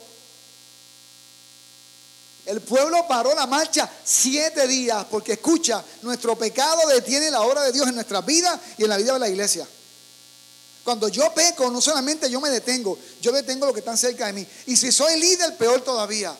pueblo 2.63 3.05
paró 3.07 3.33
la 3.35 3.45
marcha 3.45 3.89
siete 4.03 4.67
días 4.67 5.05
porque 5.09 5.33
escucha, 5.33 5.83
nuestro 6.01 6.37
pecado 6.37 6.87
detiene 6.87 7.29
la 7.31 7.41
obra 7.41 7.63
de 7.63 7.71
Dios 7.71 7.87
en 7.87 7.95
nuestras 7.95 8.25
vidas 8.25 8.59
y 8.77 8.83
en 8.83 8.89
la 8.89 8.97
vida 8.97 9.13
de 9.13 9.19
la 9.19 9.29
iglesia. 9.29 9.67
Cuando 10.83 11.07
yo 11.07 11.33
peco, 11.33 11.71
no 11.71 11.79
solamente 11.79 12.29
yo 12.29 12.41
me 12.41 12.49
detengo, 12.49 12.97
yo 13.21 13.31
detengo 13.31 13.65
lo 13.65 13.73
que 13.73 13.79
están 13.79 13.97
cerca 13.97 14.27
de 14.27 14.33
mí. 14.33 14.47
Y 14.65 14.75
si 14.75 14.91
soy 14.91 15.19
líder, 15.19 15.55
peor 15.57 15.81
todavía. 15.81 16.35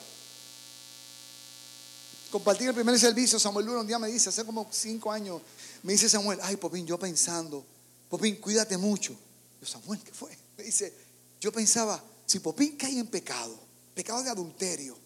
Compartir 2.30 2.67
el 2.67 2.74
primer 2.74 2.99
servicio, 2.99 3.39
Samuel 3.39 3.67
Luna 3.67 3.82
un 3.82 3.88
día 3.88 3.99
me 3.99 4.07
dice, 4.09 4.30
hace 4.30 4.43
como 4.43 4.67
cinco 4.71 5.11
años, 5.11 5.41
me 5.84 5.93
dice 5.93 6.09
Samuel, 6.09 6.39
ay 6.41 6.57
Popín, 6.57 6.86
yo 6.86 6.97
pensando, 6.97 7.63
Popín, 8.09 8.38
cuídate 8.38 8.76
mucho. 8.76 9.15
Yo, 9.61 9.67
Samuel, 9.67 10.01
¿qué 10.03 10.11
fue? 10.11 10.38
Me 10.57 10.63
dice, 10.63 10.93
yo 11.39 11.51
pensaba, 11.51 12.03
si 12.26 12.39
Popín 12.39 12.76
cae 12.76 12.97
en 12.97 13.07
pecado, 13.07 13.57
pecado 13.93 14.24
de 14.24 14.30
adulterio, 14.30 14.97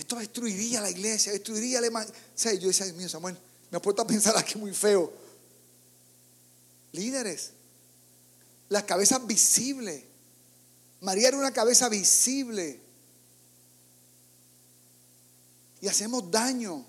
esto 0.00 0.16
destruiría 0.16 0.80
la 0.80 0.90
iglesia, 0.90 1.32
destruiría 1.32 1.78
el 1.78 1.86
evangelio. 1.86 2.60
yo 2.60 2.68
decía, 2.68 2.86
Dios 2.86 2.96
mío, 2.96 3.08
Samuel, 3.08 3.36
me 3.70 3.78
ha 3.78 3.82
puesto 3.82 4.02
a 4.02 4.06
pensar 4.06 4.36
aquí 4.36 4.58
muy 4.58 4.72
feo. 4.72 5.12
Líderes, 6.92 7.52
las 8.68 8.84
cabezas 8.84 9.26
visibles 9.26 10.04
María 11.00 11.28
era 11.28 11.38
una 11.38 11.52
cabeza 11.52 11.88
visible. 11.88 12.80
Y 15.80 15.88
hacemos 15.88 16.30
daño. 16.30 16.84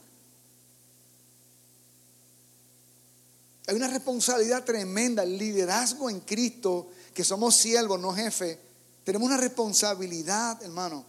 Hay 3.68 3.76
una 3.76 3.88
responsabilidad 3.88 4.66
tremenda, 4.66 5.24
el 5.24 5.38
liderazgo 5.38 6.10
en 6.10 6.20
Cristo, 6.22 6.90
que 7.14 7.24
somos 7.24 7.56
siervos, 7.56 8.00
no 8.00 8.14
jefes. 8.14 8.58
Tenemos 9.06 9.28
una 9.28 9.38
responsabilidad, 9.38 10.62
hermano, 10.62 11.06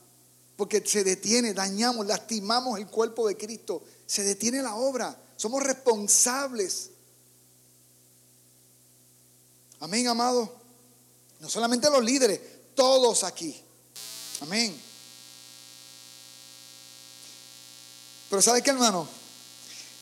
porque 0.57 0.83
se 0.87 1.05
detiene, 1.05 1.55
dañamos, 1.55 2.07
lastimamos 2.07 2.79
el 2.79 2.87
cuerpo 2.87 3.27
de 3.27 3.37
Cristo, 3.37 3.83
se 4.07 4.23
detiene 4.23 4.63
la 4.63 4.75
obra, 4.75 5.17
somos 5.37 5.63
responsables. 5.63 6.91
Amén, 9.81 10.07
amado. 10.07 10.53
No 11.41 11.49
solamente 11.49 11.91
los 11.91 12.05
líderes, 12.05 12.41
todos 12.75 13.25
aquí. 13.25 13.61
Amén. 14.41 14.81
Pero 18.31 18.41
¿sabe 18.41 18.63
qué, 18.63 18.71
hermano? 18.71 19.09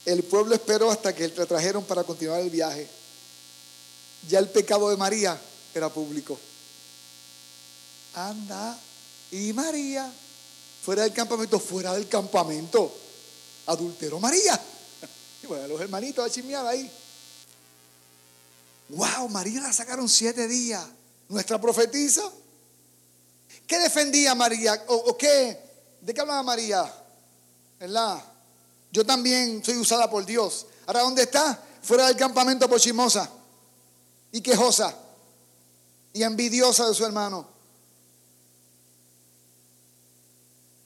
El 0.05 0.23
pueblo 0.23 0.55
esperó 0.55 0.91
hasta 0.91 1.15
que 1.15 1.29
le 1.29 1.47
trajeron 1.47 1.85
para 1.85 2.05
continuar 2.05 2.41
el 2.41 2.51
viaje. 2.51 2.89
Ya 4.29 4.39
el 4.39 4.49
pecado 4.49 4.91
de 4.91 4.97
María 4.97 5.41
era 5.75 5.89
público. 5.89 6.39
Anda. 8.15 8.79
Y 9.31 9.53
María, 9.53 10.13
fuera 10.83 11.03
del 11.03 11.13
campamento, 11.13 11.61
fuera 11.61 11.95
del 11.95 12.09
campamento. 12.09 12.93
Adulteró 13.67 14.19
María. 14.19 14.61
Y 15.43 15.47
bueno, 15.49 15.69
los 15.69 15.81
hermanitos 15.81 16.25
a 16.25 16.31
chismear 16.31 16.67
ahí. 16.67 16.91
Wow, 18.91 19.29
María 19.29 19.61
la 19.61 19.73
sacaron 19.73 20.09
siete 20.09 20.49
días. 20.49 20.85
Nuestra 21.29 21.61
profetisa. 21.61 22.23
¿Qué 23.67 23.79
defendía 23.79 24.35
María? 24.35 24.85
¿O, 24.89 25.17
qué? 25.17 25.59
¿De 26.01 26.13
qué 26.13 26.21
hablaba 26.21 26.43
María? 26.43 26.93
¿Verdad? 27.79 28.21
Yo 28.91 29.07
también 29.07 29.63
soy 29.65 29.77
usada 29.77 30.11
por 30.11 30.27
Dios. 30.27 30.67
Ahora, 30.87 31.03
¿dónde 31.03 31.23
está? 31.23 31.63
Fuera 31.83 32.09
del 32.09 32.17
campamento 32.17 32.69
por 32.69 32.81
chismosa 32.81 33.31
y 34.33 34.41
quejosa 34.41 34.95
y 36.13 36.23
envidiosa 36.23 36.89
de 36.89 36.95
su 36.95 37.05
hermano. 37.07 37.47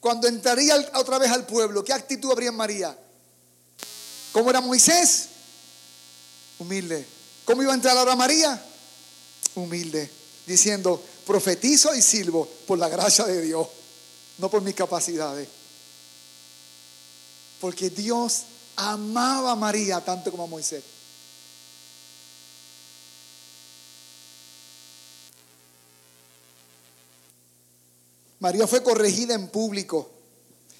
Cuando 0.04 0.28
entraría 0.28 0.76
otra 0.96 1.16
vez 1.16 1.30
al 1.30 1.46
pueblo, 1.46 1.82
¿qué 1.82 1.94
actitud 1.94 2.30
habría 2.30 2.50
en 2.50 2.56
María? 2.56 2.94
¿Cómo 4.32 4.50
era 4.50 4.60
Moisés? 4.60 5.28
Humilde. 6.58 7.06
¿Cómo 7.46 7.62
iba 7.62 7.72
a 7.72 7.74
entrar 7.74 7.96
ahora 7.96 8.14
María? 8.14 8.62
Humilde. 9.54 10.10
Diciendo, 10.46 11.02
profetizo 11.26 11.94
y 11.94 12.02
silbo 12.02 12.46
por 12.66 12.78
la 12.78 12.90
gracia 12.90 13.24
de 13.24 13.40
Dios, 13.40 13.66
no 14.36 14.50
por 14.50 14.60
mis 14.60 14.74
capacidades. 14.74 15.48
Porque 17.58 17.88
Dios 17.88 18.42
amaba 18.76 19.52
a 19.52 19.56
María 19.56 20.04
tanto 20.04 20.30
como 20.30 20.44
a 20.44 20.48
Moisés. 20.48 20.84
María 28.44 28.66
fue 28.66 28.82
corregida 28.82 29.32
en 29.32 29.48
público 29.48 30.10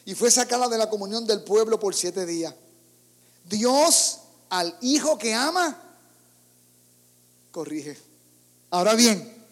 y 0.04 0.14
fue 0.14 0.30
sacada 0.30 0.68
de 0.68 0.76
la 0.76 0.90
comunión 0.90 1.26
del 1.26 1.44
pueblo 1.44 1.80
por 1.80 1.94
siete 1.94 2.26
días. 2.26 2.54
Dios 3.48 4.18
al 4.50 4.76
hijo 4.82 5.16
que 5.16 5.32
ama, 5.32 5.80
corrige. 7.50 7.96
Ahora 8.68 8.92
bien, 8.92 9.46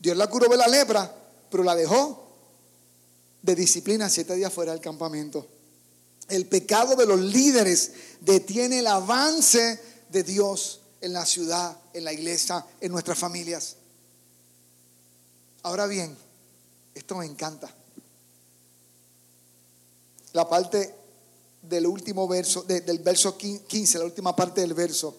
Dios 0.00 0.16
la 0.16 0.28
curó 0.28 0.48
de 0.48 0.56
la 0.56 0.66
lepra, 0.66 1.14
pero 1.50 1.62
la 1.62 1.74
dejó 1.74 2.26
de 3.42 3.54
disciplina 3.54 4.08
siete 4.08 4.34
días 4.34 4.50
fuera 4.50 4.72
del 4.72 4.80
campamento. 4.80 5.46
El 6.30 6.46
pecado 6.46 6.96
de 6.96 7.04
los 7.04 7.20
líderes 7.20 7.92
detiene 8.22 8.78
el 8.78 8.86
avance 8.86 9.78
de 10.08 10.22
Dios 10.22 10.80
en 11.02 11.12
la 11.12 11.26
ciudad, 11.26 11.76
en 11.92 12.04
la 12.04 12.14
iglesia, 12.14 12.64
en 12.80 12.92
nuestras 12.92 13.18
familias. 13.18 13.76
Ahora 15.62 15.86
bien, 15.86 16.16
esto 16.94 17.16
me 17.16 17.26
encanta. 17.26 17.72
La 20.32 20.48
parte 20.48 20.94
del 21.62 21.86
último 21.86 22.26
verso, 22.26 22.62
del 22.62 22.98
verso 22.98 23.36
15, 23.36 23.98
la 23.98 24.04
última 24.04 24.34
parte 24.34 24.60
del 24.60 24.74
verso. 24.74 25.16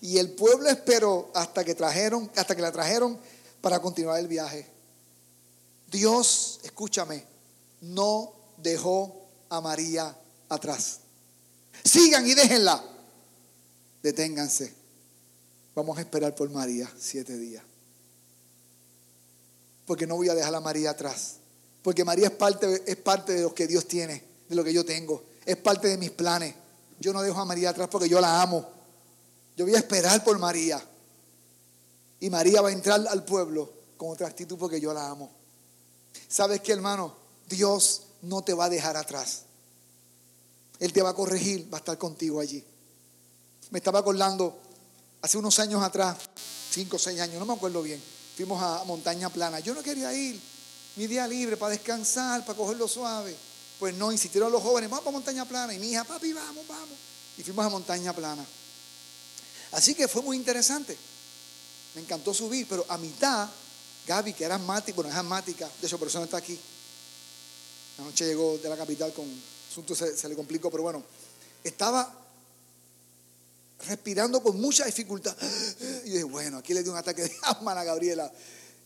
Y 0.00 0.18
el 0.18 0.32
pueblo 0.32 0.68
esperó 0.68 1.30
hasta 1.34 1.64
que 1.64 1.74
trajeron, 1.74 2.30
hasta 2.36 2.54
que 2.54 2.62
la 2.62 2.72
trajeron 2.72 3.18
para 3.60 3.80
continuar 3.80 4.20
el 4.20 4.28
viaje. 4.28 4.66
Dios, 5.90 6.60
escúchame, 6.62 7.24
no 7.80 8.32
dejó 8.58 9.26
a 9.48 9.60
María 9.60 10.16
atrás. 10.48 11.00
Sigan 11.84 12.26
y 12.26 12.34
déjenla. 12.34 12.82
Deténganse. 14.02 14.74
Vamos 15.74 15.98
a 15.98 16.02
esperar 16.02 16.34
por 16.34 16.50
María 16.50 16.90
siete 16.98 17.36
días 17.36 17.62
porque 19.86 20.06
no 20.06 20.16
voy 20.16 20.28
a 20.28 20.34
dejar 20.34 20.54
a 20.54 20.60
María 20.60 20.90
atrás. 20.90 21.36
Porque 21.82 22.04
María 22.04 22.26
es 22.28 22.32
parte, 22.32 22.82
es 22.86 22.96
parte 22.96 23.34
de 23.34 23.42
lo 23.42 23.54
que 23.54 23.66
Dios 23.66 23.86
tiene, 23.86 24.22
de 24.48 24.54
lo 24.54 24.64
que 24.64 24.72
yo 24.72 24.84
tengo. 24.84 25.24
Es 25.44 25.56
parte 25.56 25.88
de 25.88 25.98
mis 25.98 26.10
planes. 26.10 26.54
Yo 26.98 27.12
no 27.12 27.20
dejo 27.20 27.40
a 27.40 27.44
María 27.44 27.70
atrás 27.70 27.88
porque 27.90 28.08
yo 28.08 28.20
la 28.20 28.40
amo. 28.40 28.66
Yo 29.56 29.66
voy 29.66 29.74
a 29.74 29.78
esperar 29.78 30.24
por 30.24 30.38
María. 30.38 30.82
Y 32.20 32.30
María 32.30 32.62
va 32.62 32.70
a 32.70 32.72
entrar 32.72 33.06
al 33.06 33.24
pueblo 33.24 33.70
con 33.96 34.10
otra 34.10 34.26
actitud 34.26 34.56
porque 34.56 34.80
yo 34.80 34.94
la 34.94 35.10
amo. 35.10 35.30
¿Sabes 36.28 36.60
qué, 36.60 36.72
hermano? 36.72 37.14
Dios 37.48 38.04
no 38.22 38.42
te 38.42 38.54
va 38.54 38.66
a 38.66 38.70
dejar 38.70 38.96
atrás. 38.96 39.42
Él 40.78 40.92
te 40.92 41.02
va 41.02 41.10
a 41.10 41.14
corregir, 41.14 41.72
va 41.72 41.78
a 41.78 41.80
estar 41.80 41.98
contigo 41.98 42.40
allí. 42.40 42.64
Me 43.70 43.78
estaba 43.78 43.98
acordando 43.98 44.58
hace 45.20 45.36
unos 45.36 45.58
años 45.58 45.82
atrás, 45.82 46.16
cinco 46.70 46.96
o 46.96 46.98
seis 46.98 47.20
años, 47.20 47.38
no 47.38 47.46
me 47.46 47.52
acuerdo 47.52 47.82
bien 47.82 48.00
fuimos 48.36 48.62
a 48.62 48.84
Montaña 48.84 49.28
Plana. 49.30 49.60
Yo 49.60 49.74
no 49.74 49.82
quería 49.82 50.12
ir, 50.12 50.40
mi 50.96 51.06
día 51.06 51.26
libre, 51.26 51.56
para 51.56 51.72
descansar, 51.72 52.44
para 52.44 52.56
cogerlo 52.56 52.88
suave. 52.88 53.34
Pues 53.78 53.94
no, 53.94 54.12
insistieron 54.12 54.50
los 54.52 54.62
jóvenes, 54.62 54.90
vamos 54.90 55.06
a 55.06 55.10
Montaña 55.10 55.44
Plana. 55.44 55.74
Y 55.74 55.78
mi 55.78 55.90
hija, 55.90 56.04
papi, 56.04 56.32
vamos, 56.32 56.66
vamos. 56.66 56.96
Y 57.36 57.42
fuimos 57.42 57.64
a 57.66 57.68
Montaña 57.68 58.12
Plana. 58.12 58.44
Así 59.72 59.94
que 59.94 60.06
fue 60.08 60.22
muy 60.22 60.36
interesante. 60.36 60.96
Me 61.94 62.00
encantó 62.00 62.34
subir, 62.34 62.66
pero 62.68 62.84
a 62.88 62.98
mitad, 62.98 63.48
Gaby, 64.06 64.32
que 64.32 64.44
era 64.44 64.56
asmática, 64.56 64.96
bueno, 64.96 65.10
es 65.10 65.16
asmática, 65.16 65.70
de 65.80 65.86
hecho, 65.86 65.98
por 65.98 66.08
eso 66.08 66.18
no 66.18 66.24
está 66.24 66.38
aquí. 66.38 66.58
La 67.98 68.04
noche 68.04 68.26
llegó 68.26 68.58
de 68.58 68.68
la 68.68 68.76
capital 68.76 69.12
con 69.12 69.24
asunto, 69.70 69.94
se, 69.94 70.16
se 70.16 70.28
le 70.28 70.34
complicó, 70.34 70.70
pero 70.70 70.82
bueno, 70.82 71.02
estaba 71.62 72.23
respirando 73.86 74.42
con 74.42 74.60
mucha 74.60 74.84
dificultad. 74.84 75.36
Y 76.04 76.10
dije, 76.10 76.24
bueno, 76.24 76.58
aquí 76.58 76.74
le 76.74 76.82
dio 76.82 76.92
un 76.92 76.98
ataque 76.98 77.22
de 77.22 77.32
asma 77.42 77.72
a 77.72 77.84
Gabriela. 77.84 78.30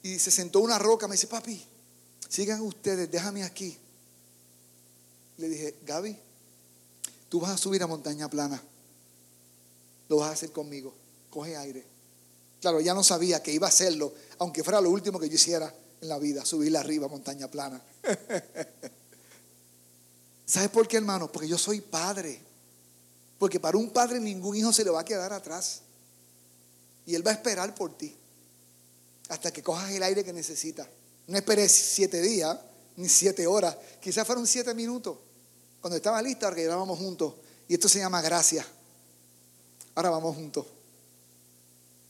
Y 0.03 0.19
se 0.19 0.31
sentó 0.31 0.61
una 0.61 0.79
roca, 0.79 1.09
me 1.09 1.15
dice, 1.15 1.27
papi, 1.27 1.63
sigan 2.29 2.61
ustedes, 2.61 3.11
déjame 3.11 3.43
aquí. 3.43 3.77
Le 5.39 5.49
dije, 5.49 5.77
Gaby, 5.87 6.17
tú 7.29 7.41
vas 7.41 7.53
a 7.53 7.59
subir 7.59 7.83
a 7.83 7.87
montaña 7.87 8.29
plana. 8.29 8.63
Lo 10.09 10.17
vas 10.17 10.31
a 10.31 10.33
hacer 10.33 10.53
conmigo. 10.53 10.95
Coge 11.31 11.57
aire. 11.57 11.85
Claro, 12.61 12.81
ya 12.81 12.95
no 12.95 13.05
sabía 13.05 13.43
que 13.43 13.53
iba 13.53 13.67
a 13.67 13.71
hacerlo, 13.71 14.13
aunque 14.39 14.65
fuera 14.65 14.81
lo 14.81 14.91
último 14.91 15.21
que 15.21 15.29
yo 15.29 15.37
hiciera 15.37 15.73
en 16.01 16.09
la 16.09 16.19
vida, 16.19 16.45
subirla 16.45 16.81
arriba 16.81 17.07
a 17.07 17.09
montaña 17.09 17.49
plana. 17.49 17.81
¿Sabes 20.47 20.71
por 20.71 20.89
qué, 20.89 20.97
hermano? 20.97 21.31
Porque 21.31 21.47
yo 21.47 21.59
soy 21.59 21.81
padre. 21.81 22.48
Porque 23.39 23.61
para 23.61 23.79
un 23.79 23.91
padre 23.91 24.21
ningún 24.21 24.57
hijo 24.57 24.73
se 24.73 24.85
le 24.85 24.91
va 24.91 25.01
a 25.01 25.05
quedar 25.05 25.33
atrás. 25.33 25.81
Y 27.07 27.15
él 27.15 27.27
va 27.27 27.31
a 27.31 27.35
esperar 27.35 27.75
por 27.75 27.97
ti. 27.97 28.15
Hasta 29.29 29.53
que 29.53 29.63
cojas 29.63 29.91
el 29.91 30.03
aire 30.03 30.25
que 30.25 30.33
necesitas. 30.33 30.87
No 31.27 31.37
esperes 31.37 31.73
siete 31.73 32.21
días, 32.21 32.59
ni 32.97 33.09
siete 33.09 33.47
horas. 33.47 33.77
Quizás 34.01 34.27
fueron 34.27 34.47
siete 34.47 34.75
minutos. 34.75 35.19
Cuando 35.81 35.97
estaba 35.97 36.21
lista, 36.21 36.49
porque 36.49 36.63
llevábamos 36.63 36.99
juntos. 36.99 37.35
Y 37.69 37.75
esto 37.75 37.89
se 37.89 37.99
llama 37.99 38.21
gracia. 38.21 38.67
Ahora 39.95 40.11
vamos 40.11 40.35
juntos. 40.35 40.67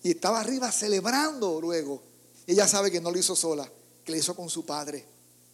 Y 0.02 0.10
estaba 0.12 0.40
arriba 0.40 0.70
celebrando 0.70 1.60
luego. 1.60 2.02
Ella 2.46 2.66
sabe 2.66 2.90
que 2.90 3.00
no 3.00 3.10
lo 3.10 3.18
hizo 3.18 3.36
sola, 3.36 3.70
que 4.04 4.12
lo 4.12 4.18
hizo 4.18 4.34
con 4.34 4.48
su 4.48 4.64
padre. 4.64 5.04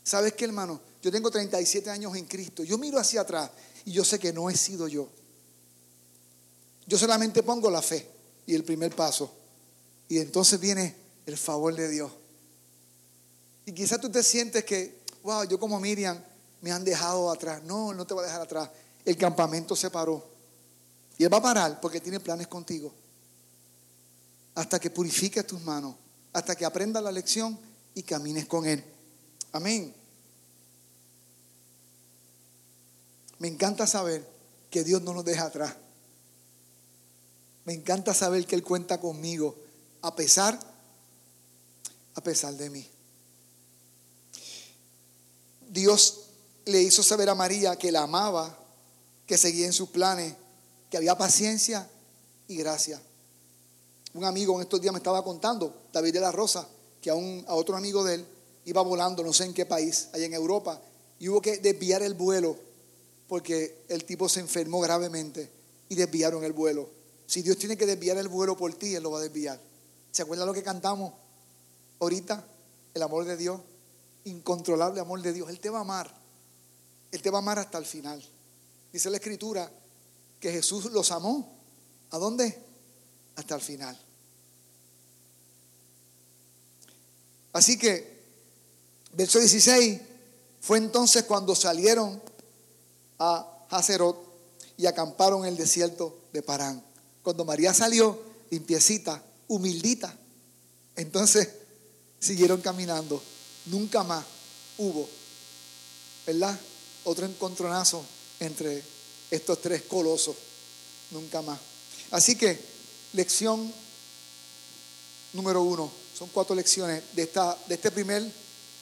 ¿Sabes 0.04 0.34
qué, 0.34 0.44
hermano? 0.44 0.80
Yo 1.02 1.10
tengo 1.10 1.30
37 1.30 1.90
años 1.90 2.14
en 2.14 2.26
Cristo. 2.26 2.62
Yo 2.62 2.78
miro 2.78 2.98
hacia 2.98 3.22
atrás 3.22 3.50
y 3.84 3.92
yo 3.92 4.04
sé 4.04 4.18
que 4.18 4.32
no 4.32 4.50
he 4.50 4.56
sido 4.56 4.86
yo. 4.86 5.08
Yo 6.86 6.98
solamente 6.98 7.42
pongo 7.42 7.70
la 7.70 7.82
fe 7.82 8.10
y 8.46 8.54
el 8.54 8.64
primer 8.64 8.94
paso. 8.94 9.32
Y 10.08 10.18
entonces 10.18 10.60
viene 10.60 10.94
el 11.26 11.36
favor 11.36 11.74
de 11.74 11.88
Dios. 11.88 12.12
Y 13.66 13.72
quizás 13.72 14.00
tú 14.00 14.10
te 14.10 14.22
sientes 14.22 14.64
que, 14.64 15.00
wow, 15.22 15.44
yo 15.44 15.58
como 15.58 15.80
Miriam 15.80 16.22
me 16.60 16.70
han 16.70 16.84
dejado 16.84 17.30
atrás. 17.30 17.62
No, 17.62 17.94
no 17.94 18.06
te 18.06 18.14
va 18.14 18.22
a 18.22 18.26
dejar 18.26 18.42
atrás. 18.42 18.70
El 19.04 19.16
campamento 19.16 19.74
se 19.74 19.90
paró. 19.90 20.24
Y 21.16 21.24
Él 21.24 21.32
va 21.32 21.38
a 21.38 21.42
parar 21.42 21.80
porque 21.80 22.00
tiene 22.00 22.20
planes 22.20 22.48
contigo. 22.48 22.92
Hasta 24.54 24.78
que 24.78 24.90
purifiques 24.90 25.46
tus 25.46 25.62
manos. 25.62 25.94
Hasta 26.32 26.54
que 26.54 26.64
aprendas 26.64 27.02
la 27.02 27.12
lección, 27.12 27.58
y 27.94 28.02
camines 28.02 28.46
con 28.46 28.66
Él. 28.66 28.84
Amén. 29.52 29.94
Me 33.38 33.48
encanta 33.48 33.86
saber 33.86 34.26
que 34.70 34.84
Dios 34.84 35.02
no 35.02 35.14
nos 35.14 35.24
deja 35.24 35.46
atrás. 35.46 35.74
Me 37.64 37.72
encanta 37.72 38.12
saber 38.14 38.46
que 38.46 38.54
Él 38.54 38.62
cuenta 38.62 39.00
conmigo 39.00 39.56
a 40.02 40.14
pesar, 40.14 40.58
a 42.14 42.20
pesar 42.22 42.54
de 42.54 42.70
mí. 42.70 42.86
Dios 45.68 46.20
le 46.66 46.82
hizo 46.82 47.02
saber 47.02 47.28
a 47.28 47.34
María 47.34 47.76
que 47.76 47.90
la 47.90 48.02
amaba, 48.02 48.58
que 49.26 49.38
seguía 49.38 49.66
en 49.66 49.72
sus 49.72 49.88
planes, 49.88 50.34
que 50.90 50.96
había 50.96 51.16
paciencia 51.16 51.88
y 52.48 52.56
gracia. 52.56 53.00
Un 54.12 54.24
amigo 54.24 54.54
en 54.56 54.62
estos 54.62 54.80
días 54.80 54.92
me 54.92 54.98
estaba 54.98 55.24
contando, 55.24 55.74
David 55.92 56.14
de 56.14 56.20
la 56.20 56.30
Rosa, 56.30 56.68
que 57.00 57.10
a, 57.10 57.14
un, 57.14 57.44
a 57.48 57.54
otro 57.54 57.76
amigo 57.76 58.04
de 58.04 58.16
él 58.16 58.26
iba 58.66 58.82
volando, 58.82 59.22
no 59.22 59.32
sé 59.32 59.44
en 59.44 59.54
qué 59.54 59.66
país, 59.66 60.08
allá 60.12 60.26
en 60.26 60.34
Europa, 60.34 60.80
y 61.18 61.28
hubo 61.28 61.40
que 61.40 61.58
desviar 61.58 62.02
el 62.02 62.14
vuelo 62.14 62.56
porque 63.26 63.84
el 63.88 64.04
tipo 64.04 64.28
se 64.28 64.40
enfermó 64.40 64.80
gravemente 64.80 65.50
y 65.88 65.94
desviaron 65.94 66.44
el 66.44 66.52
vuelo. 66.52 66.88
Si 67.26 67.42
Dios 67.42 67.56
tiene 67.58 67.76
que 67.76 67.86
desviar 67.86 68.16
el 68.18 68.28
vuelo 68.28 68.56
por 68.56 68.74
ti, 68.74 68.94
Él 68.94 69.02
lo 69.02 69.10
va 69.10 69.18
a 69.18 69.22
desviar. 69.22 69.60
¿Se 70.10 70.22
acuerdan 70.22 70.46
lo 70.46 70.54
que 70.54 70.62
cantamos 70.62 71.12
ahorita? 72.00 72.44
El 72.92 73.02
amor 73.02 73.24
de 73.24 73.36
Dios, 73.36 73.60
incontrolable 74.24 75.00
amor 75.00 75.20
de 75.22 75.32
Dios. 75.32 75.48
Él 75.50 75.58
te 75.58 75.70
va 75.70 75.78
a 75.78 75.82
amar. 75.82 76.14
Él 77.10 77.22
te 77.22 77.30
va 77.30 77.38
a 77.38 77.42
amar 77.42 77.58
hasta 77.58 77.78
el 77.78 77.86
final. 77.86 78.22
Dice 78.92 79.10
la 79.10 79.16
Escritura 79.16 79.70
que 80.38 80.52
Jesús 80.52 80.86
los 80.86 81.10
amó. 81.10 81.52
¿A 82.10 82.18
dónde? 82.18 82.56
Hasta 83.36 83.56
el 83.56 83.60
final. 83.60 83.98
Así 87.52 87.78
que, 87.78 88.22
verso 89.12 89.38
16, 89.38 90.00
fue 90.60 90.78
entonces 90.78 91.24
cuando 91.24 91.54
salieron 91.54 92.20
a 93.18 93.66
Hazerot 93.70 94.16
y 94.76 94.86
acamparon 94.86 95.42
en 95.42 95.48
el 95.48 95.56
desierto 95.56 96.18
de 96.32 96.42
Parán. 96.42 96.84
Cuando 97.24 97.46
María 97.46 97.72
salió, 97.72 98.22
limpiecita, 98.50 99.20
humildita, 99.48 100.14
entonces 100.94 101.48
siguieron 102.20 102.60
caminando. 102.60 103.20
Nunca 103.66 104.04
más 104.04 104.24
hubo, 104.76 105.08
¿verdad? 106.26 106.58
Otro 107.04 107.24
encontronazo 107.24 108.04
entre 108.40 108.82
estos 109.30 109.60
tres 109.62 109.82
colosos. 109.82 110.36
Nunca 111.10 111.40
más. 111.40 111.58
Así 112.10 112.36
que, 112.36 112.58
lección 113.14 113.72
número 115.32 115.62
uno. 115.62 115.90
Son 116.16 116.28
cuatro 116.28 116.54
lecciones 116.54 117.02
de, 117.14 117.22
esta, 117.22 117.56
de 117.66 117.74
este 117.74 117.90
primer 117.90 118.22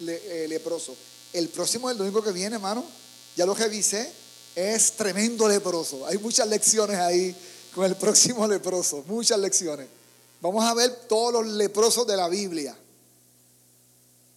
eh, 0.01 0.47
leproso. 0.49 0.97
El 1.33 1.49
próximo, 1.49 1.89
el 1.91 1.97
domingo 1.97 2.23
que 2.25 2.33
viene, 2.33 2.57
hermano, 2.57 2.85
ya 3.37 3.47
lo 3.47 3.55
revisé, 3.55 4.13
es 4.57 4.93
tremendo 4.93 5.49
leproso. 5.49 6.07
Hay 6.07 6.19
muchas 6.19 6.49
lecciones 6.49 6.99
ahí 6.99 7.35
con 7.75 7.85
el 7.85 7.97
próximo 7.97 8.47
leproso, 8.47 9.03
muchas 9.07 9.39
lecciones. 9.39 9.89
Vamos 10.41 10.65
a 10.65 10.75
ver 10.75 10.91
todos 11.09 11.33
los 11.33 11.47
leprosos 11.47 12.07
de 12.07 12.17
la 12.17 12.29
Biblia. 12.29 12.77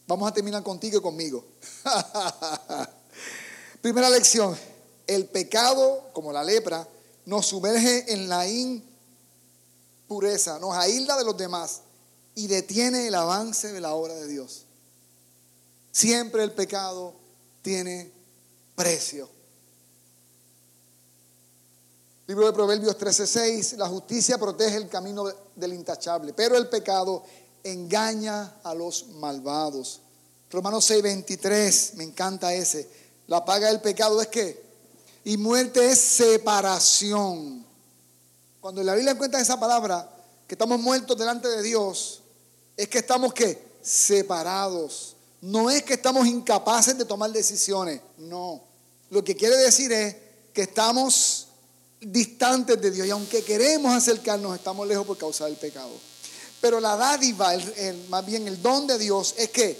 Vamos 0.08 0.30
a 0.30 0.34
terminar 0.34 0.62
contigo 0.64 1.00
y 1.00 1.02
conmigo. 1.02 1.44
Primera 3.82 4.10
lección, 4.10 4.56
el 5.08 5.26
pecado, 5.26 6.10
como 6.14 6.32
la 6.32 6.44
lepra, 6.44 6.88
nos 7.26 7.48
sumerge 7.48 8.14
en 8.14 8.30
la 8.30 8.48
impureza, 10.08 10.60
nos 10.60 10.76
aísla 10.76 11.18
de 11.18 11.24
los 11.26 11.36
demás 11.36 11.82
y 12.36 12.48
detiene 12.48 13.08
el 13.08 13.16
avance 13.16 13.74
de 13.74 13.82
la 13.82 13.94
obra 13.96 14.14
de 14.14 14.28
Dios. 14.28 14.66
Siempre 15.92 16.44
el 16.44 16.52
pecado 16.52 17.16
tiene 17.62 18.12
precio. 18.76 19.35
Libro 22.28 22.48
de 22.48 22.54
Proverbios 22.54 22.98
13:6, 22.98 23.78
la 23.78 23.88
justicia 23.88 24.40
protege 24.40 24.78
el 24.78 24.90
camino 24.90 25.26
del 25.56 25.74
intachable, 25.74 26.34
pero 26.34 26.58
el 26.58 26.68
pecado 26.70 27.24
engaña 27.64 28.56
a 28.64 28.74
los 28.74 29.10
malvados. 29.10 30.02
Romanos 30.50 30.90
6:23, 30.90 31.94
me 31.98 32.04
encanta 32.04 32.52
ese. 32.52 32.90
La 33.28 33.46
paga 33.46 33.68
del 33.68 33.80
pecado 33.80 34.20
es 34.24 34.28
que, 34.30 34.64
y 35.24 35.38
muerte 35.38 35.92
es 35.92 36.00
separación. 36.00 37.64
Cuando 38.60 38.82
la 38.82 38.96
Biblia 38.96 39.12
encuentra 39.12 39.40
esa 39.40 39.60
palabra, 39.60 40.10
que 40.48 40.56
estamos 40.56 40.80
muertos 40.80 41.16
delante 41.16 41.48
de 41.48 41.62
Dios, 41.62 42.22
es 42.76 42.88
que 42.88 43.00
estamos 43.00 43.36
que 43.36 43.64
separados. 43.84 45.16
No 45.42 45.70
es 45.70 45.84
que 45.84 45.94
estamos 45.94 46.26
incapaces 46.26 46.98
de 46.98 47.06
tomar 47.06 47.32
decisiones, 47.32 48.02
no. 48.18 48.64
Lo 49.12 49.24
que 49.24 49.36
quiere 49.36 49.58
decir 49.58 49.92
es 49.92 50.16
que 50.52 50.64
estamos 50.64 51.45
distantes 52.12 52.80
de 52.80 52.92
Dios 52.92 53.08
y 53.08 53.10
aunque 53.10 53.44
queremos 53.44 53.94
acercarnos, 53.94 54.56
estamos 54.56 54.88
lejos 54.88 55.08
por 55.08 55.18
causa 55.18 55.46
del 55.46 55.56
pecado. 55.56 55.92
Pero 56.62 56.80
la 56.80 56.96
dádiva, 56.96 57.54
más 58.10 58.26
bien 58.26 58.48
el 58.48 58.62
don 58.62 58.88
de 58.88 58.98
Dios 58.98 59.34
es 59.38 59.50
que 59.50 59.78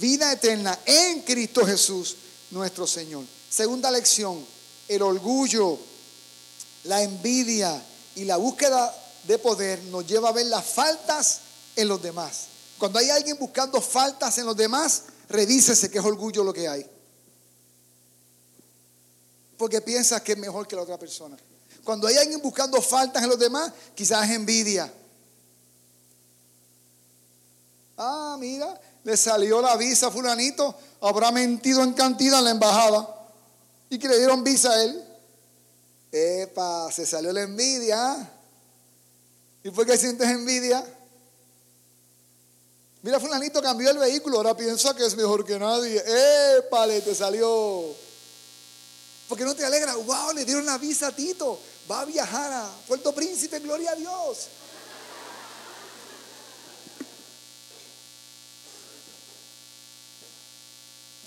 vida 0.00 0.32
eterna 0.32 0.78
en 0.84 1.22
Cristo 1.22 1.64
Jesús, 1.64 2.16
nuestro 2.50 2.86
Señor. 2.86 3.24
Segunda 3.48 3.90
lección, 3.90 4.44
el 4.88 5.02
orgullo, 5.02 5.78
la 6.84 7.02
envidia 7.02 7.82
y 8.16 8.24
la 8.24 8.36
búsqueda 8.36 8.94
de 9.24 9.38
poder 9.38 9.82
nos 9.84 10.06
lleva 10.06 10.30
a 10.30 10.32
ver 10.32 10.46
las 10.46 10.64
faltas 10.64 11.40
en 11.76 11.88
los 11.88 12.02
demás. 12.02 12.46
Cuando 12.78 12.98
hay 12.98 13.10
alguien 13.10 13.38
buscando 13.38 13.80
faltas 13.80 14.38
en 14.38 14.46
los 14.46 14.56
demás, 14.56 15.04
revísese 15.28 15.90
que 15.90 15.98
es 15.98 16.04
orgullo 16.04 16.42
lo 16.42 16.52
que 16.52 16.66
hay. 16.66 16.84
Porque 19.56 19.80
piensas 19.80 20.22
que 20.22 20.32
es 20.32 20.38
mejor 20.38 20.66
que 20.66 20.74
la 20.74 20.82
otra 20.82 20.98
persona. 20.98 21.36
Cuando 21.84 22.06
hay 22.06 22.16
alguien 22.16 22.40
buscando 22.42 22.80
faltas 22.80 23.22
en 23.22 23.28
los 23.28 23.38
demás, 23.38 23.72
quizás 23.94 24.28
es 24.28 24.36
envidia. 24.36 24.92
Ah, 27.96 28.36
mira, 28.38 28.80
le 29.04 29.16
salió 29.16 29.60
la 29.60 29.76
visa 29.76 30.06
a 30.06 30.10
fulanito, 30.10 30.74
habrá 31.00 31.30
mentido 31.30 31.82
en 31.82 31.92
cantidad 31.92 32.38
en 32.38 32.44
la 32.44 32.50
embajada 32.50 33.08
y 33.88 33.98
que 33.98 34.08
le 34.08 34.18
dieron 34.18 34.42
visa 34.42 34.70
a 34.70 34.82
él. 34.82 35.04
Epa, 36.12 36.90
se 36.90 37.06
salió 37.06 37.32
la 37.32 37.42
envidia. 37.42 38.30
¿Y 39.62 39.70
por 39.70 39.86
qué 39.86 39.98
sientes 39.98 40.28
envidia? 40.28 40.84
Mira, 43.02 43.18
fulanito 43.18 43.62
cambió 43.62 43.90
el 43.90 43.98
vehículo, 43.98 44.38
ahora 44.38 44.56
piensa 44.56 44.94
que 44.94 45.06
es 45.06 45.16
mejor 45.16 45.44
que 45.44 45.58
nadie. 45.58 46.02
¡Épale! 46.58 47.00
Te 47.00 47.14
salió. 47.14 48.09
Porque 49.30 49.44
no 49.44 49.54
te 49.54 49.64
alegra, 49.64 49.94
wow, 49.94 50.32
le 50.34 50.44
dieron 50.44 50.66
la 50.66 50.76
visa 50.76 51.06
a 51.06 51.12
Tito. 51.12 51.56
Va 51.88 52.00
a 52.00 52.04
viajar 52.04 52.52
a 52.52 52.68
Puerto 52.88 53.14
Príncipe, 53.14 53.60
gloria 53.60 53.92
a 53.92 53.94
Dios. 53.94 54.48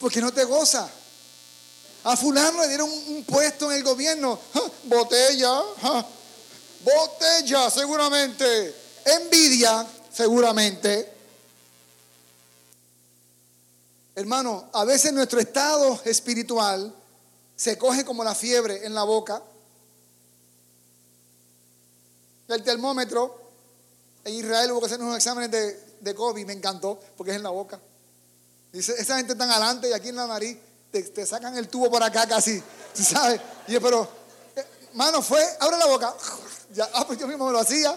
Porque 0.01 0.19
no 0.19 0.33
te 0.33 0.43
goza. 0.43 0.91
A 2.03 2.17
fulano 2.17 2.63
le 2.63 2.67
dieron 2.67 2.89
un 2.91 3.23
puesto 3.23 3.71
en 3.71 3.77
el 3.77 3.83
gobierno. 3.85 4.37
Botella. 4.83 5.63
Botella, 6.81 7.69
seguramente. 7.71 8.75
Envidia, 9.05 9.87
seguramente. 10.11 11.09
Hermano, 14.13 14.67
a 14.73 14.83
veces 14.83 15.13
nuestro 15.13 15.39
estado 15.39 16.01
espiritual 16.03 16.93
se 17.63 17.77
coge 17.77 18.03
como 18.03 18.25
la 18.25 18.35
fiebre 18.35 18.85
en 18.85 18.93
la 18.93 19.03
boca. 19.03 19.41
El 22.49 22.61
termómetro, 22.61 23.39
en 24.25 24.33
Israel 24.33 24.73
hubo 24.73 24.81
que 24.81 24.87
hacer 24.87 24.99
unos 24.99 25.15
exámenes 25.15 25.49
de, 25.49 25.79
de 26.01 26.13
COVID, 26.13 26.45
me 26.45 26.51
encantó, 26.51 26.99
porque 27.15 27.31
es 27.31 27.37
en 27.37 27.43
la 27.43 27.51
boca. 27.51 27.79
Dice, 28.73 28.93
esa 28.97 29.15
gente 29.15 29.35
tan 29.35 29.49
adelante 29.49 29.87
y 29.87 29.93
aquí 29.93 30.09
en 30.09 30.17
la 30.17 30.27
nariz, 30.27 30.57
te, 30.91 31.25
sacan 31.25 31.55
el 31.57 31.69
tubo 31.69 31.89
por 31.89 32.03
acá 32.03 32.27
casi, 32.27 32.61
¿sabes? 32.93 33.39
Y 33.67 33.71
yo, 33.71 33.81
pero, 33.81 34.09
hermano, 34.89 35.21
fue, 35.21 35.41
abre 35.61 35.77
la 35.77 35.85
boca. 35.85 36.13
Ya, 36.73 36.89
ah, 36.95 37.05
pues 37.05 37.19
yo 37.19 37.27
mismo 37.27 37.45
me 37.45 37.51
lo 37.51 37.59
hacía. 37.59 37.95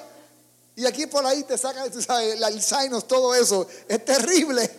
Y 0.74 0.84
aquí 0.84 1.06
por 1.06 1.24
ahí 1.24 1.42
te 1.44 1.56
sacan, 1.56 1.90
tú 1.90 2.02
sabes, 2.02 2.38
el 2.38 2.62
sinus, 2.62 3.08
todo 3.08 3.34
eso. 3.34 3.66
Es 3.88 4.04
terrible. 4.04 4.70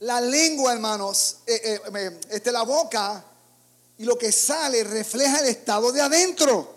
La 0.00 0.20
lengua, 0.20 0.72
hermanos, 0.72 1.38
eh, 1.46 1.80
eh, 1.94 2.20
este, 2.30 2.52
la 2.52 2.62
boca 2.62 3.24
y 3.96 4.04
lo 4.04 4.18
que 4.18 4.32
sale 4.32 4.84
refleja 4.84 5.40
el 5.40 5.46
estado 5.46 5.92
de 5.92 6.00
adentro. 6.00 6.74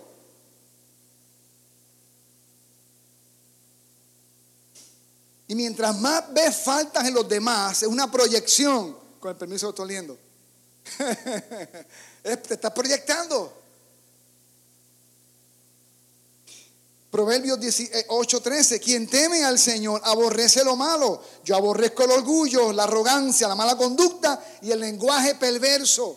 Y 5.47 5.55
mientras 5.55 5.97
más 5.99 6.31
ves 6.33 6.57
faltas 6.57 7.07
en 7.07 7.13
los 7.13 7.27
demás, 7.27 7.81
es 7.81 7.87
una 7.87 8.11
proyección. 8.11 8.97
Con 9.19 9.31
el 9.31 9.37
permiso, 9.37 9.69
estoy 9.69 9.87
liendo. 9.87 10.17
te 12.23 12.53
estás 12.53 12.71
proyectando. 12.71 13.66
Proverbios 17.17 17.57
8:13, 18.09 18.75
eh, 18.75 18.79
quien 18.79 19.07
teme 19.07 19.43
al 19.43 19.57
Señor 19.57 19.99
aborrece 20.03 20.63
lo 20.63 20.75
malo. 20.75 21.19
Yo 21.43 21.55
aborrezco 21.55 22.03
el 22.03 22.11
orgullo, 22.11 22.71
la 22.71 22.83
arrogancia, 22.83 23.47
la 23.47 23.55
mala 23.55 23.75
conducta 23.75 24.39
y 24.61 24.69
el 24.69 24.79
lenguaje 24.79 25.33
perverso. 25.33 26.15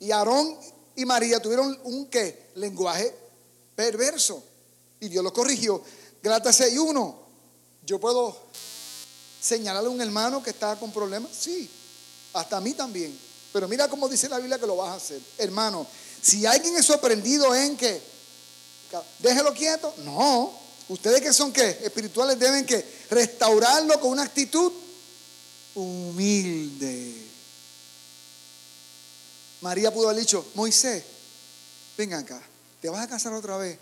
Y 0.00 0.10
Aarón 0.12 0.56
y 0.96 1.04
María 1.04 1.42
tuvieron 1.42 1.78
un 1.84 2.06
qué? 2.06 2.52
Lenguaje 2.54 3.14
perverso. 3.76 4.42
Y 5.00 5.10
Dios 5.10 5.22
lo 5.22 5.30
corrigió. 5.30 5.82
Gálatas 6.22 6.56
6:1. 6.60 7.14
Yo 7.84 8.00
puedo 8.00 8.34
señalarle 9.42 9.90
a 9.90 9.92
un 9.92 10.00
hermano 10.00 10.42
que 10.42 10.48
está 10.48 10.76
con 10.76 10.90
problemas. 10.90 11.32
Sí, 11.38 11.68
hasta 12.32 12.56
a 12.56 12.60
mí 12.62 12.72
también. 12.72 13.14
Pero 13.52 13.68
mira 13.68 13.88
cómo 13.88 14.08
dice 14.08 14.30
la 14.30 14.38
Biblia 14.38 14.58
que 14.58 14.66
lo 14.66 14.76
vas 14.76 14.88
a 14.88 14.94
hacer. 14.94 15.20
Hermano, 15.36 15.86
si 16.22 16.46
alguien 16.46 16.74
es 16.78 16.86
sorprendido 16.86 17.54
en 17.54 17.76
que 17.76 18.11
déjelo 19.18 19.52
quieto, 19.54 19.94
no. 19.98 20.52
Ustedes 20.88 21.20
que 21.20 21.32
son 21.32 21.52
qué? 21.52 21.80
Espirituales 21.82 22.38
deben 22.38 22.66
que 22.66 22.84
restaurarlo 23.10 23.98
con 24.00 24.10
una 24.10 24.22
actitud 24.22 24.72
humilde. 25.74 27.14
María 29.60 29.92
pudo 29.92 30.08
haber 30.08 30.20
dicho, 30.20 30.44
Moisés, 30.54 31.04
ven 31.96 32.14
acá, 32.14 32.42
te 32.80 32.88
vas 32.88 33.02
a 33.02 33.08
casar 33.08 33.32
otra 33.32 33.56
vez. 33.56 33.78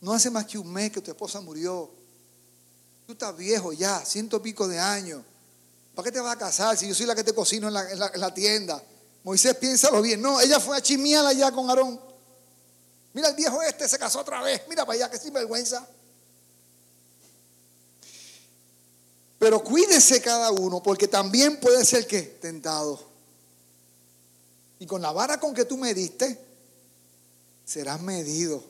No 0.00 0.12
hace 0.12 0.30
más 0.30 0.46
que 0.46 0.58
un 0.58 0.70
mes 0.70 0.90
que 0.90 1.00
tu 1.00 1.10
esposa 1.10 1.40
murió. 1.40 1.88
Tú 3.06 3.12
estás 3.12 3.36
viejo 3.36 3.72
ya, 3.72 4.04
ciento 4.04 4.42
pico 4.42 4.66
de 4.66 4.78
años. 4.78 5.22
¿Para 5.94 6.06
qué 6.06 6.12
te 6.12 6.20
vas 6.20 6.34
a 6.34 6.38
casar 6.38 6.76
si 6.76 6.88
yo 6.88 6.94
soy 6.94 7.06
la 7.06 7.14
que 7.14 7.22
te 7.22 7.32
cocino 7.32 7.68
en 7.68 7.74
la, 7.74 8.34
tienda? 8.34 8.82
Moisés, 9.22 9.54
piénsalo 9.56 10.02
bien. 10.02 10.20
No, 10.20 10.40
ella 10.40 10.58
fue 10.58 10.76
a 10.76 10.82
chimiar 10.82 11.24
allá 11.24 11.52
con 11.52 11.70
Aarón. 11.70 12.00
Mira 13.14 13.28
el 13.28 13.36
viejo 13.36 13.62
este, 13.62 13.88
se 13.88 13.98
casó 13.98 14.20
otra 14.20 14.42
vez. 14.42 14.62
Mira 14.68 14.84
para 14.84 14.96
allá, 14.96 15.10
que 15.10 15.18
sinvergüenza. 15.18 15.88
Pero 19.38 19.62
cuídese 19.62 20.20
cada 20.20 20.50
uno, 20.50 20.82
porque 20.82 21.06
también 21.06 21.60
puede 21.60 21.84
ser 21.84 22.06
que 22.06 22.22
tentado. 22.22 23.00
Y 24.80 24.86
con 24.86 25.00
la 25.00 25.12
vara 25.12 25.38
con 25.38 25.54
que 25.54 25.64
tú 25.64 25.76
me 25.76 25.94
diste, 25.94 26.38
serás 27.64 28.02
medido. 28.02 28.64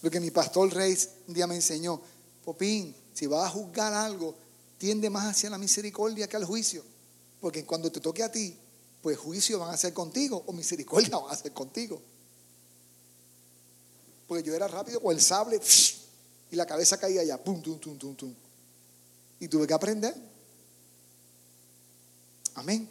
Lo 0.00 0.10
que 0.10 0.20
mi 0.20 0.30
pastor 0.30 0.72
Rey 0.72 0.98
un 1.28 1.34
día 1.34 1.46
me 1.46 1.54
enseñó, 1.54 2.00
Popín, 2.44 2.94
si 3.12 3.26
vas 3.26 3.46
a 3.46 3.50
juzgar 3.50 3.92
algo, 3.92 4.34
tiende 4.78 5.10
más 5.10 5.26
hacia 5.26 5.50
la 5.50 5.58
misericordia 5.58 6.26
que 6.26 6.36
al 6.36 6.44
juicio. 6.44 6.82
Porque 7.40 7.64
cuando 7.64 7.92
te 7.92 8.00
toque 8.00 8.22
a 8.22 8.32
ti, 8.32 8.56
pues 9.02 9.18
juicio 9.18 9.58
van 9.58 9.74
a 9.74 9.76
ser 9.76 9.92
contigo 9.92 10.42
o 10.46 10.52
misericordia 10.52 11.16
van 11.18 11.32
a 11.32 11.36
ser 11.36 11.52
contigo. 11.52 12.00
Porque 14.26 14.44
yo 14.44 14.54
era 14.54 14.68
rápido 14.68 15.00
con 15.00 15.14
el 15.14 15.20
sable 15.20 15.60
y 16.50 16.56
la 16.56 16.64
cabeza 16.64 16.96
caía 16.96 17.20
allá, 17.22 17.42
pum, 17.42 17.60
tum, 17.60 17.78
tum, 17.78 17.98
tum, 17.98 18.14
tum. 18.14 18.34
Y 19.40 19.48
tuve 19.48 19.66
que 19.66 19.74
aprender. 19.74 20.14
Amén. 22.54 22.88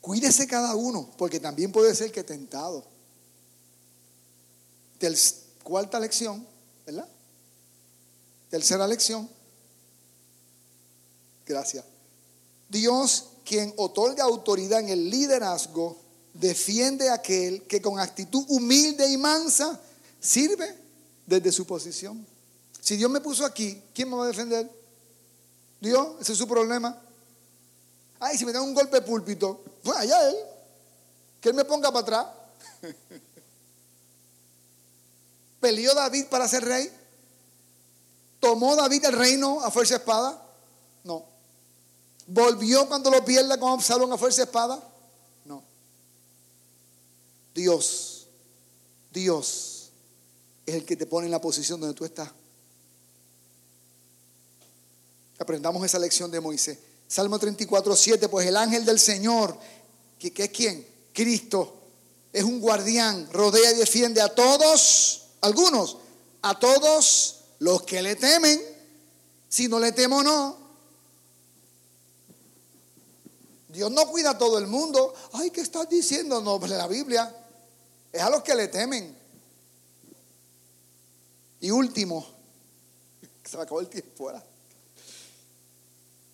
Cuídese 0.00 0.46
cada 0.46 0.74
uno, 0.74 1.10
porque 1.18 1.40
también 1.40 1.70
puede 1.70 1.94
ser 1.94 2.10
que 2.10 2.24
tentado. 2.24 2.84
Cuarta 5.62 6.00
lección, 6.00 6.46
¿verdad? 6.86 7.08
Tercera 8.48 8.86
lección. 8.86 9.28
Gracias. 11.44 11.84
Dios, 12.68 13.26
quien 13.46 13.72
otorga 13.76 14.24
autoridad 14.24 14.80
en 14.80 14.88
el 14.88 15.08
liderazgo, 15.08 15.96
defiende 16.34 17.08
a 17.08 17.14
aquel 17.14 17.62
que 17.62 17.80
con 17.80 17.98
actitud 17.98 18.44
humilde 18.48 19.08
y 19.08 19.16
mansa 19.16 19.80
sirve 20.20 20.76
desde 21.24 21.52
su 21.52 21.64
posición. 21.64 22.26
Si 22.80 22.96
Dios 22.96 23.10
me 23.10 23.20
puso 23.20 23.46
aquí, 23.46 23.82
¿quién 23.94 24.10
me 24.10 24.16
va 24.16 24.24
a 24.24 24.28
defender? 24.28 24.70
Dios, 25.80 26.08
ese 26.20 26.32
es 26.32 26.38
su 26.38 26.46
problema. 26.46 27.00
Ay, 28.18 28.36
si 28.36 28.44
me 28.44 28.52
da 28.52 28.60
un 28.60 28.74
golpe 28.74 28.96
de 28.96 29.06
púlpito, 29.06 29.62
pues 29.82 29.96
allá 29.96 30.28
él. 30.28 30.36
Que 31.40 31.50
él 31.50 31.54
me 31.54 31.64
ponga 31.64 31.92
para 31.92 32.02
atrás. 32.02 32.26
¿Peleó 35.60 35.94
David 35.94 36.26
para 36.26 36.48
ser 36.48 36.64
rey? 36.64 36.90
¿Tomó 38.40 38.76
David 38.76 39.04
el 39.04 39.12
reino 39.12 39.60
a 39.62 39.70
fuerza 39.70 39.94
de 39.94 39.98
espada? 39.98 40.42
No. 41.04 41.35
¿Volvió 42.26 42.88
cuando 42.88 43.10
lo 43.10 43.24
pierde 43.24 43.58
con 43.58 43.72
Absalón 43.72 44.12
a 44.12 44.18
fuerza 44.18 44.42
de 44.42 44.46
espada? 44.46 44.82
No. 45.44 45.62
Dios, 47.54 48.26
Dios 49.12 49.90
es 50.66 50.74
el 50.74 50.84
que 50.84 50.96
te 50.96 51.06
pone 51.06 51.26
en 51.26 51.30
la 51.30 51.40
posición 51.40 51.80
donde 51.80 51.94
tú 51.94 52.04
estás. 52.04 52.30
Aprendamos 55.38 55.84
esa 55.84 55.98
lección 55.98 56.30
de 56.30 56.40
Moisés. 56.40 56.78
Salmo 57.06 57.38
34, 57.38 57.94
7, 57.94 58.28
pues 58.28 58.46
el 58.48 58.56
ángel 58.56 58.84
del 58.84 58.98
Señor, 58.98 59.56
que, 60.18 60.32
que 60.32 60.44
es 60.44 60.50
quién? 60.50 60.86
Cristo, 61.12 61.74
es 62.32 62.42
un 62.42 62.60
guardián, 62.60 63.28
rodea 63.32 63.72
y 63.72 63.76
defiende 63.76 64.20
a 64.20 64.34
todos 64.34 65.28
algunos, 65.42 65.98
a 66.42 66.58
todos 66.58 67.36
los 67.60 67.82
que 67.82 68.02
le 68.02 68.16
temen, 68.16 68.60
si 69.48 69.68
no 69.68 69.78
le 69.78 69.92
temo 69.92 70.22
no. 70.22 70.65
Dios 73.76 73.90
no 73.90 74.08
cuida 74.08 74.30
a 74.30 74.38
todo 74.38 74.56
el 74.56 74.66
mundo. 74.66 75.12
Ay, 75.34 75.50
¿qué 75.50 75.60
estás 75.60 75.86
diciendo? 75.86 76.40
No, 76.40 76.58
pues 76.58 76.70
la 76.70 76.88
Biblia 76.88 77.30
es 78.10 78.22
a 78.22 78.30
los 78.30 78.42
que 78.42 78.54
le 78.54 78.68
temen. 78.68 79.14
Y 81.60 81.70
último, 81.70 82.26
se 83.44 83.56
me 83.58 83.64
acabó 83.64 83.80
el 83.80 83.88
tiempo 83.90 84.30
ahora. 84.30 84.42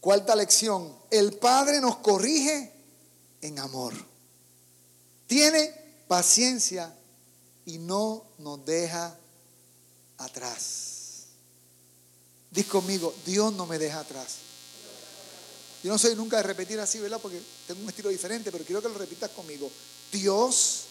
Cuarta 0.00 0.36
lección, 0.36 0.96
el 1.10 1.36
Padre 1.36 1.80
nos 1.80 1.96
corrige 1.96 2.72
en 3.40 3.58
amor. 3.58 3.92
Tiene 5.26 5.74
paciencia 6.06 6.94
y 7.66 7.78
no 7.78 8.24
nos 8.38 8.64
deja 8.64 9.18
atrás. 10.18 11.24
Diz 12.52 12.68
conmigo, 12.68 13.12
Dios 13.26 13.52
no 13.52 13.66
me 13.66 13.80
deja 13.80 13.98
atrás. 13.98 14.51
Yo 15.82 15.90
no 15.90 15.98
soy 15.98 16.14
nunca 16.14 16.36
de 16.36 16.44
repetir 16.44 16.78
así, 16.78 16.98
¿verdad? 17.00 17.20
Porque 17.20 17.42
tengo 17.66 17.82
un 17.82 17.88
estilo 17.88 18.08
diferente, 18.08 18.52
pero 18.52 18.64
quiero 18.64 18.80
que 18.80 18.88
lo 18.88 18.94
repitas 18.94 19.30
conmigo. 19.30 19.70
Dios 20.12 20.82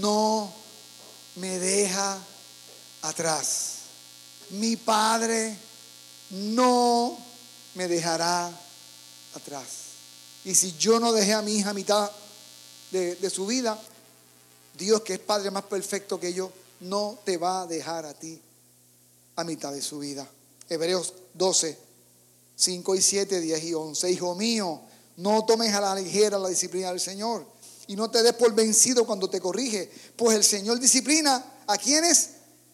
no 0.00 0.52
me 1.36 1.58
deja 1.58 2.18
atrás. 3.02 3.70
Mi 4.50 4.76
Padre 4.76 5.56
no 6.30 7.18
me 7.74 7.88
dejará 7.88 8.50
atrás. 9.34 9.66
Y 10.44 10.54
si 10.54 10.76
yo 10.76 11.00
no 11.00 11.12
dejé 11.12 11.32
a 11.32 11.42
mi 11.42 11.56
hija 11.56 11.70
a 11.70 11.74
mitad 11.74 12.10
de, 12.90 13.16
de 13.16 13.30
su 13.30 13.46
vida, 13.46 13.80
Dios 14.76 15.00
que 15.00 15.14
es 15.14 15.20
Padre 15.20 15.50
más 15.50 15.64
perfecto 15.64 16.20
que 16.20 16.34
yo, 16.34 16.52
no 16.80 17.18
te 17.24 17.38
va 17.38 17.62
a 17.62 17.66
dejar 17.66 18.04
a 18.04 18.12
ti 18.12 18.40
a 19.36 19.44
mitad 19.44 19.72
de 19.72 19.80
su 19.80 20.00
vida. 20.00 20.28
Hebreos 20.68 21.14
12, 21.34 21.78
5 22.56 22.94
y 22.94 23.02
7, 23.02 23.40
10 23.40 23.64
y 23.64 23.74
11. 23.74 24.10
Hijo 24.10 24.34
mío, 24.34 24.80
no 25.16 25.44
tomes 25.44 25.72
a 25.74 25.80
la 25.80 25.94
ligera 25.94 26.38
la 26.38 26.48
disciplina 26.48 26.90
del 26.90 27.00
Señor 27.00 27.46
y 27.86 27.96
no 27.96 28.10
te 28.10 28.22
des 28.22 28.32
por 28.34 28.52
vencido 28.54 29.04
cuando 29.04 29.28
te 29.28 29.40
corrige, 29.40 29.90
pues 30.16 30.36
el 30.36 30.44
Señor 30.44 30.78
disciplina 30.78 31.44
a 31.66 31.76
quienes, 31.76 32.30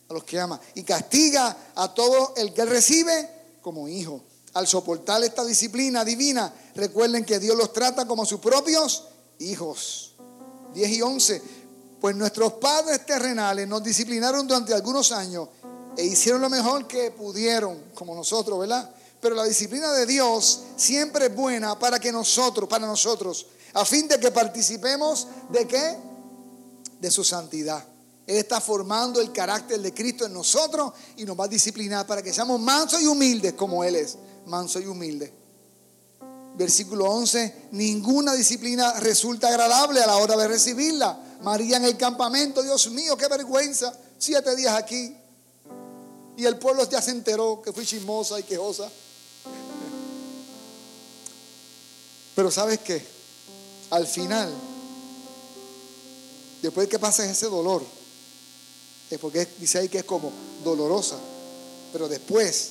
a 0.08 0.14
los 0.14 0.24
que 0.24 0.38
ama, 0.38 0.60
y 0.74 0.82
castiga 0.82 1.56
a 1.74 1.92
todo 1.94 2.34
el 2.36 2.52
que 2.52 2.64
recibe 2.64 3.28
como 3.60 3.88
hijo. 3.88 4.22
Al 4.54 4.66
soportar 4.66 5.22
esta 5.22 5.44
disciplina 5.44 6.04
divina, 6.04 6.52
recuerden 6.74 7.24
que 7.24 7.38
Dios 7.38 7.56
los 7.56 7.72
trata 7.72 8.06
como 8.06 8.26
sus 8.26 8.40
propios 8.40 9.04
hijos. 9.38 10.14
10 10.74 10.90
y 10.90 11.02
11. 11.02 11.42
Pues 12.00 12.16
nuestros 12.16 12.54
padres 12.54 13.04
terrenales 13.04 13.68
nos 13.68 13.82
disciplinaron 13.82 14.46
durante 14.46 14.74
algunos 14.74 15.12
años 15.12 15.48
e 15.96 16.04
hicieron 16.04 16.40
lo 16.40 16.48
mejor 16.48 16.86
que 16.86 17.10
pudieron, 17.10 17.78
como 17.94 18.14
nosotros, 18.14 18.58
¿verdad? 18.58 18.90
Pero 19.20 19.34
la 19.34 19.44
disciplina 19.44 19.92
de 19.92 20.06
Dios 20.06 20.60
siempre 20.76 21.26
es 21.26 21.34
buena 21.34 21.78
para 21.78 21.98
que 21.98 22.10
nosotros, 22.10 22.68
para 22.68 22.86
nosotros, 22.86 23.46
a 23.74 23.84
fin 23.84 24.08
de 24.08 24.18
que 24.18 24.30
participemos 24.30 25.28
de 25.50 25.66
qué? 25.66 25.96
De 27.00 27.10
su 27.10 27.22
santidad. 27.22 27.84
Él 28.26 28.36
está 28.36 28.60
formando 28.60 29.20
el 29.20 29.32
carácter 29.32 29.80
de 29.80 29.92
Cristo 29.92 30.24
en 30.24 30.32
nosotros 30.32 30.92
y 31.16 31.24
nos 31.24 31.38
va 31.38 31.44
a 31.44 31.48
disciplinar 31.48 32.06
para 32.06 32.22
que 32.22 32.32
seamos 32.32 32.60
mansos 32.60 33.02
y 33.02 33.06
humildes 33.06 33.54
como 33.54 33.84
Él 33.84 33.96
es, 33.96 34.16
manso 34.46 34.80
y 34.80 34.86
humilde. 34.86 35.32
Versículo 36.56 37.06
11, 37.06 37.68
ninguna 37.72 38.34
disciplina 38.34 38.94
resulta 39.00 39.48
agradable 39.48 40.00
a 40.00 40.06
la 40.06 40.16
hora 40.16 40.36
de 40.36 40.48
recibirla 40.48 41.18
María 41.42 41.78
en 41.78 41.84
el 41.84 41.96
campamento, 41.96 42.62
Dios 42.62 42.90
mío, 42.90 43.16
qué 43.16 43.26
vergüenza. 43.28 43.92
Siete 44.18 44.54
días 44.56 44.74
aquí. 44.74 45.16
Y 46.36 46.44
el 46.44 46.58
pueblo 46.58 46.88
ya 46.88 47.00
se 47.00 47.10
enteró 47.10 47.62
que 47.62 47.72
fui 47.72 47.86
chismosa 47.86 48.38
y 48.38 48.42
quejosa. 48.42 48.90
Pero 52.40 52.50
sabes 52.50 52.78
qué? 52.78 53.04
Al 53.90 54.06
final, 54.06 54.50
Después 56.62 56.88
que 56.88 56.98
pasa 56.98 57.30
ese 57.30 57.44
dolor, 57.46 57.84
es 59.10 59.18
porque 59.18 59.46
dice 59.58 59.78
ahí 59.78 59.90
que 59.90 59.98
es 59.98 60.04
como 60.04 60.32
dolorosa, 60.64 61.18
pero 61.92 62.08
después 62.08 62.70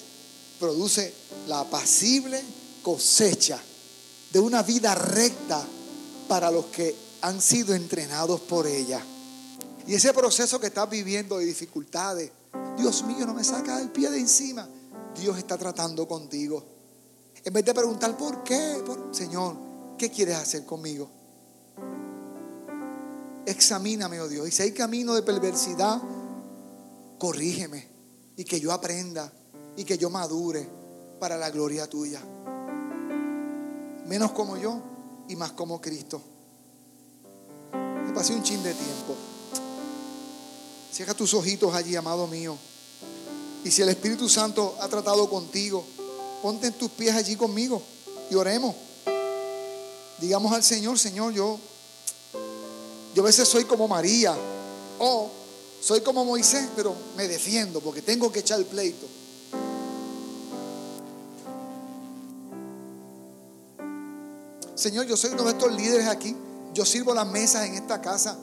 produce 0.60 1.14
la 1.48 1.60
apacible 1.60 2.42
cosecha 2.82 3.62
de 4.34 4.40
una 4.40 4.64
vida 4.64 4.96
recta 4.96 5.64
para 6.28 6.50
los 6.50 6.66
que 6.66 6.96
han 7.22 7.40
sido 7.40 7.76
entrenados 7.76 8.42
por 8.42 8.66
ella. 8.66 9.04
Y 9.86 9.94
ese 9.94 10.14
proceso 10.16 10.60
que 10.60 10.68
estás 10.68 10.90
viviendo 10.90 11.38
de 11.38 11.46
dificultades, 11.46 12.32
Dios 12.76 13.04
mío, 13.04 13.28
no 13.28 13.36
me 13.36 13.44
saca 13.44 13.80
el 13.80 13.92
pie 13.92 14.10
de 14.10 14.18
encima. 14.18 14.68
Dios 15.16 15.38
está 15.38 15.60
tratando 15.60 16.08
contigo. 16.08 16.79
En 17.44 17.54
vez 17.54 17.64
de 17.64 17.74
preguntar 17.74 18.18
por 18.18 18.44
qué, 18.44 18.84
Señor, 19.12 19.56
¿qué 19.98 20.10
quieres 20.10 20.36
hacer 20.36 20.66
conmigo? 20.66 21.10
Examíname, 23.46 24.20
oh 24.20 24.28
Dios. 24.28 24.48
Y 24.48 24.52
si 24.52 24.64
hay 24.64 24.72
camino 24.74 25.16
de 25.16 25.24
perversidad, 25.24 26.02
corrígeme. 27.18 27.88
Y 28.36 28.44
que 28.44 28.60
yo 28.60 28.72
aprenda 28.72 29.32
y 29.76 29.84
que 29.84 29.98
yo 29.98 30.10
madure 30.10 30.68
para 31.20 31.38
la 31.38 31.50
gloria 31.50 31.88
tuya. 31.88 32.22
Menos 34.08 34.32
como 34.32 34.58
yo 34.58 34.82
y 35.28 35.36
más 35.36 35.52
como 35.54 35.80
Cristo. 35.82 36.22
Me 37.74 38.14
pasé 38.14 38.34
un 38.34 38.44
chin 38.44 38.62
de 38.64 38.74
tiempo. 38.74 39.16
Cierra 40.92 41.14
tus 41.14 41.34
ojitos 41.34 41.74
allí, 41.74 41.96
amado 41.96 42.28
mío. 42.28 42.58
Y 43.64 43.72
si 43.72 43.82
el 43.82 43.90
Espíritu 43.90 44.28
Santo 44.28 44.76
ha 44.82 44.88
tratado 44.88 45.30
contigo, 45.30 45.86
ponte 46.42 46.68
en 46.68 46.74
tus 46.74 46.92
pies 46.92 47.16
allí 47.16 47.36
conmigo 47.36 47.82
y 48.30 48.36
oremos. 48.36 48.76
Digamos 50.20 50.52
al 50.52 50.64
Señor, 50.64 51.00
Señor, 51.00 51.34
yo, 51.34 51.58
yo 53.16 53.24
a 53.24 53.26
veces 53.26 53.48
soy 53.48 53.64
como 53.66 53.88
María 53.88 54.36
o 55.00 55.30
soy 55.82 56.02
como 56.02 56.26
Moisés, 56.26 56.68
pero 56.76 56.94
me 57.16 57.28
defiendo 57.28 57.80
porque 57.80 58.02
tengo 58.02 58.32
que 58.32 58.40
echar 58.40 58.60
el 58.60 58.66
pleito. 58.66 59.08
Señor, 64.76 65.06
yo 65.06 65.18
soy 65.18 65.32
uno 65.32 65.44
de 65.44 65.52
estos 65.52 65.74
líderes 65.74 66.08
aquí. 66.08 66.36
Yo 66.74 66.86
sirvo 66.86 67.14
las 67.14 67.28
mesas 67.28 67.66
en 67.66 67.76
esta 67.76 68.02
casa. 68.02 68.38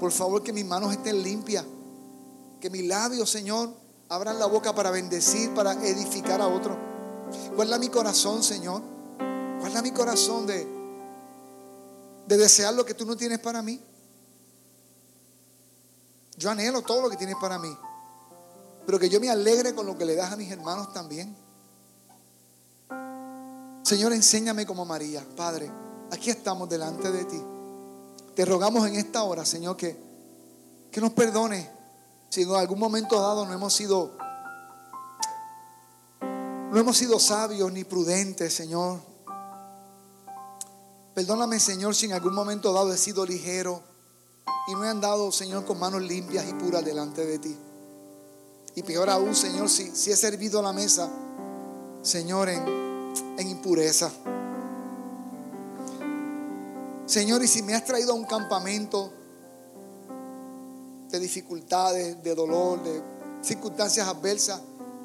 Por 0.00 0.10
favor, 0.10 0.42
que 0.42 0.52
mis 0.52 0.64
manos 0.64 0.92
estén 0.92 1.22
limpias. 1.22 1.64
Que 2.60 2.70
mis 2.70 2.86
labios, 2.86 3.28
Señor, 3.28 3.74
abran 4.08 4.38
la 4.38 4.46
boca 4.46 4.74
para 4.74 4.90
bendecir, 4.90 5.52
para 5.54 5.72
edificar 5.72 6.40
a 6.40 6.48
otros. 6.48 6.76
Guarda 7.54 7.78
mi 7.78 7.88
corazón, 7.88 8.42
Señor. 8.42 8.82
Guarda 9.60 9.82
mi 9.82 9.90
corazón 9.90 10.46
de, 10.46 10.66
de 12.26 12.36
desear 12.36 12.74
lo 12.74 12.84
que 12.84 12.94
tú 12.94 13.04
no 13.04 13.16
tienes 13.16 13.38
para 13.38 13.62
mí. 13.62 13.80
Yo 16.36 16.50
anhelo 16.50 16.82
todo 16.82 17.02
lo 17.02 17.10
que 17.10 17.16
tienes 17.16 17.36
para 17.40 17.58
mí. 17.58 17.76
Pero 18.86 18.98
que 18.98 19.08
yo 19.08 19.20
me 19.20 19.30
alegre 19.30 19.74
con 19.74 19.86
lo 19.86 19.96
que 19.96 20.04
le 20.04 20.16
das 20.16 20.32
a 20.32 20.36
mis 20.36 20.50
hermanos 20.50 20.92
también. 20.92 21.36
Señor, 23.82 24.12
enséñame 24.12 24.66
como 24.66 24.84
María, 24.84 25.24
Padre. 25.36 25.70
Aquí 26.10 26.30
estamos 26.30 26.68
delante 26.68 27.10
de 27.12 27.24
ti. 27.24 27.42
Te 28.34 28.44
rogamos 28.44 28.88
en 28.88 28.96
esta 28.96 29.22
hora, 29.24 29.44
Señor, 29.44 29.76
que, 29.76 29.96
que 30.90 31.00
nos 31.00 31.12
perdone 31.12 31.70
si 32.30 32.42
en 32.42 32.50
algún 32.52 32.78
momento 32.78 33.20
dado 33.20 33.44
no 33.44 33.52
hemos 33.52 33.74
sido 33.74 34.16
no 36.72 36.80
hemos 36.80 36.96
sido 36.96 37.20
sabios 37.20 37.70
ni 37.70 37.84
prudentes, 37.84 38.54
Señor. 38.54 38.98
Perdóname, 41.14 41.60
Señor, 41.60 41.94
si 41.94 42.06
en 42.06 42.14
algún 42.14 42.34
momento 42.34 42.72
dado 42.72 42.90
he 42.94 42.96
sido 42.96 43.26
ligero 43.26 43.82
y 44.68 44.72
no 44.72 44.82
he 44.82 44.88
andado, 44.88 45.30
Señor, 45.30 45.66
con 45.66 45.78
manos 45.78 46.00
limpias 46.00 46.46
y 46.48 46.54
puras 46.54 46.82
delante 46.82 47.26
de 47.26 47.38
ti. 47.38 47.54
Y 48.74 48.82
peor 48.84 49.10
aún, 49.10 49.34
Señor, 49.34 49.68
si, 49.68 49.94
si 49.94 50.12
he 50.12 50.16
servido 50.16 50.62
la 50.62 50.72
mesa, 50.72 51.10
Señor, 52.00 52.48
en, 52.48 52.64
en 53.36 53.48
impureza. 53.48 54.10
Señor, 57.04 57.44
y 57.44 57.48
si 57.48 57.62
me 57.62 57.74
has 57.74 57.84
traído 57.84 58.12
a 58.12 58.14
un 58.14 58.24
campamento 58.24 59.12
de 61.10 61.20
dificultades, 61.20 62.22
de 62.22 62.34
dolor, 62.34 62.82
de 62.82 63.02
circunstancias 63.42 64.08
adversas, 64.08 64.62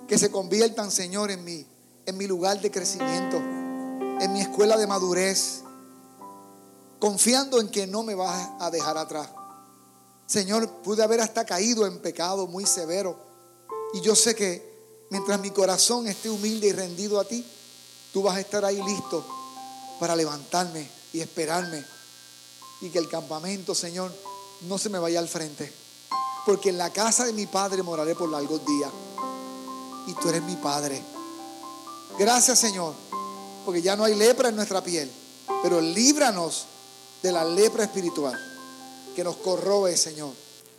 que 0.07 0.17
se 0.17 0.31
conviertan, 0.31 0.89
Señor, 0.89 1.31
en 1.31 1.43
mi, 1.43 1.65
en 2.05 2.17
mi 2.17 2.27
lugar 2.27 2.61
de 2.61 2.71
crecimiento, 2.71 3.37
en 3.37 4.33
mi 4.33 4.41
escuela 4.41 4.77
de 4.77 4.87
madurez, 4.87 5.61
confiando 6.99 7.59
en 7.59 7.69
que 7.69 7.85
no 7.85 8.03
me 8.03 8.15
vas 8.15 8.49
a 8.59 8.71
dejar 8.71 8.97
atrás. 8.97 9.29
Señor, 10.25 10.69
pude 10.83 11.03
haber 11.03 11.21
hasta 11.21 11.45
caído 11.45 11.85
en 11.85 11.99
pecado 11.99 12.47
muy 12.47 12.65
severo. 12.65 13.17
Y 13.93 14.01
yo 14.01 14.15
sé 14.15 14.35
que 14.35 15.05
mientras 15.09 15.39
mi 15.39 15.51
corazón 15.51 16.07
esté 16.07 16.29
humilde 16.29 16.67
y 16.67 16.71
rendido 16.73 17.19
a 17.19 17.25
ti, 17.25 17.45
tú 18.11 18.23
vas 18.23 18.35
a 18.35 18.41
estar 18.41 18.65
ahí 18.65 18.81
listo 18.83 19.25
para 19.99 20.15
levantarme 20.15 20.89
y 21.13 21.19
esperarme. 21.19 21.83
Y 22.81 22.89
que 22.89 22.99
el 22.99 23.09
campamento, 23.09 23.73
Señor, 23.73 24.13
no 24.61 24.77
se 24.77 24.89
me 24.89 24.99
vaya 24.99 25.19
al 25.19 25.27
frente. 25.27 25.71
Porque 26.45 26.69
en 26.69 26.77
la 26.77 26.91
casa 26.91 27.25
de 27.25 27.33
mi 27.33 27.45
Padre 27.45 27.83
moraré 27.83 28.15
por 28.15 28.29
largos 28.29 28.65
días. 28.65 28.91
Y 30.07 30.13
tú 30.13 30.29
eres 30.29 30.41
mi 30.43 30.55
Padre. 30.55 31.01
Gracias, 32.17 32.57
Señor. 32.59 32.93
Porque 33.65 33.81
ya 33.81 33.95
no 33.95 34.05
hay 34.05 34.15
lepra 34.15 34.49
en 34.49 34.55
nuestra 34.55 34.81
piel. 34.81 35.11
Pero 35.61 35.79
líbranos 35.79 36.65
de 37.21 37.31
la 37.31 37.43
lepra 37.43 37.83
espiritual. 37.83 38.37
Que 39.15 39.23
nos 39.23 39.35
corroe, 39.37 39.95
Señor. 39.95 40.33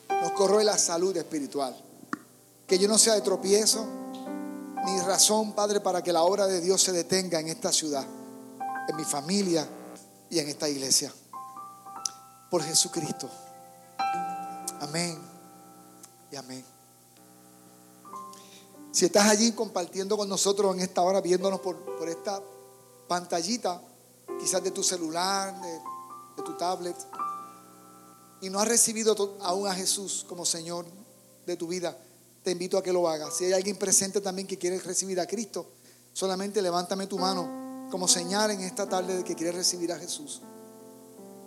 Nos 0.09 0.33
corroe 0.33 0.65
la 0.65 0.77
salud 0.79 1.17
espiritual. 1.17 1.77
Que 2.67 2.79
yo 2.79 2.89
no 2.89 2.99
sea 2.99 3.15
de 3.15 3.21
tropiezo 3.21 3.87
ni 4.85 5.01
razón, 5.01 5.53
Padre, 5.53 5.81
para 5.81 6.03
que 6.03 6.13
la 6.13 6.23
obra 6.23 6.47
de 6.47 6.61
Dios 6.61 6.83
se 6.83 6.93
detenga 6.93 7.41
en 7.41 7.49
esta 7.49 7.73
ciudad, 7.73 8.07
en 8.89 8.97
mi 8.97 9.05
familia 9.05 9.69
y 10.31 10.39
en 10.39 10.49
esta 10.49 10.69
iglesia. 10.69 11.13
Por 12.51 12.63
Jesucristo. 12.63 13.29
Amén 14.81 15.19
y 16.31 16.37
amén. 16.37 16.78
Si 18.99 19.05
estás 19.05 19.29
allí 19.29 19.53
compartiendo 19.53 20.17
con 20.17 20.29
nosotros 20.29 20.75
en 20.75 20.81
esta 20.81 21.03
hora, 21.03 21.21
viéndonos 21.21 21.61
por, 21.61 22.09
esta 22.09 22.43
pantallita, 23.07 23.81
quizás 24.41 24.61
de 24.61 24.73
tu 24.73 24.83
celular, 24.83 25.55
de, 25.61 25.71
de 25.71 26.43
tu 26.45 26.57
tablet, 26.57 26.97
y 28.41 28.51
no 28.51 28.59
has 28.59 28.67
recibido 28.67 29.37
aún 29.43 29.69
a 29.69 29.75
Jesús 29.77 30.27
como 30.29 30.45
Señor 30.45 30.85
de 31.47 31.57
tu 31.57 31.69
vida, 31.69 31.97
te 32.43 32.51
invito 32.51 32.77
a 32.77 32.83
que 32.83 32.93
lo 32.93 33.09
hagas. 33.09 33.37
Si 33.37 33.45
hay 33.45 33.53
alguien 33.53 33.77
presente 33.77 34.21
también 34.21 34.49
que 34.49 34.59
quiere 34.59 34.81
recibir 34.81 35.21
a 35.21 35.29
Cristo, 35.29 35.69
solamente 36.13 36.61
levántame 36.61 37.07
tu 37.07 37.21
mano 37.21 37.87
como 37.93 38.09
señal 38.09 38.51
en 38.51 38.63
esta 38.63 38.89
tarde 38.89 39.19
de 39.19 39.23
que 39.23 39.37
quiere 39.37 39.53
recibir 39.53 39.93
a 39.93 39.97
Jesús. 40.01 40.43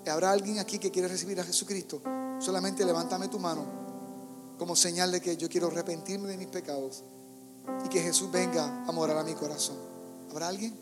¿Habrá 0.07 0.31
alguien 0.31 0.59
aquí 0.59 0.79
que 0.79 0.89
quiere 0.89 1.09
recibir 1.09 1.37
a 1.41 1.43
Jesucristo? 1.43 2.01
Solamente 2.39 2.85
levántame 2.85 3.27
tu 3.27 3.39
mano 3.39 3.65
como 4.57 4.73
señal 4.73 5.11
de 5.11 5.19
que 5.19 5.35
yo 5.35 5.49
quiero 5.49 5.67
arrepentirme 5.67 6.29
de 6.29 6.37
mis 6.37 6.47
pecados 6.47 7.03
y 7.85 7.89
que 7.89 8.01
Jesús 8.01 8.31
venga 8.31 8.85
a 8.85 8.91
morar 8.91 9.17
a 9.17 9.23
mi 9.23 9.33
corazón. 9.33 9.77
¿Habrá 10.29 10.47
alguien? 10.47 10.73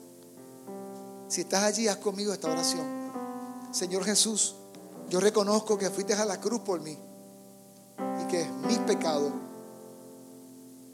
Si 1.28 1.42
estás 1.42 1.64
allí, 1.64 1.88
haz 1.88 1.98
conmigo 1.98 2.34
esta 2.34 2.52
oración. 2.52 2.86
Señor 3.72 4.04
Jesús, 4.04 4.56
yo 5.10 5.20
reconozco 5.20 5.78
que 5.78 5.90
fuiste 5.90 6.14
a 6.14 6.26
la 6.26 6.40
cruz 6.40 6.62
por 6.62 6.82
mí 6.82 6.98
y 8.22 8.28
que 8.28 8.48
mis 8.68 8.80
pecados 8.80 9.32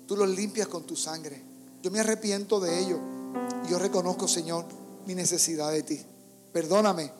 Tú 0.07 0.15
los 0.15 0.29
limpias 0.29 0.67
con 0.67 0.83
tu 0.83 0.95
sangre. 0.95 1.41
Yo 1.81 1.91
me 1.91 1.99
arrepiento 1.99 2.59
de 2.59 2.79
ello. 2.79 2.99
Y 3.65 3.71
yo 3.71 3.79
reconozco, 3.79 4.27
Señor, 4.27 4.65
mi 5.05 5.15
necesidad 5.15 5.71
de 5.71 5.83
ti. 5.83 6.01
Perdóname 6.53 7.11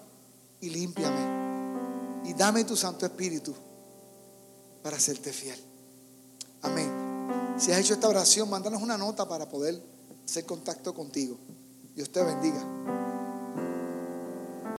y 0.62 0.70
límpiame. 0.70 2.26
Y 2.26 2.34
dame 2.34 2.64
tu 2.64 2.76
Santo 2.76 3.06
Espíritu 3.06 3.54
para 4.84 4.98
hacerte 4.98 5.34
fiel. 5.34 5.60
Amén. 6.62 7.05
Si 7.58 7.72
has 7.72 7.80
hecho 7.80 7.94
esta 7.94 8.10
oración, 8.10 8.50
mándanos 8.50 8.82
una 8.82 8.98
nota 8.98 9.28
para 9.28 9.48
poder 9.48 9.82
hacer 10.26 10.46
contacto 10.46 10.94
contigo. 10.94 11.38
Dios 11.96 12.12
te 12.12 12.22
bendiga. 12.22 13.05